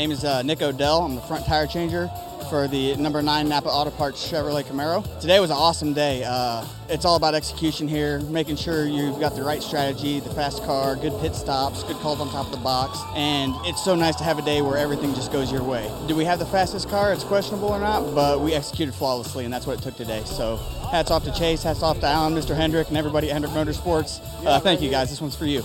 My 0.00 0.04
name 0.04 0.12
is 0.12 0.24
uh, 0.24 0.40
Nick 0.40 0.62
Odell. 0.62 1.02
I'm 1.02 1.14
the 1.14 1.20
front 1.20 1.44
tire 1.44 1.66
changer 1.66 2.10
for 2.48 2.66
the 2.66 2.96
number 2.96 3.20
nine 3.20 3.50
Napa 3.50 3.68
Auto 3.68 3.90
Parts 3.90 4.26
Chevrolet 4.26 4.64
Camaro. 4.64 5.04
Today 5.20 5.40
was 5.40 5.50
an 5.50 5.58
awesome 5.58 5.92
day. 5.92 6.24
Uh, 6.26 6.64
it's 6.88 7.04
all 7.04 7.16
about 7.16 7.34
execution 7.34 7.86
here, 7.86 8.20
making 8.20 8.56
sure 8.56 8.86
you've 8.86 9.20
got 9.20 9.36
the 9.36 9.42
right 9.42 9.62
strategy, 9.62 10.18
the 10.18 10.30
fast 10.30 10.64
car, 10.64 10.96
good 10.96 11.12
pit 11.20 11.34
stops, 11.34 11.82
good 11.82 11.96
calls 11.96 12.18
on 12.18 12.30
top 12.30 12.46
of 12.46 12.52
the 12.52 12.64
box, 12.64 12.98
and 13.14 13.52
it's 13.66 13.84
so 13.84 13.94
nice 13.94 14.16
to 14.16 14.24
have 14.24 14.38
a 14.38 14.42
day 14.42 14.62
where 14.62 14.78
everything 14.78 15.12
just 15.14 15.32
goes 15.32 15.52
your 15.52 15.62
way. 15.62 15.92
Do 16.08 16.16
we 16.16 16.24
have 16.24 16.38
the 16.38 16.46
fastest 16.46 16.88
car? 16.88 17.12
It's 17.12 17.22
questionable 17.22 17.68
or 17.68 17.78
not, 17.78 18.14
but 18.14 18.40
we 18.40 18.54
executed 18.54 18.94
flawlessly, 18.94 19.44
and 19.44 19.52
that's 19.52 19.66
what 19.66 19.78
it 19.78 19.82
took 19.82 19.96
today. 19.96 20.22
So 20.24 20.56
hats 20.90 21.10
off 21.10 21.24
to 21.24 21.32
Chase, 21.32 21.62
hats 21.62 21.82
off 21.82 22.00
to 22.00 22.06
Alan, 22.06 22.32
Mr. 22.32 22.56
Hendrick, 22.56 22.88
and 22.88 22.96
everybody 22.96 23.28
at 23.30 23.34
Hendrick 23.34 23.52
Motorsports. 23.52 24.22
Uh, 24.46 24.60
thank 24.60 24.80
you 24.80 24.88
guys. 24.90 25.10
This 25.10 25.20
one's 25.20 25.36
for 25.36 25.44
you. 25.44 25.62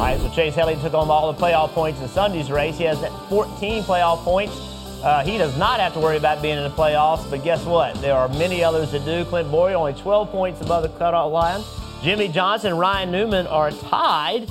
All 0.00 0.06
right, 0.06 0.18
so 0.18 0.30
Chase 0.30 0.56
Elliott 0.56 0.80
took 0.80 0.94
on 0.94 1.10
all 1.10 1.30
the 1.30 1.38
playoff 1.38 1.72
points 1.72 2.00
in 2.00 2.08
Sunday's 2.08 2.50
race. 2.50 2.78
He 2.78 2.84
has 2.84 2.98
14 3.28 3.82
playoff 3.82 4.20
points. 4.24 4.54
Uh, 5.02 5.22
he 5.22 5.36
does 5.36 5.54
not 5.58 5.78
have 5.78 5.92
to 5.92 6.00
worry 6.00 6.16
about 6.16 6.40
being 6.40 6.56
in 6.56 6.62
the 6.64 6.70
playoffs, 6.70 7.28
but 7.28 7.44
guess 7.44 7.62
what? 7.66 7.94
There 8.00 8.14
are 8.14 8.26
many 8.30 8.64
others 8.64 8.92
that 8.92 9.04
do. 9.04 9.26
Clint 9.26 9.50
Bowyer 9.50 9.76
only 9.76 9.92
12 9.92 10.30
points 10.30 10.62
above 10.62 10.84
the 10.84 10.88
cutoff 10.98 11.30
line. 11.30 11.62
Jimmie 12.02 12.28
Johnson 12.28 12.78
Ryan 12.78 13.10
Newman 13.12 13.46
are 13.48 13.70
tied. 13.72 14.50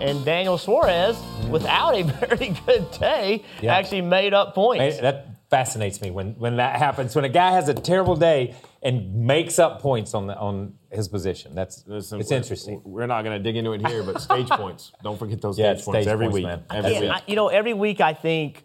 And 0.00 0.24
Daniel 0.24 0.58
Suarez, 0.58 1.16
without 1.48 1.94
a 1.94 2.02
very 2.26 2.48
good 2.66 2.90
day, 2.90 3.44
Yeah. 3.60 3.76
actually 3.76 4.00
made 4.00 4.34
up 4.34 4.52
points. 4.52 4.98
That 4.98 5.28
fascinates 5.48 6.00
me 6.00 6.10
when, 6.10 6.32
when 6.40 6.56
that 6.56 6.74
happens. 6.74 7.14
When 7.14 7.24
a 7.24 7.28
guy 7.28 7.52
has 7.52 7.68
a 7.68 7.74
terrible 7.74 8.16
day 8.16 8.56
and 8.82 9.14
makes 9.28 9.60
up 9.60 9.80
points 9.80 10.12
on 10.12 10.26
the, 10.26 10.36
on 10.36 10.74
his 10.92 11.08
position. 11.08 11.54
That's 11.54 11.84
Listen, 11.86 12.20
it's 12.20 12.30
we're- 12.30 12.36
interesting. 12.38 12.80
We're 12.84 13.06
not 13.06 13.24
going 13.24 13.36
to 13.36 13.42
dig 13.42 13.56
into 13.56 13.72
it 13.72 13.86
here, 13.86 14.02
but 14.02 14.20
stage 14.20 14.48
points. 14.50 14.92
Don't 15.02 15.18
forget 15.18 15.40
those 15.40 15.58
Yeah, 15.58 15.74
stage 15.74 15.84
points 15.84 15.98
stage 16.04 16.12
every 16.12 16.26
points, 16.26 16.34
week. 16.34 16.44
man. 16.44 16.64
Every 16.70 16.92
Yeah, 16.92 17.00
week. 17.00 17.10
I- 17.10 17.22
you 17.26 17.36
know, 17.36 17.48
every 17.48 17.74
week 17.74 18.00
I 18.00 18.12
think 18.14 18.64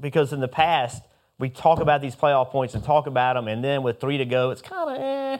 because 0.00 0.32
in 0.32 0.40
the 0.40 0.48
past 0.48 1.02
we 1.38 1.48
talk 1.50 1.80
about 1.80 2.00
these 2.00 2.16
playoff 2.16 2.50
points 2.50 2.74
and 2.74 2.82
talk 2.82 3.06
about 3.06 3.34
them, 3.34 3.48
and 3.48 3.62
then 3.62 3.82
with 3.82 4.00
three 4.00 4.18
to 4.18 4.24
go, 4.24 4.50
it's 4.50 4.62
kind 4.62 4.90
of 4.90 5.02
eh. 5.02 5.38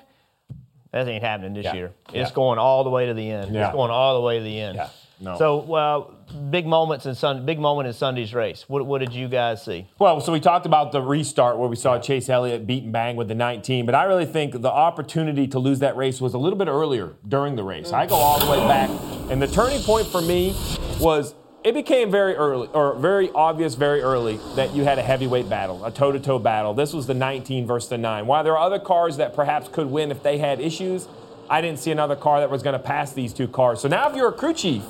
That 0.92 1.06
ain't 1.06 1.22
happening 1.22 1.52
this 1.52 1.64
Yeah. 1.64 1.74
year. 1.74 1.92
Yeah. 2.12 2.22
It's 2.22 2.30
going 2.30 2.58
all 2.58 2.82
the 2.82 2.88
way 2.90 3.06
to 3.06 3.14
the 3.14 3.30
end. 3.30 3.54
Yeah. 3.54 3.66
It's 3.66 3.74
going 3.74 3.90
all 3.90 4.14
the 4.14 4.20
way 4.22 4.38
to 4.38 4.44
the 4.44 4.58
end. 4.60 4.80
No. 5.20 5.36
So, 5.36 5.56
well, 5.58 6.14
big 6.50 6.66
moments 6.66 7.06
in 7.06 7.14
Sun, 7.14 7.44
big 7.44 7.58
moment 7.58 7.88
in 7.88 7.94
Sunday's 7.94 8.32
race. 8.32 8.64
What, 8.68 8.86
what 8.86 8.98
did 8.98 9.12
you 9.12 9.28
guys 9.28 9.64
see? 9.64 9.88
Well, 9.98 10.20
so 10.20 10.32
we 10.32 10.40
talked 10.40 10.66
about 10.66 10.92
the 10.92 11.02
restart 11.02 11.58
where 11.58 11.68
we 11.68 11.76
saw 11.76 11.98
Chase 11.98 12.28
Elliott 12.28 12.66
beat 12.66 12.84
and 12.84 12.92
bang 12.92 13.16
with 13.16 13.28
the 13.28 13.34
19, 13.34 13.84
but 13.84 13.94
I 13.94 14.04
really 14.04 14.26
think 14.26 14.60
the 14.60 14.70
opportunity 14.70 15.48
to 15.48 15.58
lose 15.58 15.80
that 15.80 15.96
race 15.96 16.20
was 16.20 16.34
a 16.34 16.38
little 16.38 16.58
bit 16.58 16.68
earlier 16.68 17.14
during 17.26 17.56
the 17.56 17.64
race. 17.64 17.92
I 17.92 18.06
go 18.06 18.14
all 18.14 18.38
the 18.38 18.50
way 18.50 18.58
back, 18.68 18.90
and 19.30 19.42
the 19.42 19.48
turning 19.48 19.82
point 19.82 20.06
for 20.06 20.22
me 20.22 20.54
was 21.00 21.34
it 21.64 21.74
became 21.74 22.10
very 22.10 22.34
early 22.34 22.68
or 22.72 22.94
very 22.94 23.30
obvious 23.32 23.74
very 23.74 24.00
early 24.00 24.38
that 24.54 24.74
you 24.74 24.84
had 24.84 24.98
a 24.98 25.02
heavyweight 25.02 25.48
battle, 25.50 25.84
a 25.84 25.90
toe-to-toe 25.90 26.38
battle. 26.38 26.72
This 26.72 26.92
was 26.92 27.06
the 27.06 27.14
19 27.14 27.66
versus 27.66 27.90
the 27.90 27.98
9. 27.98 28.26
While 28.26 28.44
there 28.44 28.56
are 28.56 28.64
other 28.64 28.78
cars 28.78 29.16
that 29.16 29.34
perhaps 29.34 29.68
could 29.68 29.88
win 29.88 30.12
if 30.12 30.22
they 30.22 30.38
had 30.38 30.60
issues, 30.60 31.08
I 31.50 31.60
didn't 31.60 31.80
see 31.80 31.90
another 31.90 32.14
car 32.14 32.40
that 32.40 32.50
was 32.50 32.62
going 32.62 32.74
to 32.74 32.78
pass 32.78 33.12
these 33.12 33.32
two 33.32 33.48
cars. 33.48 33.80
So 33.80 33.88
now 33.88 34.08
if 34.08 34.14
you're 34.14 34.28
a 34.28 34.32
crew 34.32 34.54
chief, 34.54 34.82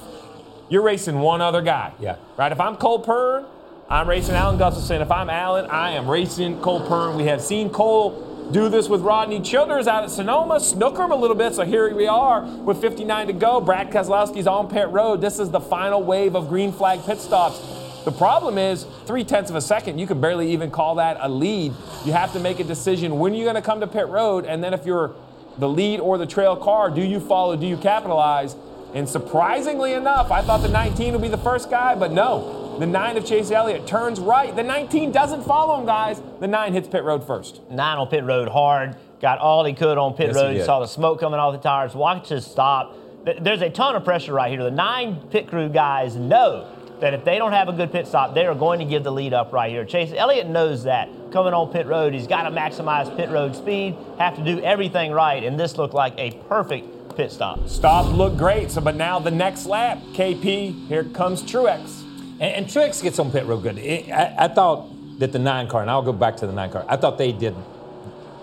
you're 0.69 0.83
racing 0.83 1.19
one 1.19 1.41
other 1.41 1.63
guy. 1.63 1.93
Yeah. 1.99 2.17
Right? 2.37 2.53
If 2.53 2.61
I'm 2.61 2.77
Cole 2.77 3.01
Pearn, 3.01 3.47
I'm 3.89 4.09
racing 4.09 4.35
Alan 4.35 4.59
Gustafson. 4.59 5.01
If 5.01 5.11
I'm 5.11 5.31
Alan, 5.31 5.67
I 5.67 5.93
am 5.93 6.09
racing 6.09 6.61
Cole 6.61 6.87
Pearn. 6.87 7.17
We 7.17 7.25
have 7.25 7.41
seen 7.41 7.71
Cole 7.71 8.27
do 8.53 8.69
this 8.69 8.89
with 8.89 9.03
Rodney 9.03 9.41
Childers 9.41 9.87
out 9.87 10.05
at 10.05 10.11
Sonoma, 10.11 10.59
snooker 10.59 11.03
him 11.03 11.11
a 11.11 11.17
little 11.17 11.37
bit. 11.37 11.55
So 11.55 11.65
here 11.65 11.95
we 11.95 12.07
are 12.07 12.45
with 12.45 12.81
59 12.81 13.27
to 13.27 13.33
go. 13.35 13.61
Brad 13.61 13.91
Keselowski's 13.91 14.47
on 14.47 14.69
pit 14.69 14.89
road. 14.89 15.21
This 15.21 15.39
is 15.39 15.51
the 15.51 15.61
final 15.61 16.03
wave 16.03 16.35
of 16.35 16.49
green 16.49 16.73
flag 16.73 17.05
pit 17.05 17.19
stops. 17.19 17.61
The 18.05 18.13
problem 18.13 18.57
is 18.57 18.87
three 19.05 19.25
tenths 19.25 19.51
of 19.51 19.57
a 19.57 19.61
second. 19.61 19.99
You 19.99 20.07
can 20.07 20.21
barely 20.21 20.53
even 20.53 20.71
call 20.71 20.95
that 20.95 21.19
a 21.21 21.29
lead. 21.29 21.75
You 22.05 22.13
have 22.13 22.33
to 22.33 22.41
make 22.41 22.59
a 22.59 22.65
decision 22.65 23.19
when 23.19 23.35
you're 23.35 23.45
going 23.45 23.57
to 23.57 23.63
come 23.63 23.81
to 23.81 23.87
pit 23.87 24.09
road, 24.09 24.47
and 24.47 24.65
then 24.65 24.73
if 24.73 24.87
you're 24.87 25.15
the 25.59 25.69
lead 25.69 26.01
or 26.01 26.17
the 26.17 26.27
trail 26.27 26.57
car, 26.57 26.89
do 26.89 27.03
you 27.03 27.21
follow? 27.21 27.57
Do 27.57 27.67
you 27.67 27.77
capitalize? 27.77 28.55
And 28.95 29.09
surprisingly 29.09 29.93
enough, 29.93 30.31
I 30.31 30.43
thought 30.43 30.63
the 30.63 30.69
19 30.69 31.13
would 31.13 31.23
be 31.23 31.29
the 31.29 31.37
first 31.39 31.71
guy, 31.71 31.95
but 31.95 32.11
no. 32.13 32.77
The 32.79 32.87
9 32.87 33.17
of 33.17 33.27
Chase 33.27 33.51
Elliott 33.51 33.87
turns 33.87 34.21
right. 34.21 34.55
The 34.55 34.63
19 34.63 35.13
doesn't 35.13 35.43
follow 35.45 35.79
him, 35.81 35.87
guys. 35.87 36.23
The 36.41 36.47
9 36.47 36.73
hits 36.73 36.89
pit 36.89 37.03
road 37.05 37.27
first. 37.27 37.61
Nine 37.71 37.99
on 37.99 38.07
pit 38.09 38.25
road 38.25 38.49
hard, 38.49 38.97
got 39.21 39.39
all 39.39 39.65
he 39.65 39.73
could 39.75 39.99
on 39.99 40.15
pit 40.15 40.29
Yes, 40.29 40.37
he 40.37 40.43
road. 40.43 40.53
did. 40.55 40.65
saw 40.65 40.81
the 40.81 40.87
smoke 40.87 41.21
coming 41.21 41.41
off 41.41 41.53
the 41.53 41.59
tires. 41.61 41.95
Watch 41.95 42.29
his 42.29 42.47
stop. 42.47 42.95
There's 43.41 43.63
a 43.63 43.69
ton 43.71 43.95
of 43.97 44.05
pressure 44.05 44.33
right 44.33 44.51
here. 44.51 44.63
The 44.63 44.71
nine 44.71 45.17
pit 45.31 45.49
crew 45.49 45.69
guys 45.69 46.15
know 46.17 46.69
that 47.01 47.15
if 47.15 47.25
they 47.25 47.37
don't 47.37 47.53
have 47.53 47.69
a 47.69 47.73
good 47.73 47.93
pit 47.93 48.07
stop, 48.07 48.33
they 48.35 48.47
are 48.47 48.55
going 48.55 48.79
to 48.79 48.85
give 48.85 49.05
the 49.05 49.13
lead 49.13 49.35
up 49.35 49.53
right 49.53 49.71
here. 49.71 49.85
Chase 49.85 50.13
Elliott 50.17 50.49
knows 50.49 50.85
that. 50.85 51.09
Coming 51.33 51.53
on 51.53 51.71
pit 51.73 51.87
road, 51.87 52.15
he's 52.15 52.27
got 52.27 52.45
to 52.45 52.51
maximize 52.51 53.15
pit 53.17 53.29
road 53.29 53.55
speed, 53.55 53.97
have 54.19 54.35
to 54.37 54.43
do 54.45 54.61
everything 54.63 55.13
right, 55.13 55.45
and 55.45 55.59
this 55.61 55.77
looked 55.77 55.95
like 55.95 56.15
a 56.17 56.31
perfect 56.49 56.98
pit 57.19 57.33
stop. 57.33 57.69
Stop 57.69 58.07
looked 58.17 58.37
great, 58.37 58.71
so 58.71 58.81
but 58.81 58.95
now 58.95 59.19
the 59.19 59.31
next 59.33 59.67
lap, 59.67 59.99
KP, 60.13 60.87
here 60.87 61.03
comes 61.03 61.43
Truex. 61.43 62.03
And, 62.39 62.43
and 62.43 62.67
Truex 62.67 63.03
gets 63.03 63.19
on 63.19 63.33
pit 63.33 63.45
real 63.45 63.61
good. 63.61 63.77
It- 63.77 64.09
I, 64.09 64.45
I 64.45 64.49
thought 64.49 64.87
that 65.19 65.33
the 65.33 65.41
nine 65.41 65.67
car, 65.67 65.83
and 65.83 65.91
I'll 65.91 66.01
go 66.01 66.13
back 66.13 66.37
to 66.37 66.47
the 66.47 66.53
nine 66.53 66.71
car. 66.71 66.85
I 66.89 66.97
thought 66.97 67.19
they 67.19 67.33
did 67.33 67.57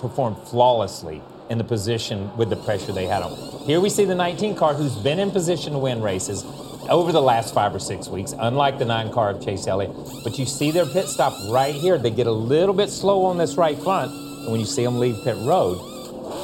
perform 0.01 0.35
flawlessly 0.35 1.21
in 1.49 1.57
the 1.57 1.63
position 1.63 2.35
with 2.35 2.49
the 2.49 2.57
pressure 2.57 2.91
they 2.91 3.05
had 3.05 3.23
on. 3.23 3.31
Here 3.65 3.79
we 3.79 3.89
see 3.89 4.03
the 4.03 4.13
19 4.13 4.55
car, 4.57 4.73
who's 4.73 4.97
been 4.97 5.19
in 5.19 5.31
position 5.31 5.71
to 5.71 5.79
win 5.79 6.01
races 6.01 6.43
over 6.89 7.13
the 7.13 7.21
last 7.21 7.53
five 7.53 7.73
or 7.73 7.79
six 7.79 8.09
weeks, 8.09 8.33
unlike 8.37 8.77
the 8.77 8.83
nine 8.85 9.09
car 9.09 9.29
of 9.29 9.41
Chase 9.41 9.67
Elliott. 9.67 9.95
But 10.25 10.37
you 10.37 10.45
see 10.45 10.71
their 10.71 10.85
pit 10.85 11.05
stop 11.07 11.33
right 11.49 11.73
here. 11.73 11.97
They 11.97 12.11
get 12.11 12.27
a 12.27 12.31
little 12.31 12.75
bit 12.75 12.89
slow 12.89 13.23
on 13.23 13.37
this 13.37 13.55
right 13.55 13.81
front, 13.81 14.11
and 14.11 14.51
when 14.51 14.59
you 14.59 14.65
see 14.65 14.83
them 14.83 14.99
leave 14.99 15.23
pit 15.23 15.37
road, 15.37 15.94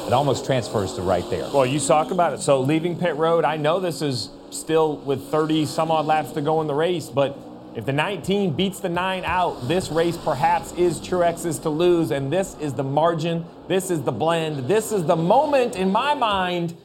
it 0.06 0.12
almost 0.12 0.44
transfers 0.44 0.94
to 0.94 1.02
right 1.02 1.28
there. 1.30 1.48
Well, 1.52 1.66
you 1.66 1.80
talk 1.80 2.10
about 2.10 2.32
it. 2.32 2.40
So 2.40 2.60
leaving 2.60 2.98
pit 2.98 3.16
road, 3.16 3.44
I 3.44 3.56
know 3.56 3.80
this 3.80 4.02
is 4.02 4.30
still 4.50 4.96
with 4.96 5.30
30 5.30 5.66
some 5.66 5.90
odd 5.90 6.06
laps 6.06 6.32
to 6.32 6.40
go 6.40 6.60
in 6.60 6.66
the 6.66 6.74
race, 6.74 7.08
but 7.08 7.38
if 7.74 7.86
the 7.86 7.92
19 7.92 8.54
beats 8.54 8.80
the 8.80 8.88
9 8.90 9.24
out, 9.24 9.66
this 9.66 9.90
race 9.90 10.16
perhaps 10.18 10.72
is 10.72 11.00
Truex's 11.00 11.58
to 11.60 11.70
lose, 11.70 12.10
and 12.10 12.30
this 12.30 12.54
is 12.60 12.74
the 12.74 12.84
margin, 12.84 13.46
this 13.66 13.90
is 13.90 14.02
the 14.02 14.12
blend, 14.12 14.68
this 14.68 14.92
is 14.92 15.06
the 15.06 15.16
moment 15.16 15.76
in 15.76 15.90
my 15.90 16.14
mind 16.14 16.76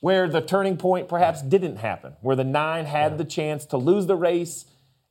where 0.00 0.28
the 0.28 0.40
turning 0.40 0.76
point 0.76 1.08
perhaps 1.08 1.42
didn't 1.42 1.76
happen, 1.76 2.14
where 2.20 2.36
the 2.36 2.44
9 2.44 2.84
had 2.84 3.18
the 3.18 3.24
chance 3.24 3.66
to 3.66 3.76
lose 3.76 4.06
the 4.06 4.14
race. 4.14 4.66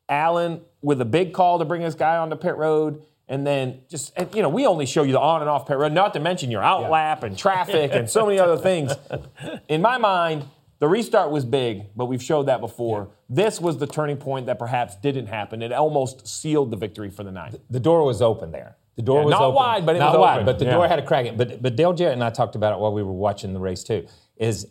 Alan 0.09 0.61
with 0.81 1.01
a 1.01 1.05
big 1.05 1.33
call 1.33 1.59
to 1.59 1.65
bring 1.65 1.81
his 1.81 1.95
guy 1.95 2.15
onto 2.15 2.37
pit 2.37 2.55
road. 2.55 3.03
And 3.29 3.45
then 3.45 3.81
just, 3.89 4.13
and, 4.15 4.33
you 4.33 4.41
know, 4.41 4.47
we 4.49 4.65
only 4.65 4.85
show 4.85 5.03
you 5.03 5.11
the 5.11 5.19
on 5.19 5.41
and 5.41 5.49
off 5.49 5.67
pit 5.67 5.77
road, 5.77 5.91
not 5.91 6.13
to 6.13 6.19
mention 6.19 6.49
your 6.49 6.63
out 6.63 6.89
lap 6.89 7.23
and 7.23 7.37
traffic 7.37 7.91
and 7.93 8.09
so 8.09 8.25
many 8.25 8.39
other 8.39 8.57
things. 8.57 8.93
In 9.67 9.81
my 9.81 9.97
mind, 9.97 10.45
the 10.79 10.87
restart 10.87 11.29
was 11.31 11.43
big, 11.43 11.87
but 11.95 12.05
we've 12.05 12.23
showed 12.23 12.43
that 12.43 12.61
before. 12.61 13.09
This 13.29 13.59
was 13.59 13.79
the 13.79 13.87
turning 13.87 14.15
point 14.17 14.45
that 14.45 14.57
perhaps 14.59 14.95
didn't 14.95 15.27
happen. 15.27 15.61
It 15.61 15.73
almost 15.73 16.25
sealed 16.27 16.71
the 16.71 16.77
victory 16.77 17.09
for 17.09 17.23
the 17.25 17.31
nine. 17.31 17.57
The 17.69 17.79
door 17.81 18.03
was 18.05 18.21
open 18.21 18.51
there. 18.51 18.77
The 18.95 19.01
door 19.01 19.19
Yeah, 19.19 19.25
was 19.25 19.31
not 19.31 19.41
open. 19.41 19.55
wide, 19.55 19.85
but 19.85 19.95
it 19.95 19.99
not 19.99 20.13
was 20.13 20.19
wide, 20.21 20.33
open. 20.35 20.45
but 20.45 20.59
the 20.59 20.65
Yeah. 20.65 20.71
door 20.75 20.87
had 20.87 20.99
a 20.99 21.05
crack. 21.05 21.25
in 21.25 21.33
it. 21.33 21.37
But 21.37 21.61
but 21.61 21.75
Dale 21.75 21.93
Jarrett 21.93 22.13
and 22.13 22.23
I 22.23 22.29
talked 22.29 22.55
about 22.55 22.73
it 22.73 22.79
while 22.79 22.93
we 22.93 23.03
were 23.03 23.11
watching 23.11 23.53
the 23.53 23.59
race 23.59 23.83
too. 23.83 24.07
Is 24.37 24.67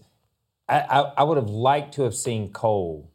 I, 0.69 0.81
I, 0.81 1.01
I 1.19 1.23
would 1.25 1.37
have 1.37 1.51
liked 1.51 1.95
to 1.95 2.03
have 2.03 2.15
seen 2.15 2.51
Cole 2.53 3.11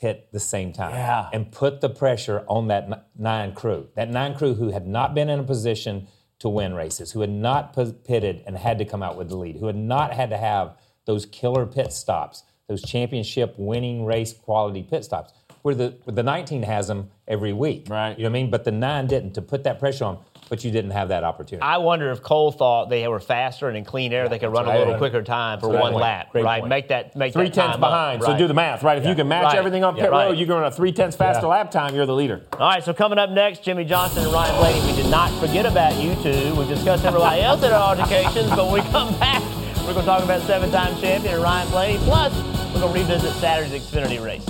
pit 0.00 0.28
the 0.32 0.40
same 0.40 0.72
time 0.72 0.92
Yeah. 0.92 1.28
and 1.32 1.50
put 1.50 1.80
the 1.80 1.88
pressure 1.88 2.44
on 2.48 2.68
that 2.68 3.06
nine 3.18 3.52
crew. 3.52 3.88
That 3.94 4.08
nine 4.10 4.34
crew 4.34 4.54
who 4.54 4.70
had 4.70 4.86
not 4.86 5.14
been 5.14 5.28
in 5.28 5.40
a 5.40 5.44
position 5.44 6.08
to 6.38 6.48
win 6.48 6.74
races, 6.74 7.12
who 7.12 7.20
had 7.20 7.30
not 7.30 7.74
pitted 8.04 8.42
and 8.46 8.56
had 8.56 8.78
to 8.78 8.84
come 8.84 9.02
out 9.02 9.16
with 9.16 9.28
the 9.28 9.36
lead, 9.36 9.56
who 9.56 9.66
had 9.66 9.76
not 9.76 10.12
had 10.12 10.30
to 10.30 10.36
have 10.36 10.76
those 11.04 11.26
killer 11.26 11.66
pit 11.66 11.92
stops, 11.92 12.44
those 12.68 12.82
championship 12.82 13.54
winning 13.58 14.04
race 14.04 14.32
quality 14.32 14.82
pit 14.82 15.04
stops. 15.04 15.32
Where 15.62 15.74
the 15.74 15.96
where 16.04 16.14
the 16.14 16.22
19 16.22 16.62
has 16.62 16.86
them 16.86 17.10
every 17.26 17.52
week, 17.52 17.86
right? 17.90 18.16
You 18.16 18.22
know 18.24 18.30
what 18.30 18.38
I 18.38 18.42
mean? 18.42 18.50
But 18.50 18.64
the 18.64 18.70
nine 18.70 19.06
didn't 19.08 19.32
to 19.34 19.42
put 19.42 19.64
that 19.64 19.80
pressure 19.80 20.04
on. 20.04 20.18
But 20.48 20.64
you 20.64 20.70
didn't 20.70 20.92
have 20.92 21.08
that 21.08 21.24
opportunity. 21.24 21.62
I 21.62 21.78
wonder 21.78 22.10
if 22.10 22.22
Cole 22.22 22.50
thought 22.52 22.88
they 22.88 23.06
were 23.06 23.20
faster 23.20 23.68
and 23.68 23.76
in 23.76 23.84
clean 23.84 24.12
air, 24.12 24.28
they 24.28 24.38
could 24.38 24.50
run 24.52 24.66
a 24.66 24.78
little 24.78 24.96
quicker 24.96 25.22
time 25.22 25.60
for 25.60 25.68
one 25.68 25.92
point. 25.92 25.96
lap, 25.96 26.32
Great 26.32 26.44
right? 26.44 26.60
point. 26.60 26.70
Make 26.70 26.88
that 26.88 27.14
make 27.16 27.32
Three 27.34 27.44
that 27.50 27.54
tenths 27.54 27.76
behind. 27.76 28.22
So 28.22 28.36
do 28.36 28.46
the 28.46 28.54
math, 28.54 28.82
right? 28.82 28.98
If 28.98 29.06
you 29.06 29.14
can 29.14 29.28
match 29.28 29.44
Right. 29.44 29.56
everything 29.56 29.84
on 29.84 29.94
pit 29.94 30.04
Yeah, 30.04 30.08
road, 30.10 30.16
right. 30.28 30.36
you're 30.36 30.46
going 30.46 30.64
a 30.64 30.70
three 30.70 30.92
tenths 30.92 31.16
faster 31.16 31.42
Yeah. 31.46 31.50
lap 31.50 31.70
time, 31.70 31.94
you're 31.94 32.06
the 32.06 32.14
leader. 32.14 32.42
All 32.54 32.58
right, 32.60 32.82
so 32.82 32.92
coming 32.94 33.18
up 33.18 33.30
next, 33.30 33.62
Jimmie 33.62 33.84
Johnson 33.84 34.24
and 34.24 34.32
Ryan 34.32 34.56
Blaney. 34.56 34.80
We 34.90 35.02
did 35.02 35.10
not 35.10 35.30
forget 35.40 35.66
about 35.66 35.94
you 35.96 36.14
two. 36.22 36.54
We've 36.54 36.68
discussed 36.68 37.04
everybody 37.04 37.42
else 37.42 37.62
in 37.62 37.72
our 37.72 37.90
altercations, 37.96 38.48
but 38.50 38.64
when 38.66 38.74
we 38.84 38.90
come 38.90 39.12
back, 39.18 39.42
we're 39.86 39.92
going 39.94 40.00
to 40.00 40.10
talk 40.10 40.22
about 40.24 40.40
seven-time 40.42 40.96
champion 41.00 41.40
Ryan 41.42 41.68
Blaney. 41.70 41.98
Plus, 42.04 42.32
we're 42.74 42.80
going 42.80 42.92
to 42.94 42.98
revisit 43.00 43.32
Saturday's 43.34 43.82
Xfinity 43.86 44.22
race. 44.24 44.44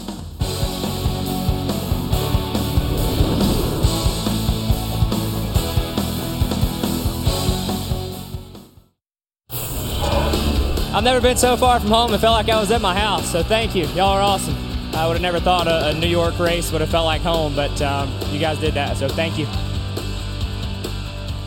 I've 10.99 11.05
never 11.05 11.21
been 11.21 11.37
so 11.37 11.57
far 11.57 11.79
from 11.79 11.91
home 11.91 12.13
and 12.13 12.21
felt 12.21 12.33
like 12.33 12.49
I 12.49 12.59
was 12.59 12.73
at 12.73 12.81
my 12.81 12.93
house. 12.93 13.31
So 13.31 13.41
thank 13.41 13.73
you. 13.77 13.87
Y'all 13.91 14.17
are 14.17 14.21
awesome. 14.21 14.57
I 14.97 15.07
would 15.07 15.13
have 15.13 15.23
never 15.23 15.39
thought 15.39 15.69
a, 15.69 15.91
a 15.91 15.95
New 15.95 16.09
York 16.09 16.37
race 16.41 16.73
would 16.73 16.81
have 16.81 16.91
felt 16.91 17.05
like 17.05 17.23
home, 17.23 17.55
but 17.55 17.81
um, 17.81 18.13
you 18.33 18.41
guys 18.41 18.59
did 18.59 18.75
that. 18.75 18.97
So 18.97 19.07
thank 19.07 19.39
you. 19.39 19.47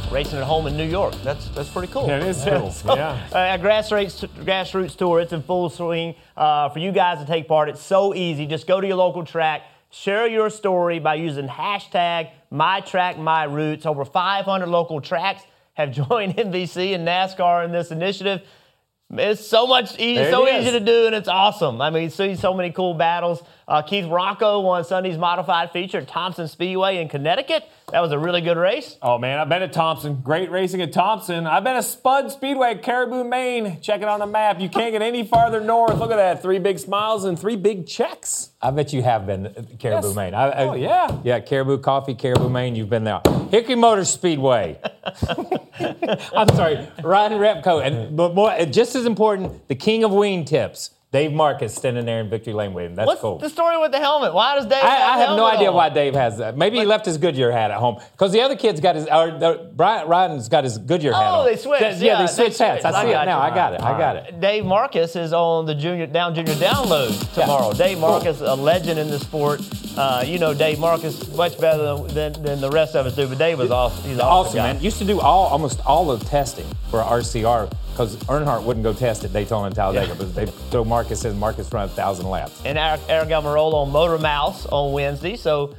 Racing 0.10 0.40
at 0.40 0.46
home 0.46 0.68
in 0.68 0.78
New 0.78 0.88
York. 0.88 1.16
That's 1.22 1.50
that's 1.50 1.68
pretty 1.68 1.92
cool. 1.92 2.08
Yeah, 2.08 2.20
it 2.20 2.28
is 2.28 2.46
cool. 2.46 2.72
So, 2.72 2.96
Yeah. 2.96 3.28
Uh, 3.30 3.58
a 3.60 3.62
grassroots 3.62 4.26
grassroots 4.46 4.96
tour. 4.96 5.20
It's 5.20 5.34
in 5.34 5.44
full 5.44 5.70
swing 5.70 6.16
uh, 6.38 6.70
for 6.70 6.80
you 6.80 6.94
guys 6.94 7.20
to 7.20 7.26
take 7.26 7.50
part. 7.50 7.68
It's 7.68 7.84
so 7.84 8.16
easy. 8.16 8.46
Just 8.46 8.68
go 8.68 8.80
to 8.80 8.88
your 8.88 8.96
local 8.96 9.26
track. 9.26 9.64
Share 9.90 10.28
your 10.28 10.50
story 10.50 11.00
by 11.00 11.16
using 11.16 11.50
hashtag 11.50 12.30
MyTrackMyRoots. 12.54 13.86
Over 13.86 14.06
500 14.06 14.68
local 14.68 15.02
tracks 15.02 15.44
have 15.74 15.92
joined 16.08 16.38
NBC 16.38 16.96
and 16.96 17.06
NASCAR 17.06 17.66
in 17.66 17.74
this 17.74 17.92
initiative. 17.92 18.44
It's 19.14 19.46
so 19.46 19.68
much 19.68 20.00
easy, 20.00 20.30
so 20.32 20.48
is. 20.48 20.62
easy 20.66 20.80
to 20.80 20.86
do, 20.86 21.08
and 21.08 21.16
it's 21.16 21.28
awesome. 21.28 21.82
I 21.82 21.90
mean, 21.90 22.04
you 22.04 22.10
see 22.10 22.36
so 22.36 22.54
many 22.54 22.72
cool 22.72 22.94
battles. 22.94 23.44
Uh, 23.68 23.82
Keith 23.82 24.06
Rocco 24.06 24.62
won 24.62 24.84
Sunday's 24.86 25.18
modified 25.18 25.72
feature 25.72 25.98
at 25.98 26.08
Thompson 26.08 26.48
Speedway 26.48 27.02
in 27.02 27.10
Connecticut. 27.10 27.68
That 27.92 28.02
was 28.02 28.12
a 28.12 28.20
really 28.20 28.42
good 28.42 28.58
race. 28.58 28.98
Oh 29.02 29.18
man, 29.18 29.40
I've 29.40 29.50
been 29.50 29.62
at 29.62 29.74
Thompson. 29.74 30.22
Great 30.22 30.50
racing 30.50 30.82
at 30.82 30.94
Thompson. 30.94 31.46
I've 31.46 31.64
been 31.64 31.76
at 31.76 31.84
Spud 31.84 32.32
Speedway 32.32 32.76
Caribou, 32.76 33.24
Maine. 33.24 33.82
Check 33.82 34.02
it 34.02 34.08
on 34.08 34.20
the 34.20 34.26
map. 34.28 34.60
You 34.62 34.70
can't 34.70 34.92
get 34.94 35.02
any 35.02 35.24
farther 35.26 35.60
north. 35.60 35.98
Look 35.98 36.12
at 36.12 36.16
that. 36.16 36.42
Three 36.42 36.60
big 36.60 36.80
smiles 36.80 37.26
and 37.26 37.38
three 37.40 37.56
big 37.56 37.88
checks. 37.88 38.52
I 38.62 38.72
bet 38.72 38.94
you 38.94 39.02
have 39.04 39.26
been 39.26 39.48
at 39.48 39.80
Caribou, 39.80 40.08
Yes. 40.08 40.16
Maine. 40.16 40.34
I, 40.34 40.50
I- 40.50 40.62
Oh, 40.72 40.74
yeah. 40.76 41.20
Yeah, 41.24 41.40
Caribou 41.40 41.80
Coffee, 41.80 42.14
Caribou, 42.16 42.48
Maine. 42.50 42.76
You've 42.76 42.90
been 42.90 43.04
there. 43.04 43.22
Hickory 43.50 43.76
Motor 43.76 44.06
Speedway. 44.06 44.80
I'm 46.36 46.48
sorry, 46.56 46.88
Ryan 47.04 47.34
Repco. 47.34 47.86
And 47.86 48.16
but 48.16 48.36
more, 48.36 48.56
just 48.66 48.96
as 48.96 49.06
important, 49.06 49.68
the 49.68 49.76
king 49.76 50.04
of 50.04 50.12
wing 50.12 50.46
tips, 50.46 50.92
Dave 51.12 51.32
Marcis, 51.32 51.72
standing 51.76 52.06
there 52.06 52.22
in 52.22 52.30
victory 52.30 52.54
lane 52.54 52.74
with 52.74 52.86
him. 52.86 52.96
That's 52.96 53.06
What's 53.06 53.20
cool. 53.20 53.38
the 53.38 53.50
story 53.50 53.78
with 53.78 53.92
the 53.92 54.00
helmet? 54.00 54.34
Why 54.34 54.56
does 54.56 54.66
Dave? 54.66 54.82
I, 54.82 54.88
have 54.96 55.16
I 55.16 55.18
have 55.18 55.36
no 55.36 55.46
idea 55.46 55.68
on? 55.68 55.76
why 55.76 55.90
Dave 55.90 56.14
has 56.16 56.38
that. 56.38 56.56
Maybe 56.56 56.78
he 56.78 56.86
left 56.86 57.06
his 57.06 57.18
Goodyear 57.18 57.52
hat 57.52 57.70
at 57.70 57.80
home 57.80 58.00
because 58.14 58.32
the 58.32 58.40
other 58.40 58.56
kid's 58.56 58.80
got 58.80 58.96
his. 58.96 59.08
Or 59.08 59.30
the, 59.30 59.72
Brian 59.76 60.08
Ryan's 60.08 60.48
got 60.48 60.64
his 60.64 60.78
Goodyear 60.78 61.12
hat 61.12 61.22
Oh, 61.34 61.44
they 61.44 61.58
switched. 61.58 61.82
Yeah, 61.82 62.14
Yeah, 62.14 62.22
they 62.22 62.28
switched 62.28 62.60
hats. 62.60 62.86
I 62.86 62.92
see 62.92 63.14
I 63.14 63.24
it 63.24 63.26
now. 63.26 63.40
got 63.40 63.52
I 63.52 63.56
got 63.56 63.74
it. 63.74 63.82
I 63.82 63.98
got 63.98 64.16
it. 64.16 64.40
Dave 64.40 64.64
Marcis 64.64 65.18
is 65.22 65.34
on 65.34 65.66
the 65.66 65.76
junior 65.76 66.08
down 66.08 66.34
junior 66.34 66.54
download 66.54 67.34
tomorrow. 67.34 67.74
Dave 67.74 67.98
Marcis, 67.98 68.40
a 68.40 68.56
legend 68.56 68.98
in 68.98 69.10
the 69.10 69.20
sport. 69.20 69.60
Uh, 69.98 70.24
you 70.26 70.40
know 70.40 70.54
Dave 70.54 70.78
Marcis 70.78 71.36
much 71.36 71.60
better 71.60 71.84
than, 71.84 72.08
than, 72.14 72.44
than 72.44 72.62
the 72.62 72.70
rest 72.70 72.96
of 72.96 73.06
us 73.06 73.18
do. 73.18 73.28
But 73.28 73.38
Dave 73.38 73.58
was 73.60 73.70
awesome. 73.70 74.10
He's 74.10 74.18
awesome, 74.18 74.48
Awesome, 74.48 74.58
man. 74.78 74.82
Used 74.82 75.00
to 75.00 75.04
do 75.06 75.20
all 75.20 75.48
almost 75.48 75.82
all 75.86 76.10
of 76.10 76.24
testing 76.24 76.66
for 76.90 77.02
RCR 77.04 77.70
because 77.92 78.16
Earnhardt 78.26 78.64
wouldn't 78.64 78.84
go 78.84 78.94
test 78.94 79.24
at 79.24 79.34
Daytona 79.34 79.68
and 79.68 79.76
Talladega, 79.76 80.16
but 80.16 80.34
they 80.34 80.46
throw 80.46 80.84
Marcis 80.84 81.26
in. 81.26 81.38
Marcis 81.40 81.72
run 81.74 81.86
a 81.86 81.90
thousand 81.90 82.30
laps. 82.30 82.62
And 82.66 82.78
Aric, 82.78 83.00
Aric 83.08 83.28
Almirola 83.28 83.74
on 83.74 83.92
Motor 83.92 84.18
Mouse 84.18 84.66
on 84.66 84.94
Wednesday. 84.94 85.36
So 85.36 85.76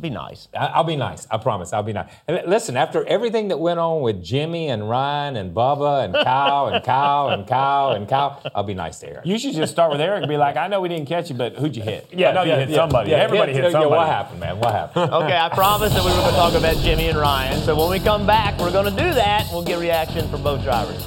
be 0.00 0.10
nice. 0.10 0.48
I- 0.56 0.66
I'll 0.66 0.84
be 0.84 0.96
nice. 0.96 1.26
I 1.30 1.38
promise. 1.38 1.72
I'll 1.72 1.82
be 1.82 1.92
nice. 1.92 2.08
Listen, 2.46 2.76
after 2.76 3.04
everything 3.06 3.48
that 3.48 3.58
went 3.58 3.80
on 3.80 4.02
with 4.02 4.22
Jimmie 4.22 4.68
and 4.68 4.88
Ryan 4.88 5.36
and 5.36 5.54
Bubba 5.54 6.04
and 6.04 6.14
Kyle 6.14 6.66
and 6.68 6.84
Kyle 6.84 7.28
and 7.30 7.46
Kyle 7.46 7.90
and 7.92 8.08
Kyle, 8.08 8.40
I'll 8.54 8.62
be 8.64 8.74
nice 8.74 8.98
to 9.00 9.06
Aric. 9.06 9.26
You 9.26 9.38
should 9.38 9.54
just 9.54 9.72
start 9.72 9.90
with 9.90 10.00
Aric 10.00 10.18
and 10.18 10.28
be 10.28 10.36
like, 10.36 10.56
I 10.56 10.68
know 10.68 10.80
we 10.80 10.88
didn't 10.88 11.08
catch 11.08 11.30
you, 11.30 11.36
but 11.36 11.56
who'd 11.56 11.76
you 11.76 11.82
hit? 11.82 12.08
Yeah, 12.12 12.30
I 12.30 12.32
know 12.32 12.42
yeah, 12.42 12.54
you 12.54 12.60
hit 12.60 12.68
yeah, 12.70 12.76
somebody. 12.76 13.10
yeah, 13.10 13.16
Everybody 13.18 13.52
yeah, 13.52 13.62
hit 13.62 13.72
somebody. 13.72 13.90
Yeah, 13.90 13.96
what 13.98 14.06
happened, 14.08 14.40
man? 14.40 14.58
What 14.58 14.72
happened? 14.72 15.10
Okay, 15.24 15.36
I 15.38 15.48
promised 15.48 15.94
that 15.94 16.04
we 16.04 16.10
were 16.10 16.16
going 16.18 16.30
to 16.30 16.36
talk 16.36 16.54
about 16.54 16.76
Jimmie 16.82 17.08
and 17.08 17.18
Ryan. 17.18 17.60
So 17.62 17.74
when 17.76 17.90
we 17.90 17.98
come 17.98 18.26
back, 18.26 18.58
we're 18.58 18.72
going 18.72 18.84
to 18.94 19.02
do 19.02 19.14
that. 19.14 19.46
We'll 19.52 19.62
get 19.64 19.78
reaction 19.78 20.28
from 20.28 20.42
both 20.42 20.62
drivers. 20.62 21.02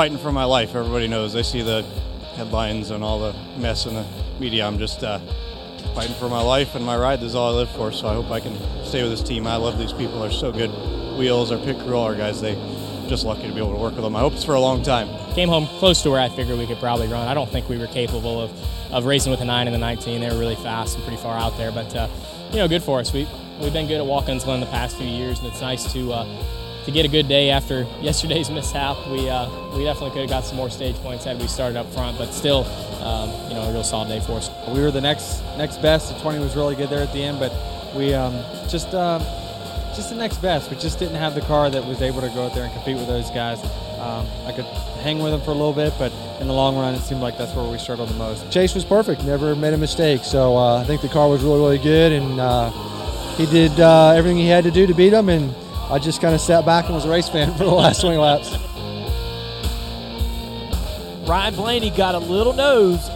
Fighting 0.00 0.16
for 0.16 0.32
my 0.32 0.44
life. 0.44 0.74
Everybody 0.74 1.08
knows. 1.08 1.34
They 1.34 1.42
see 1.42 1.60
the 1.60 1.82
headlines 2.34 2.90
and 2.90 3.04
all 3.04 3.20
the 3.20 3.34
mess 3.58 3.84
in 3.84 3.92
the 3.92 4.06
media. 4.38 4.66
I'm 4.66 4.78
just 4.78 5.04
uh, 5.04 5.18
fighting 5.94 6.14
for 6.14 6.30
my 6.30 6.40
life 6.40 6.74
and 6.74 6.82
my 6.82 6.96
ride. 6.96 7.20
This 7.20 7.26
is 7.26 7.34
all 7.34 7.52
I 7.52 7.56
live 7.58 7.70
for. 7.72 7.92
So 7.92 8.08
I 8.08 8.14
hope 8.14 8.30
I 8.30 8.40
can 8.40 8.56
stay 8.82 9.02
with 9.02 9.10
this 9.10 9.22
team. 9.22 9.46
I 9.46 9.56
love 9.56 9.78
these 9.78 9.92
people. 9.92 10.22
They're 10.22 10.30
so 10.30 10.52
good. 10.52 10.70
Wheels, 11.18 11.52
our 11.52 11.58
pit 11.58 11.78
crew, 11.80 11.96
all 11.96 12.06
our 12.06 12.14
guys. 12.14 12.40
They 12.40 12.54
just 13.10 13.26
lucky 13.26 13.42
to 13.42 13.52
be 13.52 13.58
able 13.58 13.74
to 13.74 13.78
work 13.78 13.92
with 13.92 14.02
them. 14.02 14.16
I 14.16 14.20
hope 14.20 14.32
it's 14.32 14.42
for 14.42 14.54
a 14.54 14.60
long 14.60 14.82
time. 14.82 15.06
Came 15.34 15.50
home 15.50 15.66
close 15.66 16.00
to 16.04 16.10
where 16.10 16.20
I 16.20 16.30
figured 16.30 16.56
we 16.56 16.66
could 16.66 16.78
probably 16.78 17.06
run. 17.06 17.28
I 17.28 17.34
don't 17.34 17.50
think 17.50 17.68
we 17.68 17.76
were 17.76 17.86
capable 17.86 18.40
of, 18.40 18.50
of 18.94 19.04
racing 19.04 19.30
with 19.30 19.42
a 19.42 19.44
9 19.44 19.66
and 19.66 19.74
the 19.74 19.78
19. 19.78 20.22
They 20.22 20.30
were 20.30 20.38
really 20.38 20.56
fast 20.56 20.94
and 20.94 21.04
pretty 21.04 21.20
far 21.20 21.36
out 21.36 21.58
there. 21.58 21.72
But, 21.72 21.94
uh, 21.94 22.08
you 22.52 22.56
know, 22.56 22.68
good 22.68 22.82
for 22.82 23.00
us. 23.00 23.12
We, 23.12 23.28
we've 23.60 23.74
been 23.74 23.86
good 23.86 23.98
at 23.98 24.06
Watkins 24.06 24.44
Glen 24.44 24.60
the 24.60 24.66
past 24.66 24.96
few 24.96 25.06
years, 25.06 25.40
and 25.40 25.48
it's 25.48 25.60
nice 25.60 25.92
to 25.92 26.10
uh, 26.10 26.24
to 26.84 26.90
get 26.90 27.04
a 27.04 27.08
good 27.08 27.28
day 27.28 27.50
after 27.50 27.86
yesterday's 28.00 28.50
mishap. 28.50 28.96
We 29.08 29.28
uh, 29.28 29.48
we 29.76 29.84
definitely 29.84 30.10
could 30.10 30.22
have 30.22 30.30
got 30.30 30.44
some 30.44 30.56
more 30.56 30.70
stage 30.70 30.96
points 30.96 31.24
had 31.24 31.38
we 31.40 31.46
started 31.46 31.78
up 31.78 31.90
front, 31.92 32.18
but 32.18 32.32
still, 32.32 32.64
um, 33.02 33.30
you 33.48 33.54
know, 33.54 33.62
a 33.62 33.72
real 33.72 33.84
solid 33.84 34.08
day 34.08 34.20
for 34.20 34.32
us. 34.32 34.50
We 34.68 34.80
were 34.80 34.90
the 34.90 35.00
next 35.00 35.42
next 35.56 35.82
best. 35.82 36.12
The 36.14 36.20
20 36.20 36.38
was 36.38 36.56
really 36.56 36.74
good 36.74 36.90
there 36.90 37.02
at 37.02 37.12
the 37.12 37.22
end, 37.22 37.38
but 37.38 37.52
we 37.94 38.14
um, 38.14 38.34
just 38.68 38.94
um, 38.94 39.22
just 39.94 40.10
the 40.10 40.16
next 40.16 40.38
best. 40.38 40.70
We 40.70 40.76
just 40.76 40.98
didn't 40.98 41.16
have 41.16 41.34
the 41.34 41.40
car 41.42 41.70
that 41.70 41.84
was 41.84 42.00
able 42.02 42.20
to 42.20 42.28
go 42.28 42.46
out 42.46 42.54
there 42.54 42.64
and 42.64 42.72
compete 42.72 42.96
with 42.96 43.06
those 43.06 43.30
guys. 43.30 43.62
Um, 44.00 44.26
I 44.46 44.52
could 44.52 44.64
hang 45.02 45.18
with 45.18 45.32
them 45.32 45.40
for 45.42 45.50
a 45.50 45.54
little 45.54 45.72
bit, 45.72 45.92
but 45.98 46.12
in 46.40 46.46
the 46.46 46.54
long 46.54 46.76
run, 46.76 46.94
it 46.94 47.00
seemed 47.00 47.20
like 47.20 47.36
that's 47.36 47.54
where 47.54 47.70
we 47.70 47.78
struggled 47.78 48.08
the 48.08 48.14
most. 48.14 48.50
Chase 48.50 48.74
was 48.74 48.84
perfect, 48.84 49.24
never 49.24 49.54
made 49.54 49.74
a 49.74 49.78
mistake. 49.78 50.24
So 50.24 50.56
uh, 50.56 50.80
I 50.80 50.84
think 50.84 51.02
the 51.02 51.08
car 51.08 51.28
was 51.28 51.42
really, 51.42 51.58
really 51.58 51.78
good, 51.78 52.12
and 52.12 52.40
uh, 52.40 52.70
he 53.36 53.46
did 53.46 53.78
uh, 53.78 54.12
everything 54.16 54.38
he 54.38 54.48
had 54.48 54.64
to 54.64 54.70
do 54.70 54.86
to 54.86 54.94
beat 54.94 55.12
him. 55.12 55.28
And 55.28 55.54
I 55.90 55.98
just 55.98 56.20
kind 56.20 56.34
of 56.34 56.40
sat 56.40 56.64
back 56.64 56.84
and 56.86 56.94
was 56.94 57.04
a 57.04 57.10
race 57.10 57.28
fan 57.28 57.52
for 57.58 57.64
the 57.64 57.70
last 57.70 58.00
20 58.00 58.16
laps. 58.16 58.56
Ryan 61.28 61.54
Blaney 61.54 61.90
got 61.90 62.14
a 62.14 62.18
little 62.18 62.52
nose 62.52 63.08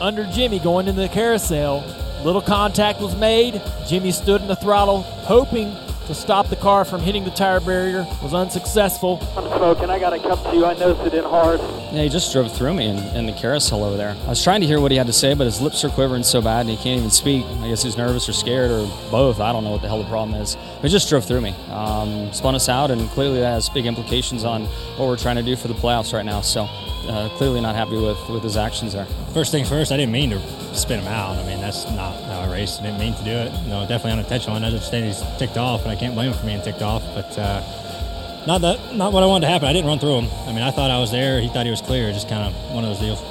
under 0.00 0.24
Jimmie 0.26 0.58
going 0.58 0.88
into 0.88 1.00
the 1.00 1.08
carousel. 1.08 1.84
Little 2.24 2.42
contact 2.42 3.00
was 3.00 3.16
made. 3.16 3.62
Jimmie 3.86 4.12
stood 4.12 4.42
in 4.42 4.48
the 4.48 4.56
throttle, 4.56 5.02
hoping 5.02 5.76
to 6.08 6.14
stop 6.14 6.48
the 6.48 6.56
car 6.56 6.86
from 6.86 7.02
hitting 7.02 7.22
the 7.22 7.30
tire 7.30 7.60
barrier. 7.60 8.06
Was 8.22 8.32
unsuccessful. 8.32 9.18
I'm 9.36 9.46
smoking. 9.58 9.90
I 9.90 9.98
got 9.98 10.10
to 10.10 10.18
come 10.18 10.42
to 10.42 10.56
you. 10.56 10.64
I 10.64 10.72
nosed 10.72 11.06
it 11.06 11.12
in 11.12 11.22
hard. 11.22 11.60
Yeah, 11.92 12.02
he 12.02 12.08
just 12.08 12.32
drove 12.32 12.50
through 12.50 12.72
me 12.72 12.86
in, 12.86 12.96
in 13.14 13.26
the 13.26 13.32
carousel 13.32 13.84
over 13.84 13.98
there. 13.98 14.16
I 14.24 14.28
was 14.28 14.42
trying 14.42 14.62
to 14.62 14.66
hear 14.66 14.80
what 14.80 14.90
he 14.90 14.96
had 14.96 15.06
to 15.06 15.12
say, 15.12 15.34
but 15.34 15.44
his 15.44 15.60
lips 15.60 15.84
are 15.84 15.90
quivering 15.90 16.22
so 16.22 16.40
bad 16.40 16.62
and 16.62 16.70
he 16.70 16.76
can't 16.76 16.98
even 16.98 17.10
speak. 17.10 17.44
I 17.44 17.68
guess 17.68 17.82
he's 17.82 17.98
nervous 17.98 18.26
or 18.26 18.32
scared 18.32 18.70
or 18.70 18.86
both. 19.10 19.38
I 19.38 19.52
don't 19.52 19.64
know 19.64 19.70
what 19.70 19.82
the 19.82 19.88
hell 19.88 20.02
the 20.02 20.08
problem 20.08 20.40
is. 20.40 20.56
But 20.56 20.84
he 20.84 20.88
just 20.88 21.10
drove 21.10 21.26
through 21.26 21.42
me, 21.42 21.54
um, 21.70 22.32
spun 22.32 22.54
us 22.54 22.70
out, 22.70 22.90
and 22.90 23.06
clearly 23.10 23.40
that 23.40 23.52
has 23.52 23.68
big 23.68 23.84
implications 23.84 24.44
on 24.44 24.64
what 24.96 25.08
we're 25.08 25.18
trying 25.18 25.36
to 25.36 25.42
do 25.42 25.56
for 25.56 25.68
the 25.68 25.74
playoffs 25.74 26.14
right 26.14 26.24
now. 26.24 26.40
So 26.40 26.66
uh, 27.06 27.28
clearly 27.36 27.60
not 27.60 27.74
happy 27.74 27.96
with, 27.96 28.18
with 28.28 28.42
his 28.42 28.56
actions 28.56 28.92
there. 28.92 29.06
First 29.32 29.52
things 29.52 29.68
first, 29.68 29.92
I 29.92 29.96
didn't 29.96 30.12
mean 30.12 30.30
to 30.30 30.40
spin 30.74 31.00
him 31.00 31.08
out. 31.08 31.38
I 31.38 31.46
mean, 31.46 31.60
that's 31.60 31.84
not 31.90 32.14
how 32.24 32.40
I 32.40 32.52
raced. 32.52 32.80
I 32.80 32.84
didn't 32.84 32.98
mean 32.98 33.14
to 33.14 33.24
do 33.24 33.30
it. 33.30 33.52
No, 33.66 33.80
definitely 33.82 34.12
unintentional. 34.12 34.56
I 34.56 34.62
understand 34.62 35.06
he's 35.06 35.22
ticked 35.38 35.56
off, 35.56 35.82
and 35.82 35.90
I 35.90 35.96
can't 35.96 36.14
blame 36.14 36.32
him 36.32 36.38
for 36.38 36.46
being 36.46 36.62
ticked 36.62 36.82
off. 36.82 37.02
But 37.14 37.38
uh, 37.38 38.44
not 38.46 38.60
that, 38.62 38.94
not 38.94 39.12
what 39.12 39.22
I 39.22 39.26
wanted 39.26 39.46
to 39.46 39.52
happen. 39.52 39.68
I 39.68 39.72
didn't 39.72 39.88
run 39.88 39.98
through 39.98 40.20
him. 40.20 40.28
I 40.46 40.52
mean, 40.52 40.62
I 40.62 40.70
thought 40.70 40.90
I 40.90 40.98
was 40.98 41.10
there. 41.10 41.40
He 41.40 41.48
thought 41.48 41.64
he 41.64 41.70
was 41.70 41.82
clear. 41.82 42.12
Just 42.12 42.28
kind 42.28 42.52
of 42.52 42.74
one 42.74 42.84
of 42.84 42.90
those 42.90 43.00
deals. 43.00 43.22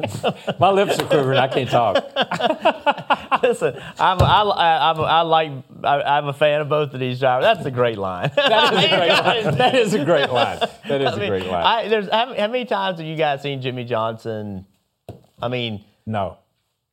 My 0.58 0.70
lips 0.70 0.98
are 0.98 1.06
quivering. 1.06 1.38
I 1.38 1.48
can't 1.48 1.70
talk. 1.70 1.96
Listen, 3.42 3.74
I'm, 3.98 4.20
I, 4.20 4.42
I, 4.42 4.90
I'm, 4.90 5.00
I 5.00 5.20
like, 5.22 5.52
I, 5.84 6.02
I'm 6.02 6.26
a 6.26 6.32
fan 6.32 6.60
of 6.60 6.68
both 6.68 6.94
of 6.94 7.00
these 7.00 7.20
drivers. 7.20 7.44
That's 7.44 7.66
a 7.66 7.70
great 7.70 7.98
line. 7.98 8.30
That 8.36 8.74
is 8.74 8.84
a 8.84 8.88
great 8.96 9.10
line. 9.10 9.56
That 9.56 9.74
is 9.74 9.94
a 9.94 10.04
great 10.04 10.30
line. 10.30 10.58
That 10.88 11.00
is 11.02 11.06
I 11.08 11.12
a 11.12 11.16
mean, 11.18 11.28
great 11.28 11.46
line. 11.46 11.64
I, 11.64 11.88
there's, 11.88 12.08
how, 12.10 12.26
how 12.34 12.46
many 12.48 12.64
times 12.64 12.98
have 12.98 13.06
you 13.06 13.14
guys 13.16 13.42
seen 13.42 13.62
Jimmie 13.62 13.84
Johnson? 13.84 14.66
I 15.40 15.48
mean, 15.48 15.84
no. 16.06 16.38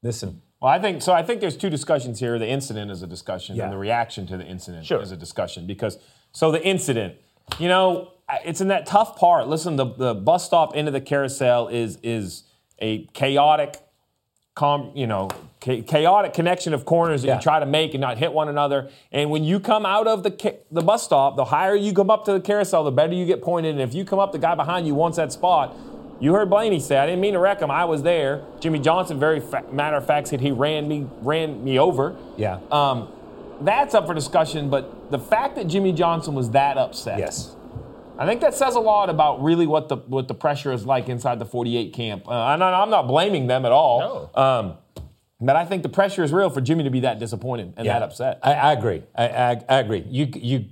Listen. 0.04 0.42
Well, 0.62 0.72
I 0.72 0.80
think 0.80 1.02
so. 1.02 1.14
I 1.14 1.24
think 1.24 1.42
there's 1.42 1.58
two 1.58 1.70
discussions 1.70 2.20
here. 2.20 2.38
The 2.38 2.48
incident 2.48 2.92
is 2.92 3.02
a 3.02 3.08
discussion, 3.08 3.56
Yeah. 3.56 3.66
and 3.66 3.74
the 3.74 3.78
reaction 3.78 4.28
to 4.28 4.38
the 4.38 4.46
incident 4.46 4.86
Sure. 4.86 5.02
is 5.02 5.12
a 5.12 5.18
discussion. 5.18 5.66
Because 5.68 5.98
so 6.32 6.52
the 6.52 6.64
incident, 6.64 7.16
you 7.60 7.68
know, 7.68 8.12
it's 8.46 8.62
in 8.62 8.68
that 8.68 8.86
tough 8.86 9.16
part. 9.18 9.48
Listen, 9.48 9.76
the, 9.78 9.86
the 9.86 10.14
bus 10.14 10.46
stop 10.46 10.76
into 10.76 10.92
the 10.92 11.02
carousel 11.02 11.68
is 11.70 11.98
is 12.04 12.44
a 12.80 13.06
chaotic, 13.14 13.78
com, 14.58 14.92
you 14.96 15.06
know, 15.08 15.30
chaotic 15.62 16.34
connection 16.34 16.74
of 16.74 16.84
corners 16.86 17.22
that 17.22 17.28
Yeah. 17.28 17.36
you 17.36 17.42
try 17.42 17.60
to 17.60 17.66
make 17.66 17.94
and 17.94 18.02
not 18.02 18.18
hit 18.18 18.34
one 18.34 18.50
another. 18.50 18.90
And 19.12 19.30
when 19.30 19.44
you 19.44 19.60
come 19.60 19.86
out 19.86 20.08
of 20.08 20.24
the 20.24 20.32
ca- 20.32 20.58
the 20.72 20.82
bus 20.82 21.04
stop, 21.04 21.36
the 21.36 21.46
higher 21.46 21.76
you 21.76 21.94
come 21.94 22.10
up 22.10 22.26
to 22.26 22.34
the 22.34 22.40
carousel, 22.40 22.84
the 22.84 22.92
better 22.92 23.14
you 23.14 23.26
get 23.26 23.42
pointed. 23.44 23.72
And 23.72 23.82
if 23.82 23.94
you 23.94 24.04
come 24.04 24.18
up, 24.20 24.32
the 24.32 24.40
guy 24.40 24.56
behind 24.56 24.88
you 24.88 24.96
wants 24.96 25.18
that 25.18 25.32
spot. 25.32 25.76
You 26.20 26.34
heard 26.34 26.50
Blaney 26.50 26.80
say, 26.80 26.98
"I 26.98 27.06
didn't 27.06 27.22
mean 27.22 27.34
to 27.34 27.40
wreck 27.40 27.60
him. 27.62 27.70
I 27.70 27.86
was 27.86 28.02
there." 28.02 28.42
Jimmie 28.60 28.80
Johnson, 28.80 29.20
very 29.20 29.40
fa- 29.40 29.64
matter 29.72 29.98
of 29.98 30.06
fact, 30.06 30.30
said 30.30 30.42
he 30.42 30.52
ran 30.52 30.88
me 30.88 31.06
ran 31.22 31.64
me 31.64 31.78
over. 31.78 32.16
Yeah. 32.38 32.58
Um, 32.72 33.10
that's 33.62 33.94
up 33.94 34.08
for 34.08 34.16
discussion. 34.16 34.70
But 34.70 35.12
the 35.12 35.20
fact 35.20 35.56
that 35.58 35.68
Jimmie 35.68 35.92
Johnson 35.94 36.34
was 36.34 36.50
that 36.52 36.78
upset, 36.78 37.20
Yes. 37.20 37.56
I 38.20 38.26
think 38.26 38.42
that 38.42 38.54
says 38.54 38.76
a 38.76 38.80
lot 38.80 39.10
about 39.10 39.44
really 39.44 39.68
what 39.68 39.90
the 39.90 39.98
what 39.98 40.28
the 40.28 40.34
pressure 40.34 40.72
is 40.72 40.86
like 40.86 41.10
inside 41.10 41.40
the 41.40 41.46
48 41.46 41.94
camp. 41.94 42.28
Uh, 42.28 42.32
I'm, 42.32 42.60
not, 42.60 42.74
I'm 42.74 42.90
not 42.90 43.08
blaming 43.08 43.48
them 43.48 43.66
at 43.66 43.72
all. 43.72 44.32
Um, 44.36 44.78
but 45.40 45.56
I 45.56 45.66
think 45.66 45.84
the 45.84 45.90
pressure 45.90 46.24
is 46.24 46.34
real 46.34 46.50
for 46.50 46.62
Jimmie 46.62 46.84
to 46.84 46.90
be 46.90 47.02
that 47.02 47.20
disappointed 47.20 47.74
and 47.78 47.88
that 47.88 48.02
upset. 48.02 48.40
I, 48.42 48.54
I 48.54 48.74
agree. 48.74 49.04
I, 49.16 49.28
I, 49.28 49.62
I 49.70 49.80
agree. 49.80 50.04
You 50.10 50.28
you. 50.34 50.66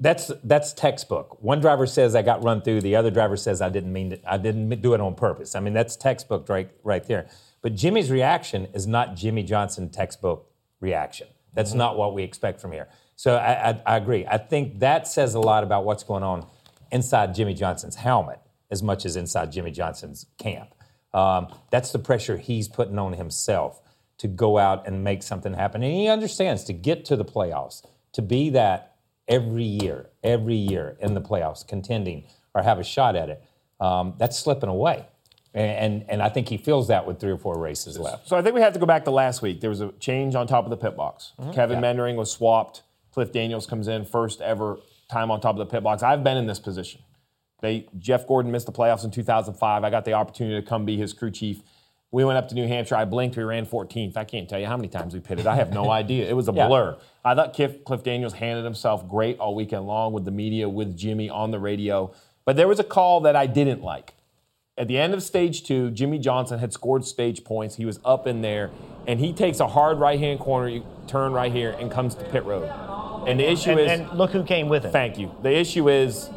That's 0.00 0.30
that's 0.44 0.72
textbook. 0.74 1.42
One 1.42 1.60
driver 1.60 1.86
says 1.86 2.14
I 2.14 2.22
got 2.22 2.44
run 2.44 2.62
through. 2.62 2.82
The 2.82 2.94
other 2.94 3.10
driver 3.10 3.36
says 3.36 3.60
I 3.60 3.68
didn't 3.68 3.92
mean 3.92 4.10
to, 4.10 4.32
I 4.32 4.36
didn't 4.36 4.80
do 4.80 4.94
it 4.94 5.00
on 5.00 5.14
purpose. 5.14 5.56
I 5.56 5.60
mean 5.60 5.74
that's 5.74 5.96
textbook 5.96 6.48
right 6.48 6.70
right 6.84 7.04
there. 7.04 7.28
But 7.62 7.74
Jimmie's 7.74 8.10
reaction 8.10 8.68
is 8.74 8.86
not 8.86 9.16
Jimmie 9.16 9.42
Johnson 9.42 9.88
textbook 9.88 10.52
reaction. 10.80 11.26
That's 11.54 11.74
not 11.74 11.96
what 11.96 12.14
we 12.14 12.22
expect 12.22 12.60
from 12.60 12.70
here. 12.70 12.86
So 13.18 13.34
I, 13.34 13.70
I, 13.70 13.82
I 13.84 13.96
agree. 13.96 14.24
I 14.26 14.38
think 14.38 14.78
that 14.78 15.08
says 15.08 15.34
a 15.34 15.40
lot 15.40 15.64
about 15.64 15.84
what's 15.84 16.04
going 16.04 16.22
on 16.22 16.46
inside 16.92 17.34
Jimmie 17.34 17.52
Johnson's 17.52 17.96
helmet 17.96 18.38
as 18.70 18.80
much 18.80 19.04
as 19.04 19.16
inside 19.16 19.50
Jimmie 19.50 19.72
Johnson's 19.72 20.26
camp. 20.38 20.72
Um, 21.12 21.48
that's 21.70 21.90
the 21.90 21.98
pressure 21.98 22.36
he's 22.36 22.68
putting 22.68 22.96
on 22.96 23.14
himself 23.14 23.82
to 24.18 24.28
go 24.28 24.56
out 24.56 24.86
and 24.86 25.02
make 25.02 25.24
something 25.24 25.52
happen. 25.54 25.82
And 25.82 25.92
he 25.92 26.06
understands 26.06 26.62
to 26.64 26.72
get 26.72 27.04
to 27.06 27.16
the 27.16 27.24
playoffs, 27.24 27.84
to 28.12 28.22
be 28.22 28.50
that 28.50 28.94
every 29.26 29.64
year, 29.64 30.10
every 30.22 30.54
year 30.54 30.96
in 31.00 31.14
the 31.14 31.20
playoffs, 31.20 31.66
contending 31.66 32.22
or 32.54 32.62
have 32.62 32.78
a 32.78 32.84
shot 32.84 33.16
at 33.16 33.30
it, 33.30 33.42
um, 33.80 34.14
that's 34.18 34.38
slipping 34.38 34.68
away. 34.68 35.04
And, 35.54 35.70
and, 35.70 36.10
and 36.10 36.22
I 36.22 36.28
think 36.28 36.48
he 36.48 36.56
feels 36.56 36.86
that 36.86 37.04
with 37.04 37.18
three 37.18 37.32
or 37.32 37.38
four 37.38 37.58
races 37.58 37.98
left. 37.98 38.28
So 38.28 38.36
I 38.36 38.42
think 38.42 38.54
we 38.54 38.60
have 38.60 38.74
to 38.74 38.78
go 38.78 38.86
back 38.86 39.04
to 39.06 39.10
last 39.10 39.42
week. 39.42 39.60
There 39.60 39.70
was 39.70 39.80
a 39.80 39.90
change 39.98 40.36
on 40.36 40.46
top 40.46 40.62
of 40.62 40.70
the 40.70 40.76
pit 40.76 40.96
box. 40.96 41.32
Kevin 41.52 41.78
Yeah. 41.78 41.80
Meendering 41.80 42.14
was 42.14 42.30
swapped. 42.30 42.82
Cliff 43.18 43.32
Daniels 43.32 43.66
comes 43.66 43.88
in, 43.88 44.04
first 44.04 44.40
ever 44.40 44.78
time 45.10 45.32
on 45.32 45.40
top 45.40 45.56
of 45.56 45.58
the 45.58 45.66
pit 45.66 45.82
box. 45.82 46.04
I've 46.04 46.22
been 46.22 46.36
in 46.36 46.46
this 46.46 46.60
position. 46.60 47.00
They 47.60 47.88
Jeff 47.98 48.28
Gordon 48.28 48.52
missed 48.52 48.66
the 48.66 48.72
playoffs 48.72 49.02
in 49.02 49.10
2005. 49.10 49.82
I 49.82 49.90
got 49.90 50.04
the 50.04 50.12
opportunity 50.12 50.60
to 50.60 50.64
come 50.64 50.84
be 50.84 50.96
his 50.96 51.12
crew 51.12 51.32
chief. 51.32 51.60
We 52.12 52.24
went 52.24 52.38
up 52.38 52.46
to 52.50 52.54
New 52.54 52.68
Hampshire. 52.68 52.94
I 52.94 53.06
blinked. 53.06 53.36
We 53.36 53.42
ran 53.42 53.66
14th. 53.66 54.16
I 54.16 54.22
can't 54.22 54.48
tell 54.48 54.60
you 54.60 54.66
how 54.66 54.76
many 54.76 54.86
times 54.86 55.14
we 55.14 55.18
pitted. 55.20 55.48
I 55.48 55.56
have 55.56 55.72
no 55.72 55.90
idea. 56.02 56.28
It 56.30 56.34
was 56.34 56.48
a 56.48 56.52
Yeah. 56.52 56.68
blur. 56.68 56.96
I 57.24 57.34
thought 57.34 57.54
Cliff, 57.54 57.82
Cliff 57.84 58.04
Daniels 58.04 58.34
handled 58.34 58.64
himself 58.64 59.08
great 59.08 59.40
all 59.40 59.56
weekend 59.56 59.88
long 59.88 60.12
with 60.12 60.24
the 60.24 60.30
media, 60.30 60.68
with 60.68 60.96
Jimmie 60.96 61.28
on 61.28 61.50
the 61.50 61.58
radio. 61.58 62.12
But 62.44 62.54
there 62.54 62.68
was 62.68 62.78
a 62.78 62.84
call 62.84 63.22
that 63.22 63.34
I 63.34 63.48
didn't 63.48 63.82
like. 63.82 64.14
At 64.78 64.86
the 64.86 64.96
end 64.96 65.12
of 65.12 65.24
stage 65.24 65.64
two, 65.64 65.90
Jimmie 65.90 66.20
Johnson 66.20 66.60
had 66.60 66.72
scored 66.72 67.04
stage 67.04 67.42
points. 67.42 67.74
He 67.74 67.84
was 67.84 67.98
up 68.04 68.28
in 68.28 68.42
there, 68.42 68.70
and 69.08 69.18
he 69.18 69.32
takes 69.32 69.58
a 69.58 69.66
hard 69.66 69.98
right 69.98 70.20
hand 70.20 70.38
corner 70.38 70.68
you 70.68 70.86
turn 71.08 71.32
right 71.32 71.50
here 71.50 71.72
and 71.80 71.90
comes 71.90 72.14
to 72.14 72.24
pit 72.26 72.44
road. 72.44 72.70
And 73.26 73.38
the 73.38 73.50
issue 73.50 73.70
and, 73.70 73.80
is 73.80 73.90
and 73.90 74.18
look 74.18 74.30
who 74.30 74.44
came 74.44 74.68
with 74.68 74.84
him. 74.84 74.92
Thank 74.92 75.18
you. 75.18 75.34
The 75.42 75.54
issue 75.54 75.88
is, 75.88 76.30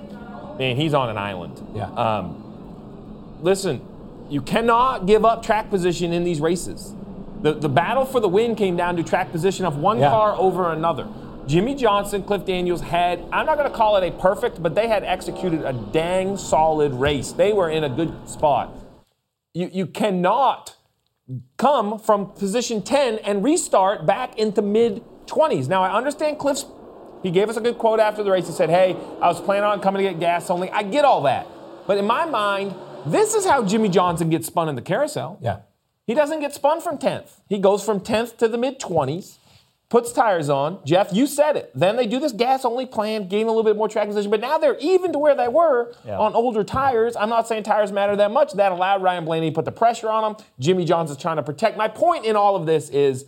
man, 0.58 0.76
he's 0.76 0.94
on 0.94 1.10
an 1.10 1.18
island. 1.18 1.62
Yeah. 1.76 1.86
Um, 1.92 3.38
listen, 3.42 3.82
you 4.30 4.42
cannot 4.42 5.06
give 5.06 5.26
up 5.26 5.44
track 5.44 5.70
position 5.70 6.14
in 6.14 6.24
these 6.24 6.40
races. 6.40 6.94
The, 7.42 7.54
the 7.54 7.70
battle 7.70 8.06
for 8.06 8.20
the 8.20 8.30
win 8.30 8.56
came 8.56 8.78
down 8.78 8.96
to 8.98 9.04
track 9.04 9.32
position 9.32 9.66
of 9.66 9.78
one 9.78 10.00
Yeah. 10.00 10.10
car 10.10 10.34
over 10.38 10.72
another. 10.72 11.08
Jimmie 11.48 11.76
Johnson, 11.76 12.24
Cliff 12.24 12.46
Daniels 12.46 12.82
had, 12.82 13.20
I'm 13.34 13.46
not 13.46 13.58
going 13.58 13.70
to 13.70 13.76
call 13.76 13.98
it 13.98 14.08
a 14.08 14.12
perfect, 14.12 14.62
but 14.62 14.76
they 14.76 14.88
had 14.88 15.04
executed 15.04 15.64
a 15.66 15.74
dang 15.74 16.38
solid 16.38 16.94
race. 16.94 17.32
They 17.32 17.52
were 17.52 17.70
in 17.70 17.84
a 17.84 17.90
good 17.90 18.30
spot. 18.30 18.74
You, 19.54 19.70
you 19.74 19.88
cannot 19.88 20.76
come 21.58 21.98
from 21.98 22.28
position 22.32 22.82
10 22.84 23.18
and 23.20 23.44
restart 23.44 24.06
back 24.06 24.38
into 24.38 24.62
mid 24.62 25.04
20s. 25.32 25.68
Now, 25.68 25.82
I 25.84 25.96
understand 25.96 26.38
Cliff's, 26.40 26.66
he 27.24 27.32
gave 27.32 27.50
us 27.50 27.58
a 27.58 27.62
good 27.62 27.78
quote 27.78 28.00
after 28.00 28.24
the 28.24 28.32
race. 28.32 28.48
He 28.48 28.54
said, 28.54 28.70
Hey, 28.70 28.96
I 29.22 29.28
was 29.28 29.40
planning 29.42 29.64
on 29.64 29.80
coming 29.80 30.04
to 30.04 30.10
get 30.12 30.20
gas 30.20 30.50
only. 30.50 30.70
I 30.72 30.84
get 30.84 31.06
all 31.06 31.22
that. 31.24 31.48
But 31.88 31.98
in 31.98 32.06
my 32.06 32.26
mind, 32.26 32.74
this 33.06 33.34
is 33.34 33.46
how 33.46 33.64
Jimmie 33.64 33.90
Johnson 33.90 34.30
gets 34.30 34.48
spun 34.48 34.70
in 34.70 34.76
the 34.76 34.82
carousel. 34.82 35.38
Yeah. 35.42 35.60
He 36.08 36.14
doesn't 36.14 36.40
get 36.42 36.54
spun 36.54 36.82
from 36.82 36.98
10th. 36.98 37.30
He 37.48 37.58
goes 37.60 37.84
from 37.84 38.00
10th 38.00 38.38
to 38.38 38.48
the 38.48 38.58
mid 38.58 38.80
20s. 38.80 39.38
puts 39.90 40.14
tires 40.14 40.50
on. 40.50 40.80
Jeff, 40.86 41.12
you 41.12 41.28
said 41.28 41.58
it. 41.58 41.70
Then 41.76 41.98
they 41.98 42.08
do 42.08 42.18
this 42.20 42.32
gas 42.32 42.64
only 42.64 42.86
plan, 42.86 43.28
gain 43.28 43.48
a 43.48 43.50
little 43.50 43.64
bit 43.64 43.76
more 43.76 43.90
track 43.90 44.08
position, 44.08 44.32
but 44.32 44.40
now 44.40 44.58
they're 44.58 44.78
even 44.80 45.12
to 45.12 45.20
where 45.20 45.36
they 45.36 45.50
were 45.50 45.94
Yeah. 46.06 46.18
on 46.18 46.34
older 46.34 46.64
tires. 46.64 47.18
I'm 47.18 47.28
not 47.28 47.46
saying 47.46 47.64
tires 47.64 47.92
matter 47.92 48.16
that 48.16 48.32
much. 48.32 48.54
That 48.54 48.72
allowed 48.72 49.04
Ryan 49.04 49.26
Blaney 49.26 49.50
to 49.50 49.54
put 49.56 49.66
the 49.66 49.72
pressure 49.74 50.10
on 50.10 50.24
him. 50.32 50.38
Jimmie 50.60 50.86
Johnson's 50.86 51.20
trying 51.22 51.36
to 51.38 51.44
protect. 51.44 51.76
My 51.78 51.90
point 51.90 52.24
in 52.26 52.38
all 52.38 52.56
of 52.56 52.66
this 52.66 52.88
is 52.90 53.26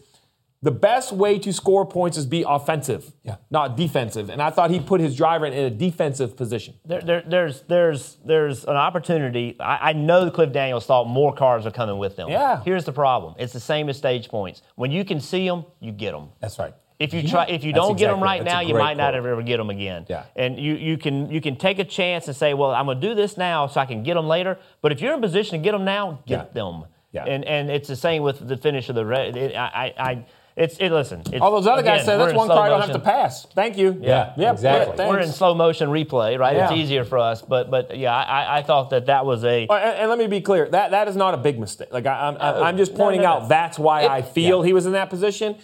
the 0.64 0.72
best 0.72 1.12
way 1.12 1.38
to 1.38 1.52
score 1.52 1.86
points 1.86 2.18
is 2.18 2.26
be 2.26 2.46
offensive, 2.48 3.12
not 3.52 3.76
defensive. 3.76 4.30
And 4.30 4.42
I 4.42 4.50
thought 4.50 4.72
he 4.72 4.80
put 4.80 5.02
his 5.02 5.14
driver 5.16 5.46
in 5.46 5.54
a 5.54 5.70
defensive 5.70 6.38
position. 6.38 6.76
There, 6.86 7.02
there, 7.02 7.22
there's 7.28 7.62
there's 7.64 8.18
there's 8.26 8.64
an 8.64 8.78
opportunity. 8.78 9.58
I, 9.60 9.90
I 9.90 9.94
know 9.94 10.32
Cliff 10.32 10.54
Daniels 10.54 10.86
thought 10.86 11.08
more 11.08 11.34
cars 11.34 11.66
are 11.66 11.72
coming 11.72 11.98
with 11.98 12.16
them. 12.16 12.30
Yeah. 12.30 12.64
Here's 12.64 12.86
the 12.86 12.94
problem. 12.94 13.36
It's 13.38 13.52
the 13.52 13.60
same 13.60 13.90
as 13.90 13.98
stage 13.98 14.30
points. 14.30 14.62
When 14.76 14.90
you 14.90 15.04
can 15.04 15.20
see 15.20 15.46
them, 15.48 15.66
you 15.82 15.92
get 15.92 16.14
them. 16.14 16.30
That's 16.40 16.58
right. 16.58 16.74
If 16.98 17.14
you 17.14 17.20
Yeah. 17.20 17.30
try, 17.32 17.46
if 17.48 17.66
you 17.66 17.74
That's 17.74 17.86
don't 17.86 17.98
get 17.98 18.10
them 18.10 18.24
right 18.24 18.42
that's 18.42 18.54
now, 18.54 18.62
you 18.62 18.76
might 18.76 18.96
not 18.96 19.16
ever, 19.16 19.28
ever 19.34 19.42
get 19.42 19.58
them 19.58 19.70
again. 19.70 20.06
Yeah. 20.08 20.24
And 20.38 20.58
you, 20.58 20.76
you 20.76 20.98
can 20.98 21.30
you 21.30 21.42
can 21.42 21.58
take 21.58 21.80
a 21.80 21.84
chance 21.84 22.30
and 22.30 22.38
say, 22.38 22.54
well, 22.54 22.72
I'm 22.72 22.86
going 22.86 23.02
to 23.02 23.06
do 23.10 23.14
this 23.16 23.36
now 23.36 23.68
so 23.68 23.82
I 23.82 23.86
can 23.86 24.04
get 24.04 24.14
them 24.14 24.28
later. 24.28 24.58
But 24.82 24.94
if 24.94 25.02
you're 25.02 25.14
in 25.14 25.20
position 25.20 25.60
to 25.60 25.64
get 25.64 25.74
them 25.74 25.84
now, 25.84 26.20
get 26.26 26.54
them. 26.54 26.86
Yeah. 27.12 27.26
And 27.26 27.44
and 27.44 27.70
it's 27.70 27.90
the 27.90 27.98
same 27.98 28.24
with 28.24 28.48
the 28.48 28.56
finish 28.56 28.88
of 28.88 28.96
the 28.96 29.06
red. 29.06 29.36
It, 29.36 29.56
I, 29.56 29.94
I, 29.98 30.10
I 30.12 30.26
it's 30.56 30.78
it. 30.78 30.92
Listen, 30.92 31.22
it's, 31.26 31.42
All 31.42 31.52
those 31.52 31.66
other 31.68 31.82
guys 31.82 32.04
again, 32.04 32.06
say 32.06 32.18
we're 32.18 32.26
that's 32.28 32.38
one 32.38 32.48
slow 32.48 32.56
car 32.56 32.66
I 32.66 32.70
don't 32.70 32.82
have 32.82 32.92
to 32.92 33.00
pass. 33.00 33.46
Thank 33.56 33.78
you. 33.78 33.98
Yeah, 34.02 34.34
Yep. 34.38 34.54
exactly. 34.54 34.96
Yeah, 34.98 35.10
We're 35.10 35.20
in 35.20 35.32
slow 35.32 35.54
motion 35.56 35.90
replay, 35.90 36.38
right? 36.38 36.56
It's 36.58 36.72
easier 36.72 37.04
for 37.06 37.18
us, 37.18 37.42
but 37.42 37.72
but 37.72 37.98
yeah, 37.98 38.16
I, 38.16 38.60
I 38.60 38.62
thought 38.64 38.92
that 38.92 39.08
that 39.08 39.26
was 39.26 39.44
a. 39.44 39.68
Oh, 39.70 39.74
And, 39.76 40.00
and 40.00 40.10
let 40.10 40.20
me 40.20 40.28
be 40.28 40.42
clear, 40.42 40.70
that, 40.70 40.92
that 40.92 41.08
is 41.08 41.16
not 41.16 41.34
a 41.34 41.38
big 41.38 41.60
mistake. 41.60 41.90
Like 41.92 42.06
I, 42.06 42.28
I'm, 42.28 42.36
oh. 42.40 42.60
No, 42.60 42.64
I'm 42.64 42.78
just 42.78 42.94
pointing 42.96 43.22
no, 43.22 43.28
no. 43.40 43.44
out 43.44 43.50
that's 43.50 43.80
why 43.80 44.04
It- 44.04 44.12
I 44.12 44.22
feel 44.22 44.60
yeah. 44.62 44.68
he 44.68 44.74
was 44.74 44.86
in 44.86 44.92
that 44.94 45.10
position. 45.10 45.56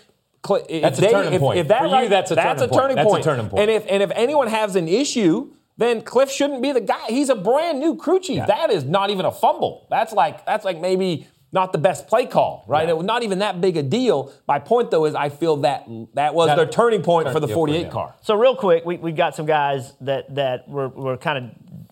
Cl- 0.45 0.65
if 0.69 0.81
That's 0.81 0.97
a 0.99 1.01
they- 1.01 1.11
turning 1.11 1.33
if- 1.33 1.39
point. 1.41 1.59
If 1.59 1.67
that 1.67 1.79
For 1.81 1.87
you, 1.87 1.91
right- 1.93 2.09
that's 2.09 2.31
a 2.31 2.35
turning 2.35 2.57
point. 2.57 2.73
turning 2.73 2.95
That's 2.95 3.13
a 3.13 3.21
turning 3.21 3.49
point. 3.49 3.61
And 3.61 3.69
if 3.71 3.85
and 3.89 4.01
if 4.01 4.11
anyone 4.15 4.47
has 4.47 4.75
an 4.77 4.87
issue, 4.87 5.51
then 5.77 6.01
Cliff 6.01 6.31
shouldn't 6.31 6.61
be 6.61 6.71
the 6.71 6.81
guy. 6.81 7.05
He's 7.09 7.29
a 7.29 7.35
brand 7.35 7.79
new 7.79 7.95
crew 7.97 8.19
chief. 8.19 8.45
That 8.47 8.69
is 8.71 8.85
not 8.85 9.09
even 9.11 9.25
a 9.25 9.31
fumble. 9.31 9.85
That's 9.89 10.13
like 10.13 10.45
that's 10.45 10.63
like 10.65 10.79
maybe 10.79 11.27
not 11.51 11.71
the 11.71 11.77
best 11.79 12.07
play 12.07 12.25
call, 12.25 12.63
right? 12.67 12.87
It 12.87 12.95
was 12.95 13.05
not 13.05 13.23
even 13.23 13.39
that 13.39 13.59
big 13.59 13.75
a 13.77 13.83
deal. 13.83 14.31
My 14.47 14.59
point 14.59 14.91
though 14.91 15.05
is 15.05 15.15
I 15.15 15.29
feel 15.29 15.57
that 15.57 15.87
that 16.13 16.33
was 16.35 16.47
That- 16.47 16.57
the 16.57 16.65
turning 16.67 17.01
point 17.01 17.29
for 17.29 17.39
the 17.39 17.47
48 17.47 17.83
them. 17.83 17.91
car. 17.91 18.15
So 18.21 18.35
real 18.35 18.55
quick, 18.55 18.85
we 18.85 18.97
we 18.97 19.11
got 19.11 19.35
some 19.35 19.45
guys 19.45 19.93
that 20.01 20.35
that 20.35 20.67
were 20.69 20.89
were 20.89 21.17
kind 21.17 21.37
of 21.37 21.43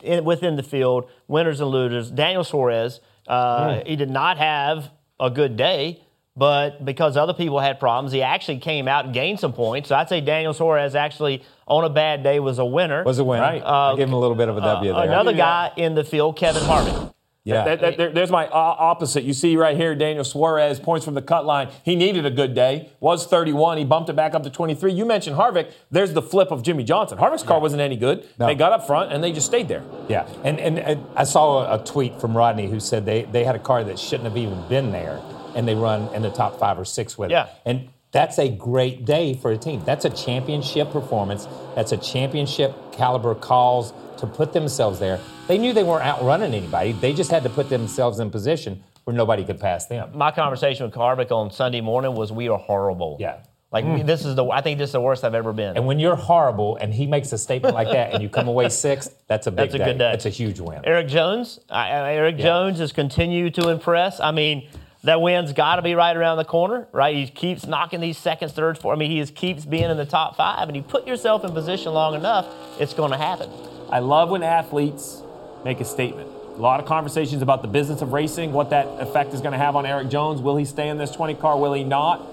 in, 0.03 0.24
within 0.24 0.55
the 0.58 0.64
field, 0.64 1.05
winners 1.28 1.60
and 1.60 1.70
losers. 1.72 2.12
Daniel 2.12 2.43
Suarez, 2.43 2.99
uh, 3.28 3.80
he 3.86 3.95
did 3.95 4.12
not 4.12 4.38
have 4.38 4.91
a 5.20 5.30
good 5.30 5.58
day. 5.58 6.01
But 6.39 6.86
because 6.86 7.18
other 7.18 7.34
people 7.34 7.60
had 7.60 7.80
problems, 7.80 8.12
he 8.12 8.22
actually 8.22 8.60
came 8.60 8.88
out 8.88 9.05
and 9.05 9.14
gained 9.16 9.39
some 9.39 9.53
points. 9.53 9.89
So 9.89 9.95
I'd 9.95 10.08
say 10.08 10.22
Daniel 10.22 10.53
Suarez 10.53 10.93
actually 10.93 11.41
on 11.68 11.84
a 11.84 11.89
bad 11.89 12.22
day 12.22 12.39
was 12.39 12.60
a 12.60 12.64
winner. 12.66 13.03
Was 13.03 13.18
a 13.18 13.24
win. 13.24 13.39
Right. 13.41 13.60
I 13.66 13.95
give 13.95 14.08
him 14.08 14.14
a 14.14 14.20
little 14.20 14.36
bit 14.36 14.47
of 14.47 14.55
a 14.55 14.62
W 14.62 14.91
Uh, 14.93 14.97
there. 15.01 15.10
another 15.10 15.34
guy 15.34 15.72
in 15.78 15.95
the 15.95 16.03
field, 16.03 16.36
Kevin 16.38 16.62
Harvick. 16.62 17.12
Yeah. 17.47 17.63
That- 17.63 17.79
that- 17.81 17.97
there- 17.97 18.11
there's 18.11 18.29
my 18.31 18.47
opposite. 18.49 19.23
You 19.23 19.33
see 19.33 19.55
right 19.57 19.75
here, 19.77 19.95
Daniel 19.95 20.23
Suarez 20.23 20.79
points 20.79 21.05
from 21.05 21.13
the 21.13 21.21
cut 21.21 21.45
line. 21.45 21.69
He 21.83 21.95
needed 21.95 22.25
a 22.25 22.29
good 22.31 22.53
day. 22.53 22.89
Was 22.99 23.25
31. 23.25 23.77
He 23.77 23.85
bumped 23.85 24.09
it 24.09 24.15
back 24.15 24.35
up 24.35 24.43
to 24.43 24.49
23. 24.49 24.91
You 24.91 25.05
mentioned 25.05 25.37
Harvick. 25.37 25.71
There's 25.91 26.13
the 26.13 26.21
flip 26.21 26.51
of 26.51 26.61
Jimmie 26.63 26.83
Johnson. 26.83 27.17
Harvick's 27.17 27.43
car 27.43 27.59
wasn't 27.59 27.81
any 27.81 27.95
good. 27.95 28.25
No. 28.39 28.47
They 28.47 28.55
got 28.55 28.71
up 28.73 28.85
front 28.85 29.11
and 29.13 29.23
they 29.23 29.31
just 29.31 29.45
stayed 29.47 29.67
there. 29.67 29.83
Yeah, 30.09 30.27
and, 30.43 30.59
and, 30.59 30.77
and 30.79 31.05
I 31.15 31.23
saw 31.23 31.65
a, 31.71 31.81
a 31.81 31.83
tweet 31.85 32.19
from 32.19 32.35
Rodney 32.35 32.67
who 32.67 32.79
said 32.79 33.05
they, 33.05 33.23
they 33.23 33.43
had 33.43 33.55
a 33.55 33.59
car 33.59 33.83
that 33.83 33.97
shouldn't 33.97 34.25
have 34.27 34.37
even 34.37 34.67
been 34.67 34.91
there, 34.91 35.21
and 35.55 35.67
they 35.67 35.75
run 35.75 36.13
in 36.13 36.21
the 36.21 36.29
top 36.29 36.59
five 36.59 36.77
or 36.77 36.85
six 36.85 37.17
with 37.17 37.31
Yeah. 37.31 37.45
it. 37.45 37.49
And 37.65 37.89
that's 38.11 38.39
a 38.39 38.49
great 38.49 39.05
day 39.05 39.33
for 39.33 39.51
a 39.51 39.57
team. 39.57 39.81
That's 39.85 40.05
a 40.05 40.09
championship 40.09 40.91
performance. 40.91 41.47
That's 41.75 41.91
a 41.91 41.97
championship 41.97 42.73
caliber 42.93 43.35
calls 43.35 43.93
to 44.20 44.28
put 44.28 44.53
themselves 44.53 44.99
there. 44.99 45.20
They 45.47 45.57
knew 45.57 45.74
they 45.74 45.84
weren't 45.84 46.05
outrunning 46.05 46.53
anybody. 46.53 46.91
They 46.93 47.13
just 47.13 47.32
had 47.32 47.43
to 47.43 47.49
put 47.49 47.70
themselves 47.70 48.20
in 48.20 48.30
position 48.30 48.84
where 49.03 49.15
nobody 49.15 49.43
could 49.45 49.59
pass 49.59 49.86
them. 49.88 50.09
My 50.13 50.32
conversation 50.32 50.86
with 50.86 50.95
Harvick 50.95 51.32
on 51.32 51.51
Sunday 51.51 51.82
morning 51.82 52.13
was, 52.15 52.32
"We 52.32 52.49
are 52.49 52.57
horrible." 52.57 53.18
Yeah. 53.20 53.38
Like 53.72 53.84
Mm. 53.84 54.05
this 54.05 54.26
is 54.26 54.36
the. 54.36 54.45
I 54.45 54.61
think 54.61 54.78
this 54.80 54.89
is 54.89 54.93
the 54.93 55.01
worst 55.01 55.24
I've 55.26 55.36
ever 55.36 55.51
been. 55.51 55.76
And 55.76 55.86
when 55.86 55.99
you're 55.99 56.15
horrible 56.15 56.78
and 56.78 56.93
he 56.93 57.05
makes 57.05 57.32
a 57.34 57.38
statement 57.38 57.76
like 57.76 57.89
that 57.89 58.13
and 58.13 58.24
you 58.24 58.30
come 58.30 58.47
away 58.47 58.70
sixth, 58.88 59.13
that's 59.28 59.45
a 59.47 59.51
big 59.51 59.72
That's 59.72 59.76
a 59.76 59.78
good 59.80 59.97
day. 59.97 60.11
That's 60.11 60.26
a 60.26 60.30
huge 60.30 60.59
win. 60.61 60.82
Erik 60.86 61.07
Jones, 61.09 61.59
I, 61.70 61.89
I- 61.89 62.13
Erik 62.13 62.38
Jones 62.38 62.80
has 62.80 62.91
continued 62.93 63.55
to 63.55 63.68
impress. 63.70 64.22
I 64.22 64.32
mean, 64.32 64.70
that 65.03 65.22
win's 65.22 65.51
got 65.53 65.76
to 65.78 65.82
be 65.82 65.95
right 65.95 66.15
around 66.15 66.38
the 66.38 66.45
corner, 66.45 66.88
right? 66.93 67.13
He 67.15 67.28
keeps 67.28 67.65
knocking 67.68 67.99
these 67.99 68.18
seconds, 68.18 68.51
thirds, 68.53 68.80
fourth. 68.80 68.95
I 68.95 68.99
mean, 68.99 69.11
he 69.11 69.20
just 69.20 69.36
keeps 69.36 69.63
being 69.65 69.89
in 69.89 69.97
the 69.97 70.05
top 70.05 70.36
five, 70.38 70.68
and 70.70 70.76
you 70.76 70.82
put 70.82 71.05
yourself 71.05 71.43
in 71.45 71.51
position 71.51 71.93
long 71.93 72.15
enough, 72.15 72.47
it's 72.80 72.93
going 72.93 73.11
to 73.11 73.18
happen. 73.18 73.49
I 73.89 73.99
love 73.99 74.29
when 74.29 74.43
athletes 74.43 75.21
make 75.63 75.79
a 75.79 75.85
statement. 75.85 76.29
A 76.29 76.59
lot 76.59 76.79
of 76.79 76.85
conversations 76.85 77.41
about 77.41 77.61
the 77.61 77.67
business 77.67 78.01
of 78.01 78.13
racing, 78.13 78.51
what 78.51 78.71
that 78.71 78.88
effect 78.99 79.33
is 79.33 79.41
going 79.41 79.53
to 79.53 79.57
have 79.57 79.75
on 79.75 79.85
Erik 79.85 80.09
Jones. 80.09 80.41
Will 80.41 80.57
he 80.57 80.65
stay 80.65 80.89
in 80.89 80.97
this 80.97 81.11
20 81.11 81.35
car? 81.35 81.57
Will 81.57 81.73
he 81.73 81.83
not? 81.83 82.27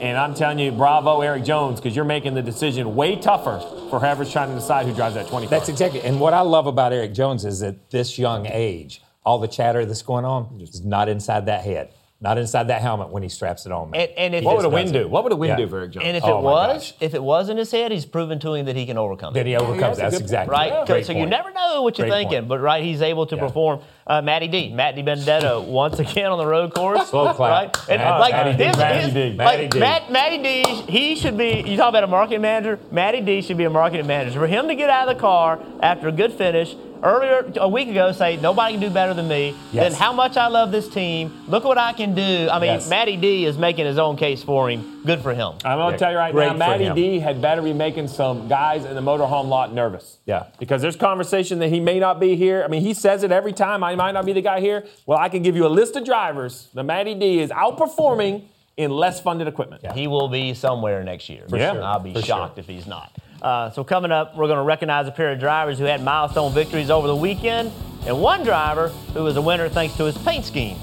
And 0.00 0.16
I'm 0.16 0.34
telling 0.34 0.58
you, 0.58 0.72
bravo, 0.72 1.20
Erik 1.20 1.44
Jones, 1.44 1.80
because 1.80 1.94
you're 1.94 2.04
making 2.04 2.34
the 2.34 2.42
decision 2.42 2.96
way 2.96 3.16
tougher 3.16 3.60
for 3.90 4.00
whoever's 4.00 4.32
trying 4.32 4.48
to 4.48 4.54
decide 4.54 4.86
who 4.86 4.94
drives 4.94 5.14
that 5.16 5.28
20 5.28 5.46
car. 5.46 5.58
That's 5.58 5.68
exactly. 5.68 6.00
And 6.02 6.18
what 6.18 6.34
I 6.34 6.40
love 6.40 6.66
about 6.66 6.92
Erik 6.92 7.12
Jones 7.12 7.44
is 7.44 7.62
at 7.62 7.90
this 7.90 8.18
young 8.18 8.46
age, 8.46 9.02
all 9.24 9.38
the 9.38 9.48
chatter 9.48 9.84
that's 9.84 10.02
going 10.02 10.24
on 10.24 10.60
is 10.60 10.84
not 10.84 11.08
inside 11.08 11.46
that 11.46 11.64
head, 11.64 11.92
not 12.20 12.36
inside 12.36 12.64
that 12.68 12.80
helmet 12.82 13.10
when 13.10 13.22
he 13.22 13.28
straps 13.28 13.64
it 13.64 13.70
on. 13.70 13.90
Man. 13.90 14.00
And, 14.00 14.10
and 14.18 14.34
if 14.34 14.42
what 14.44 14.56
would 14.56 14.64
a 14.64 14.68
wind 14.68 14.92
do? 14.92 15.06
What 15.06 15.22
would 15.22 15.32
a 15.32 15.36
wind 15.36 15.50
Yeah. 15.50 15.56
do 15.64 15.68
for 15.68 15.78
Erik 15.78 15.92
Jones? 15.92 16.04
And 16.04 16.16
if 16.16 16.24
Oh, 16.24 16.38
it 16.38 16.42
was, 16.42 16.90
gosh. 16.90 16.94
if 17.00 17.14
it 17.14 17.22
was 17.22 17.48
in 17.48 17.56
his 17.56 17.70
head, 17.70 17.92
he's 17.92 18.04
proven 18.06 18.40
to 18.40 18.54
him 18.54 18.66
that 18.66 18.74
he 18.74 18.86
can 18.86 18.98
overcome 18.98 19.34
Then 19.34 19.46
it. 19.46 19.50
he 19.50 19.56
overcomes. 19.56 19.98
a 19.98 20.00
That's 20.02 20.16
good- 20.16 20.22
exactly 20.22 20.52
Right? 20.52 20.70
Great 20.86 20.98
'Cause- 20.98 21.06
So 21.06 21.12
you 21.12 21.26
never 21.26 21.52
know 21.52 21.82
what 21.82 21.96
you're 21.96 22.08
Great 22.08 22.16
thinking, 22.22 22.38
point. 22.40 22.48
but 22.48 22.58
right, 22.60 22.82
he's 22.82 23.02
able 23.02 23.26
to 23.26 23.36
Yeah. 23.36 23.42
perform. 23.42 23.80
Uh, 24.04 24.20
Matty 24.22 24.48
D, 24.48 24.70
Matty 24.74 25.02
DiBenedetto, 25.04 25.64
once 25.66 25.98
again 26.00 26.32
on 26.32 26.38
the 26.38 26.46
road 26.46 26.74
course. 26.74 27.06
Slow 27.08 27.32
clap. 27.34 27.50
Right? 27.50 27.76
And 27.88 28.02
Matty- 28.02 28.20
like 28.20 28.32
Matty 28.32 28.56
D, 28.56 28.78
Matty 28.78 28.98
his- 29.04 29.14
D, 29.14 29.28
like, 29.28 29.36
Matty 29.36 29.68
D. 29.68 29.78
Matt, 29.78 30.10
Matty 30.10 30.38
D, 30.38 30.64
he 30.88 31.14
should 31.14 31.36
be. 31.38 31.62
You 31.66 31.76
talk 31.76 31.90
about 31.90 32.02
a 32.04 32.08
marketing 32.08 32.40
manager. 32.40 32.80
Matty 32.90 33.20
D 33.20 33.42
should 33.42 33.58
be 33.58 33.64
a 33.64 33.70
marketing 33.70 34.08
manager. 34.08 34.40
For 34.40 34.46
him 34.48 34.66
to 34.66 34.74
get 34.74 34.90
out 34.90 35.08
of 35.08 35.14
the 35.14 35.20
car 35.20 35.60
after 35.82 36.08
a 36.08 36.12
good 36.12 36.32
finish 36.32 36.74
earlier 37.02 37.52
a 37.56 37.68
week 37.68 37.88
ago, 37.88 38.12
say 38.12 38.36
nobody 38.36 38.74
can 38.74 38.80
do 38.80 38.90
better 38.90 39.14
than 39.14 39.28
me. 39.28 39.54
Yes. 39.72 39.90
Then 39.92 39.92
how 40.00 40.12
much 40.12 40.36
I 40.36 40.48
love 40.48 40.70
this 40.72 40.88
team. 40.88 41.44
Look 41.48 41.64
what 41.64 41.78
I 41.78 41.92
can 41.92 42.14
do. 42.14 42.48
I 42.50 42.58
mean, 42.58 42.68
Yes. 42.68 42.88
Matty 42.88 43.16
D 43.16 43.44
is 43.44 43.56
making 43.58 43.86
his 43.86 43.98
own 43.98 44.16
case 44.16 44.42
for 44.42 44.68
him. 44.70 45.02
Good 45.04 45.20
for 45.20 45.32
him. 45.32 45.52
I'm 45.64 45.78
going 45.78 45.90
Yeah, 45.90 45.90
to 45.92 45.98
tell 45.98 46.12
you 46.12 46.18
right 46.18 46.32
great 46.32 46.46
now, 46.46 46.52
for 46.52 46.58
Matty 46.58 46.84
him. 46.84 46.94
D 46.96 47.18
had 47.18 47.40
better 47.40 47.62
be 47.62 47.72
making 47.72 48.08
some 48.08 48.48
guys 48.48 48.84
in 48.84 48.94
the 48.94 49.00
motorhome 49.00 49.48
lot 49.48 49.72
nervous. 49.72 50.18
Yeah. 50.26 50.46
Because 50.58 50.82
there's 50.82 50.96
conversation 50.96 51.58
that 51.60 51.68
he 51.68 51.80
may 51.80 51.98
not 51.98 52.20
be 52.20 52.36
here. 52.36 52.62
I 52.64 52.68
mean, 52.68 52.82
he 52.82 52.94
says 52.94 53.22
it 53.22 53.32
every 53.32 53.52
time. 53.52 53.82
I 53.82 53.94
might 53.94 54.12
not 54.12 54.26
be 54.26 54.32
the 54.32 54.42
guy 54.42 54.60
here. 54.60 54.84
Well, 55.06 55.18
I 55.18 55.28
can 55.28 55.42
give 55.42 55.56
you 55.56 55.66
a 55.66 55.68
list 55.68 55.96
of 55.96 56.04
drivers. 56.04 56.68
The 56.74 56.82
Matty 56.82 57.14
D 57.14 57.38
is 57.40 57.50
outperforming 57.50 58.42
in 58.76 58.90
less 58.92 59.20
funded 59.20 59.48
equipment. 59.48 59.84
He 59.92 60.06
will 60.06 60.28
be 60.28 60.54
somewhere 60.54 61.02
next 61.02 61.28
year. 61.28 61.44
Yeah. 61.48 61.72
sure. 61.72 61.82
I'll 61.82 61.98
be 61.98 62.12
For 62.12 62.22
shocked 62.22 62.58
if 62.58 62.66
he's 62.66 62.86
not. 62.86 63.12
Uh, 63.40 63.70
so 63.70 63.84
coming 63.84 64.10
up, 64.10 64.36
we're 64.36 64.46
going 64.46 64.58
to 64.58 64.64
recognize 64.64 65.06
a 65.06 65.12
pair 65.12 65.32
of 65.32 65.38
drivers 65.38 65.78
who 65.78 65.84
had 65.84 66.02
milestone 66.02 66.52
victories 66.52 66.90
over 66.90 67.06
the 67.06 67.16
weekend, 67.16 67.72
and 68.06 68.20
one 68.20 68.42
driver 68.42 68.88
who 69.14 69.22
was 69.22 69.36
a 69.36 69.42
winner 69.42 69.68
thanks 69.68 69.96
to 69.96 70.04
his 70.04 70.18
paint 70.18 70.44
scheme. 70.44 70.76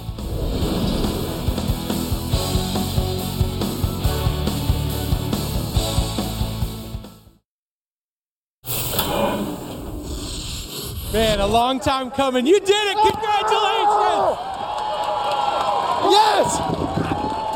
Man, 11.12 11.40
a 11.40 11.48
long 11.48 11.80
time 11.80 12.12
coming. 12.12 12.46
You 12.46 12.60
did 12.60 12.70
it. 12.70 12.98
Congratulations. 12.98 14.38
Yes! 16.12 16.58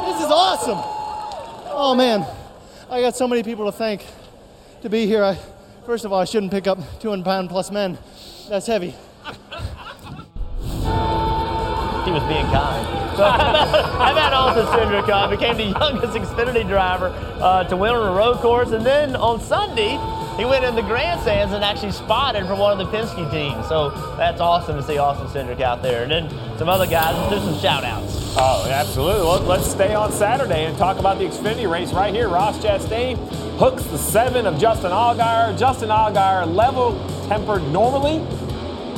This 0.05 0.25
is 0.25 0.31
awesome. 0.31 0.79
Oh 1.71 1.93
man, 1.95 2.25
I 2.89 3.01
got 3.01 3.15
so 3.15 3.27
many 3.27 3.43
people 3.43 3.65
to 3.65 3.71
thank 3.71 4.05
to 4.81 4.89
be 4.89 5.05
here. 5.05 5.23
I, 5.23 5.37
first 5.85 6.05
of 6.05 6.13
all, 6.13 6.19
I 6.19 6.25
shouldn't 6.25 6.51
pick 6.51 6.67
up 6.67 6.79
200 6.99 7.23
pound 7.23 7.49
plus 7.49 7.71
men. 7.71 7.97
That's 8.47 8.67
heavy. 8.67 8.95
He 12.05 12.11
was 12.11 12.23
being 12.23 12.45
kind. 12.47 12.99
So 13.17 13.25
how 13.25 14.11
about 14.11 14.33
Austin 14.33 14.65
Cindric 14.67 15.29
became 15.29 15.57
the 15.57 15.77
youngest 15.77 16.13
Xfinity 16.13 16.67
driver 16.67 17.07
uh, 17.41 17.65
to 17.65 17.75
win 17.75 17.93
on 17.93 18.07
a 18.07 18.17
road 18.17 18.37
course, 18.37 18.71
and 18.71 18.85
then 18.85 19.15
on 19.17 19.41
Sunday 19.41 19.99
he 20.37 20.45
went 20.45 20.63
in 20.63 20.73
the 20.75 20.81
grandstands 20.81 21.53
and 21.53 21.63
actually 21.63 21.91
spotted 21.91 22.47
for 22.47 22.55
one 22.55 22.71
of 22.71 22.77
the 22.77 22.97
Penske 22.97 23.29
teams. 23.29 23.67
So 23.67 23.89
that's 24.15 24.39
awesome 24.39 24.77
to 24.77 24.83
see 24.83 24.97
Austin 24.97 25.27
Cindric 25.27 25.59
out 25.59 25.83
there, 25.83 26.03
and 26.03 26.11
then 26.11 26.29
some 26.57 26.69
other 26.69 26.87
guys. 26.87 27.13
let's 27.29 27.43
do 27.43 27.51
some 27.51 27.59
shout 27.61 27.83
outs. 27.83 28.35
Oh, 28.37 28.65
absolutely. 28.71 29.23
Well, 29.23 29.41
let's 29.41 29.69
stay 29.69 29.93
on 29.93 30.13
Saturday 30.13 30.65
and 30.65 30.77
talk 30.77 30.97
about 30.97 31.19
the 31.19 31.25
Xfinity 31.25 31.69
race 31.69 31.91
right 31.91 32.13
here. 32.13 32.29
Ross 32.29 32.57
Chastain 32.63 33.17
hooks 33.59 33.83
the 33.87 33.97
seven 33.97 34.45
of 34.45 34.57
Justin 34.57 34.89
Allgaier. 34.91 35.59
Justin 35.59 35.89
Allgaier 35.89 36.47
level 36.55 36.93
tempered 37.27 37.61
normally, 37.73 38.19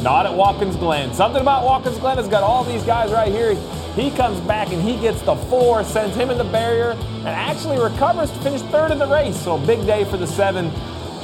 not 0.04 0.28
at 0.28 0.34
Watkins 0.36 0.76
Glen. 0.76 1.12
Something 1.16 1.42
about 1.42 1.66
Watkins 1.66 1.98
Glen 1.98 2.18
has 2.18 2.28
got 2.28 2.44
all 2.44 2.64
these 2.64 2.84
guys 2.84 3.12
right 3.12 3.32
here. 3.32 3.56
He 3.96 4.12
comes 4.12 4.40
back 4.42 4.72
and 4.72 4.80
he 4.80 5.00
gets 5.02 5.24
the 5.24 5.36
four, 5.36 5.84
sends 5.84 6.16
him 6.16 6.30
in 6.30 6.38
the 6.38 6.44
barrier, 6.44 6.92
and 6.92 7.30
actually 7.30 7.80
recovers 7.80 8.30
to 8.30 8.38
finish 8.42 8.62
third 8.70 8.92
in 8.92 9.00
the 9.00 9.08
race. 9.08 9.36
So 9.36 9.58
big 9.58 9.84
day 9.88 10.04
for 10.06 10.18
the 10.18 10.28
seven. 10.28 10.72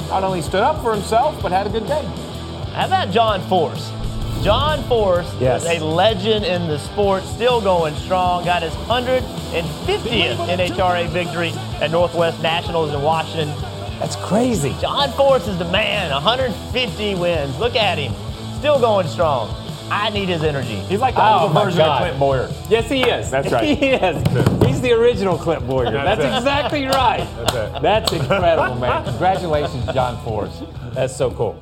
Not 0.08 0.24
only 0.24 0.42
stood 0.42 0.62
up 0.62 0.82
for 0.82 0.92
himself, 0.92 1.40
but 1.40 1.52
had 1.52 1.68
a 1.68 1.70
good 1.70 1.86
day. 1.86 2.04
How 2.72 2.86
about 2.86 3.12
John 3.12 3.40
Force? 3.42 3.92
John 4.42 4.82
Force 4.84 5.30
Yes. 5.40 5.64
is 5.64 5.80
a 5.82 5.84
legend 5.84 6.44
in 6.44 6.68
the 6.68 6.78
sport, 6.78 7.24
still 7.24 7.60
going 7.60 7.94
strong. 7.96 8.44
Got 8.44 8.62
his 8.62 8.72
150th 8.86 10.36
NHRA 10.48 11.08
victory 11.08 11.50
at 11.80 11.90
Northwest 11.90 12.40
Nationals 12.42 12.92
in 12.94 13.02
Washington. 13.02 13.48
That's 13.98 14.16
crazy. 14.16 14.74
John 14.80 15.10
Force 15.12 15.48
is 15.48 15.58
the 15.58 15.64
man. 15.66 16.10
150 16.12 17.14
wins. 17.16 17.58
Look 17.58 17.74
at 17.74 17.98
him. 17.98 18.12
Still 18.58 18.78
going 18.80 19.08
strong. 19.08 19.54
I 19.90 20.10
need 20.10 20.28
his 20.28 20.44
energy. 20.44 20.76
He's 20.80 21.00
like 21.00 21.14
the 21.14 21.22
Oh, 21.24 21.48
older 21.48 21.54
version 21.64 21.78
God. 21.78 22.02
of 22.02 22.06
Clint 22.08 22.20
Bowyer. 22.20 22.50
Yes, 22.68 22.88
he 22.90 23.02
is. 23.02 23.30
That's 23.30 23.50
right. 23.50 23.64
He 23.78 23.86
is. 23.90 24.22
He's 24.66 24.80
the 24.82 24.92
original 24.92 25.36
Clint 25.38 25.66
Bowyer. 25.66 25.90
That's 25.90 26.20
That's, 26.20 26.38
exactly 26.38 26.86
right. 26.86 27.26
That's 27.36 27.54
it. 27.54 27.82
That's 27.82 28.12
incredible, 28.12 28.76
man. 28.76 29.04
Congratulations, 29.04 29.86
John 29.94 30.22
Force. 30.24 30.62
That's 30.92 31.16
so 31.16 31.30
cool. 31.30 31.60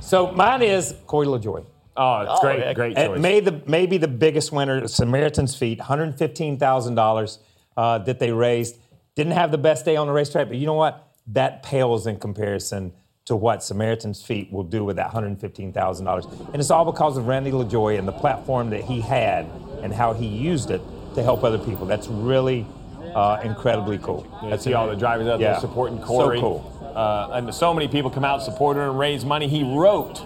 So 0.00 0.32
mine 0.32 0.62
is 0.62 0.94
Corey 1.06 1.26
LaJoie. 1.28 1.64
Oh, 2.02 2.20
it's 2.22 2.30
Oh, 2.34 2.40
great, 2.40 2.58
yeah. 2.60 2.72
great 2.72 2.96
And 2.96 3.12
choice. 3.14 3.20
made 3.20 3.44
the 3.44 3.60
maybe 3.66 3.98
the 3.98 4.08
biggest 4.08 4.52
winner, 4.52 4.88
Samaritan's 4.88 5.54
Feet, 5.54 5.78
$115,000 5.78 7.38
uh, 7.76 7.98
that 7.98 8.18
they 8.18 8.32
raised. 8.32 8.76
Didn't 9.14 9.32
have 9.34 9.50
the 9.50 9.58
best 9.58 9.84
day 9.84 9.96
on 9.96 10.06
the 10.06 10.12
racetrack, 10.12 10.48
but 10.48 10.56
you 10.56 10.66
know 10.66 10.74
what? 10.74 11.08
That 11.26 11.62
pales 11.62 12.06
in 12.06 12.18
comparison 12.18 12.92
to 13.26 13.36
what 13.36 13.62
Samaritan's 13.62 14.22
Feet 14.22 14.50
will 14.50 14.62
do 14.64 14.82
with 14.84 14.96
that 14.96 15.10
$115,000. 15.12 16.46
And 16.52 16.56
it's 16.56 16.70
all 16.70 16.84
because 16.90 17.16
of 17.16 17.26
Randy 17.28 17.50
LaJoie 17.50 17.98
and 17.98 18.08
the 18.08 18.12
platform 18.12 18.70
that 18.70 18.82
he 18.84 19.00
had 19.00 19.46
and 19.82 19.92
how 19.92 20.12
he 20.14 20.26
used 20.26 20.70
it 20.70 20.80
to 21.14 21.22
help 21.22 21.44
other 21.44 21.58
people. 21.58 21.86
That's 21.86 22.08
really 22.08 22.66
uh, 23.14 23.40
incredibly 23.44 23.98
cool. 23.98 24.26
You 24.42 24.50
That's 24.50 24.64
see 24.64 24.72
all 24.74 24.88
the 24.88 24.96
drivers 24.96 25.28
out 25.28 25.38
there 25.38 25.58
supporting 25.60 26.00
Corey. 26.00 26.38
So 26.38 26.40
cool. 26.40 26.92
Uh, 26.94 27.30
and 27.34 27.54
so 27.54 27.72
many 27.74 27.88
people 27.88 28.10
come 28.10 28.24
out, 28.24 28.42
support 28.42 28.76
him, 28.76 28.82
and 28.84 28.98
raise 28.98 29.24
money. 29.24 29.48
He 29.48 29.62
wrote 29.62 30.24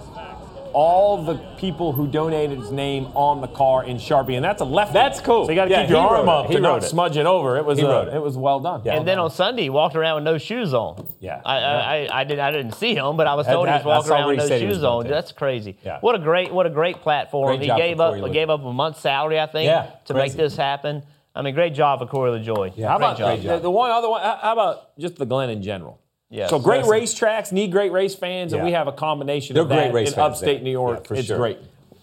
all 0.75 1.23
the 1.23 1.37
people 1.57 1.93
who 1.93 2.07
donated 2.07 2.59
his 2.59 2.71
name 2.73 3.07
on 3.15 3.41
the 3.41 3.47
car 3.47 3.85
in 3.85 3.97
Sharpie, 3.97 4.35
and 4.35 4.45
that's 4.45 4.61
a 4.61 4.65
left. 4.65 4.93
That's 4.93 5.21
cool. 5.21 5.47
So 5.47 5.53
you 5.53 5.57
got 5.57 5.67
to 5.67 5.71
Yeah, 5.71 5.83
keep 5.83 5.91
your 5.91 6.01
arm 6.01 6.29
up 6.29 6.51
to 6.51 6.61
not 6.61 6.83
it. 6.83 6.87
smudge 6.89 7.17
it 7.17 7.27
over. 7.27 7.57
It 7.57 7.65
was 7.65 7.79
He 7.79 7.85
uh, 7.85 8.03
it. 8.03 8.15
it 8.15 8.23
was 8.23 8.37
well 8.37 8.61
done. 8.61 8.87
And 8.87 9.07
then 9.07 9.19
on 9.19 9.31
Sunday, 9.31 9.63
he 9.63 9.71
walked 9.71 9.95
around 9.97 10.17
with 10.17 10.25
no 10.25 10.37
shoes 10.37 10.75
on. 10.75 11.07
Yeah. 11.21 11.41
I, 11.45 11.57
I, 11.59 11.79
I, 12.11 12.21
I, 12.21 12.25
did, 12.25 12.39
I 12.39 12.51
didn't 12.51 12.73
see 12.73 12.95
him, 12.95 13.17
but 13.17 13.27
I 13.27 13.35
was 13.35 13.47
told 13.47 13.69
he 13.69 13.73
was 13.75 13.85
walking 13.85 14.11
around 14.13 14.29
with 14.37 14.39
no 14.39 14.49
he 14.49 14.61
shoes 14.61 14.83
on. 14.85 15.07
That's 15.07 15.33
crazy. 15.33 15.77
Yeah. 15.85 16.01
What 16.01 16.15
a 16.17 16.19
great, 16.19 16.53
what 16.53 16.67
a 16.67 16.71
great 16.71 17.01
platform. 17.03 17.57
Great 17.57 17.71
he 17.71 17.77
gave 17.77 18.01
up, 18.01 18.15
Lee. 18.21 18.31
gave 18.33 18.51
up 18.51 18.63
a 18.65 18.73
month's 18.73 19.01
salary, 19.01 19.39
I 19.41 19.47
think, 19.47 19.67
Yeah, 19.67 19.91
to 20.07 20.15
make 20.15 20.33
this 20.33 20.57
happen. 20.57 21.03
I 21.37 21.43
mean, 21.43 21.55
great 21.55 21.75
job 21.75 21.99
for 22.01 22.07
Corey 22.07 22.31
LaJoie. 22.31 22.75
Yeah. 22.77 22.89
How 22.89 22.99
great 22.99 23.07
about 23.07 23.19
job. 23.19 23.43
the, 23.43 23.59
the 23.59 23.71
one 23.71 23.91
other 23.91 24.09
one? 24.09 24.23
How 24.23 24.37
how 24.41 24.53
about 24.53 24.97
just 24.99 25.17
the 25.17 25.27
Glen 25.27 25.51
in 25.51 25.63
general? 25.63 26.01
Yes. 26.35 26.51
So 26.51 26.59
great 26.59 26.85
Listen. 26.85 27.27
racetracks 27.29 27.53
need 27.53 27.71
great 27.71 27.93
race 27.93 28.17
fans, 28.17 28.53
and 28.53 28.61
Yeah. 28.61 28.65
we 28.67 28.73
have 28.73 28.89
a 28.89 28.93
combination 28.93 29.55
They're 29.55 29.63
of 29.63 29.69
that 29.69 29.93
great 29.93 29.95
race 29.95 30.09
in 30.09 30.15
fans 30.17 30.33
upstate 30.33 30.57
there. 30.59 30.65
New 30.65 30.71
York. 30.73 30.99
Yeah, 31.03 31.07
for 31.09 31.15
it's 31.15 31.29
sure. 31.29 31.37
great. 31.37 31.59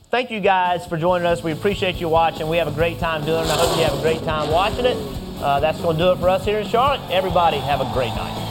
Thank 0.09 0.31
you 0.31 0.39
guys 0.39 0.85
for 0.85 0.95
joining 0.97 1.27
us. 1.27 1.43
We 1.43 1.51
appreciate 1.51 1.97
you 1.99 2.07
watching. 2.07 2.47
We 2.47 2.55
have 2.57 2.67
a 2.69 2.71
great 2.71 2.97
time 2.99 3.25
doing 3.25 3.43
it. 3.43 3.49
I 3.49 3.55
hope 3.57 3.77
you 3.77 3.83
have 3.83 3.97
a 3.97 4.01
great 4.01 4.23
time 4.23 4.49
watching 4.49 4.85
it. 4.85 4.97
Uh, 5.41 5.59
that's 5.59 5.81
going 5.81 5.97
to 5.97 6.03
do 6.03 6.11
it 6.11 6.17
for 6.19 6.29
us 6.29 6.45
here 6.45 6.59
in 6.59 6.67
Charlotte. 6.67 7.01
Everybody 7.11 7.57
have 7.57 7.81
a 7.81 7.89
great 7.93 8.13
night. 8.15 8.50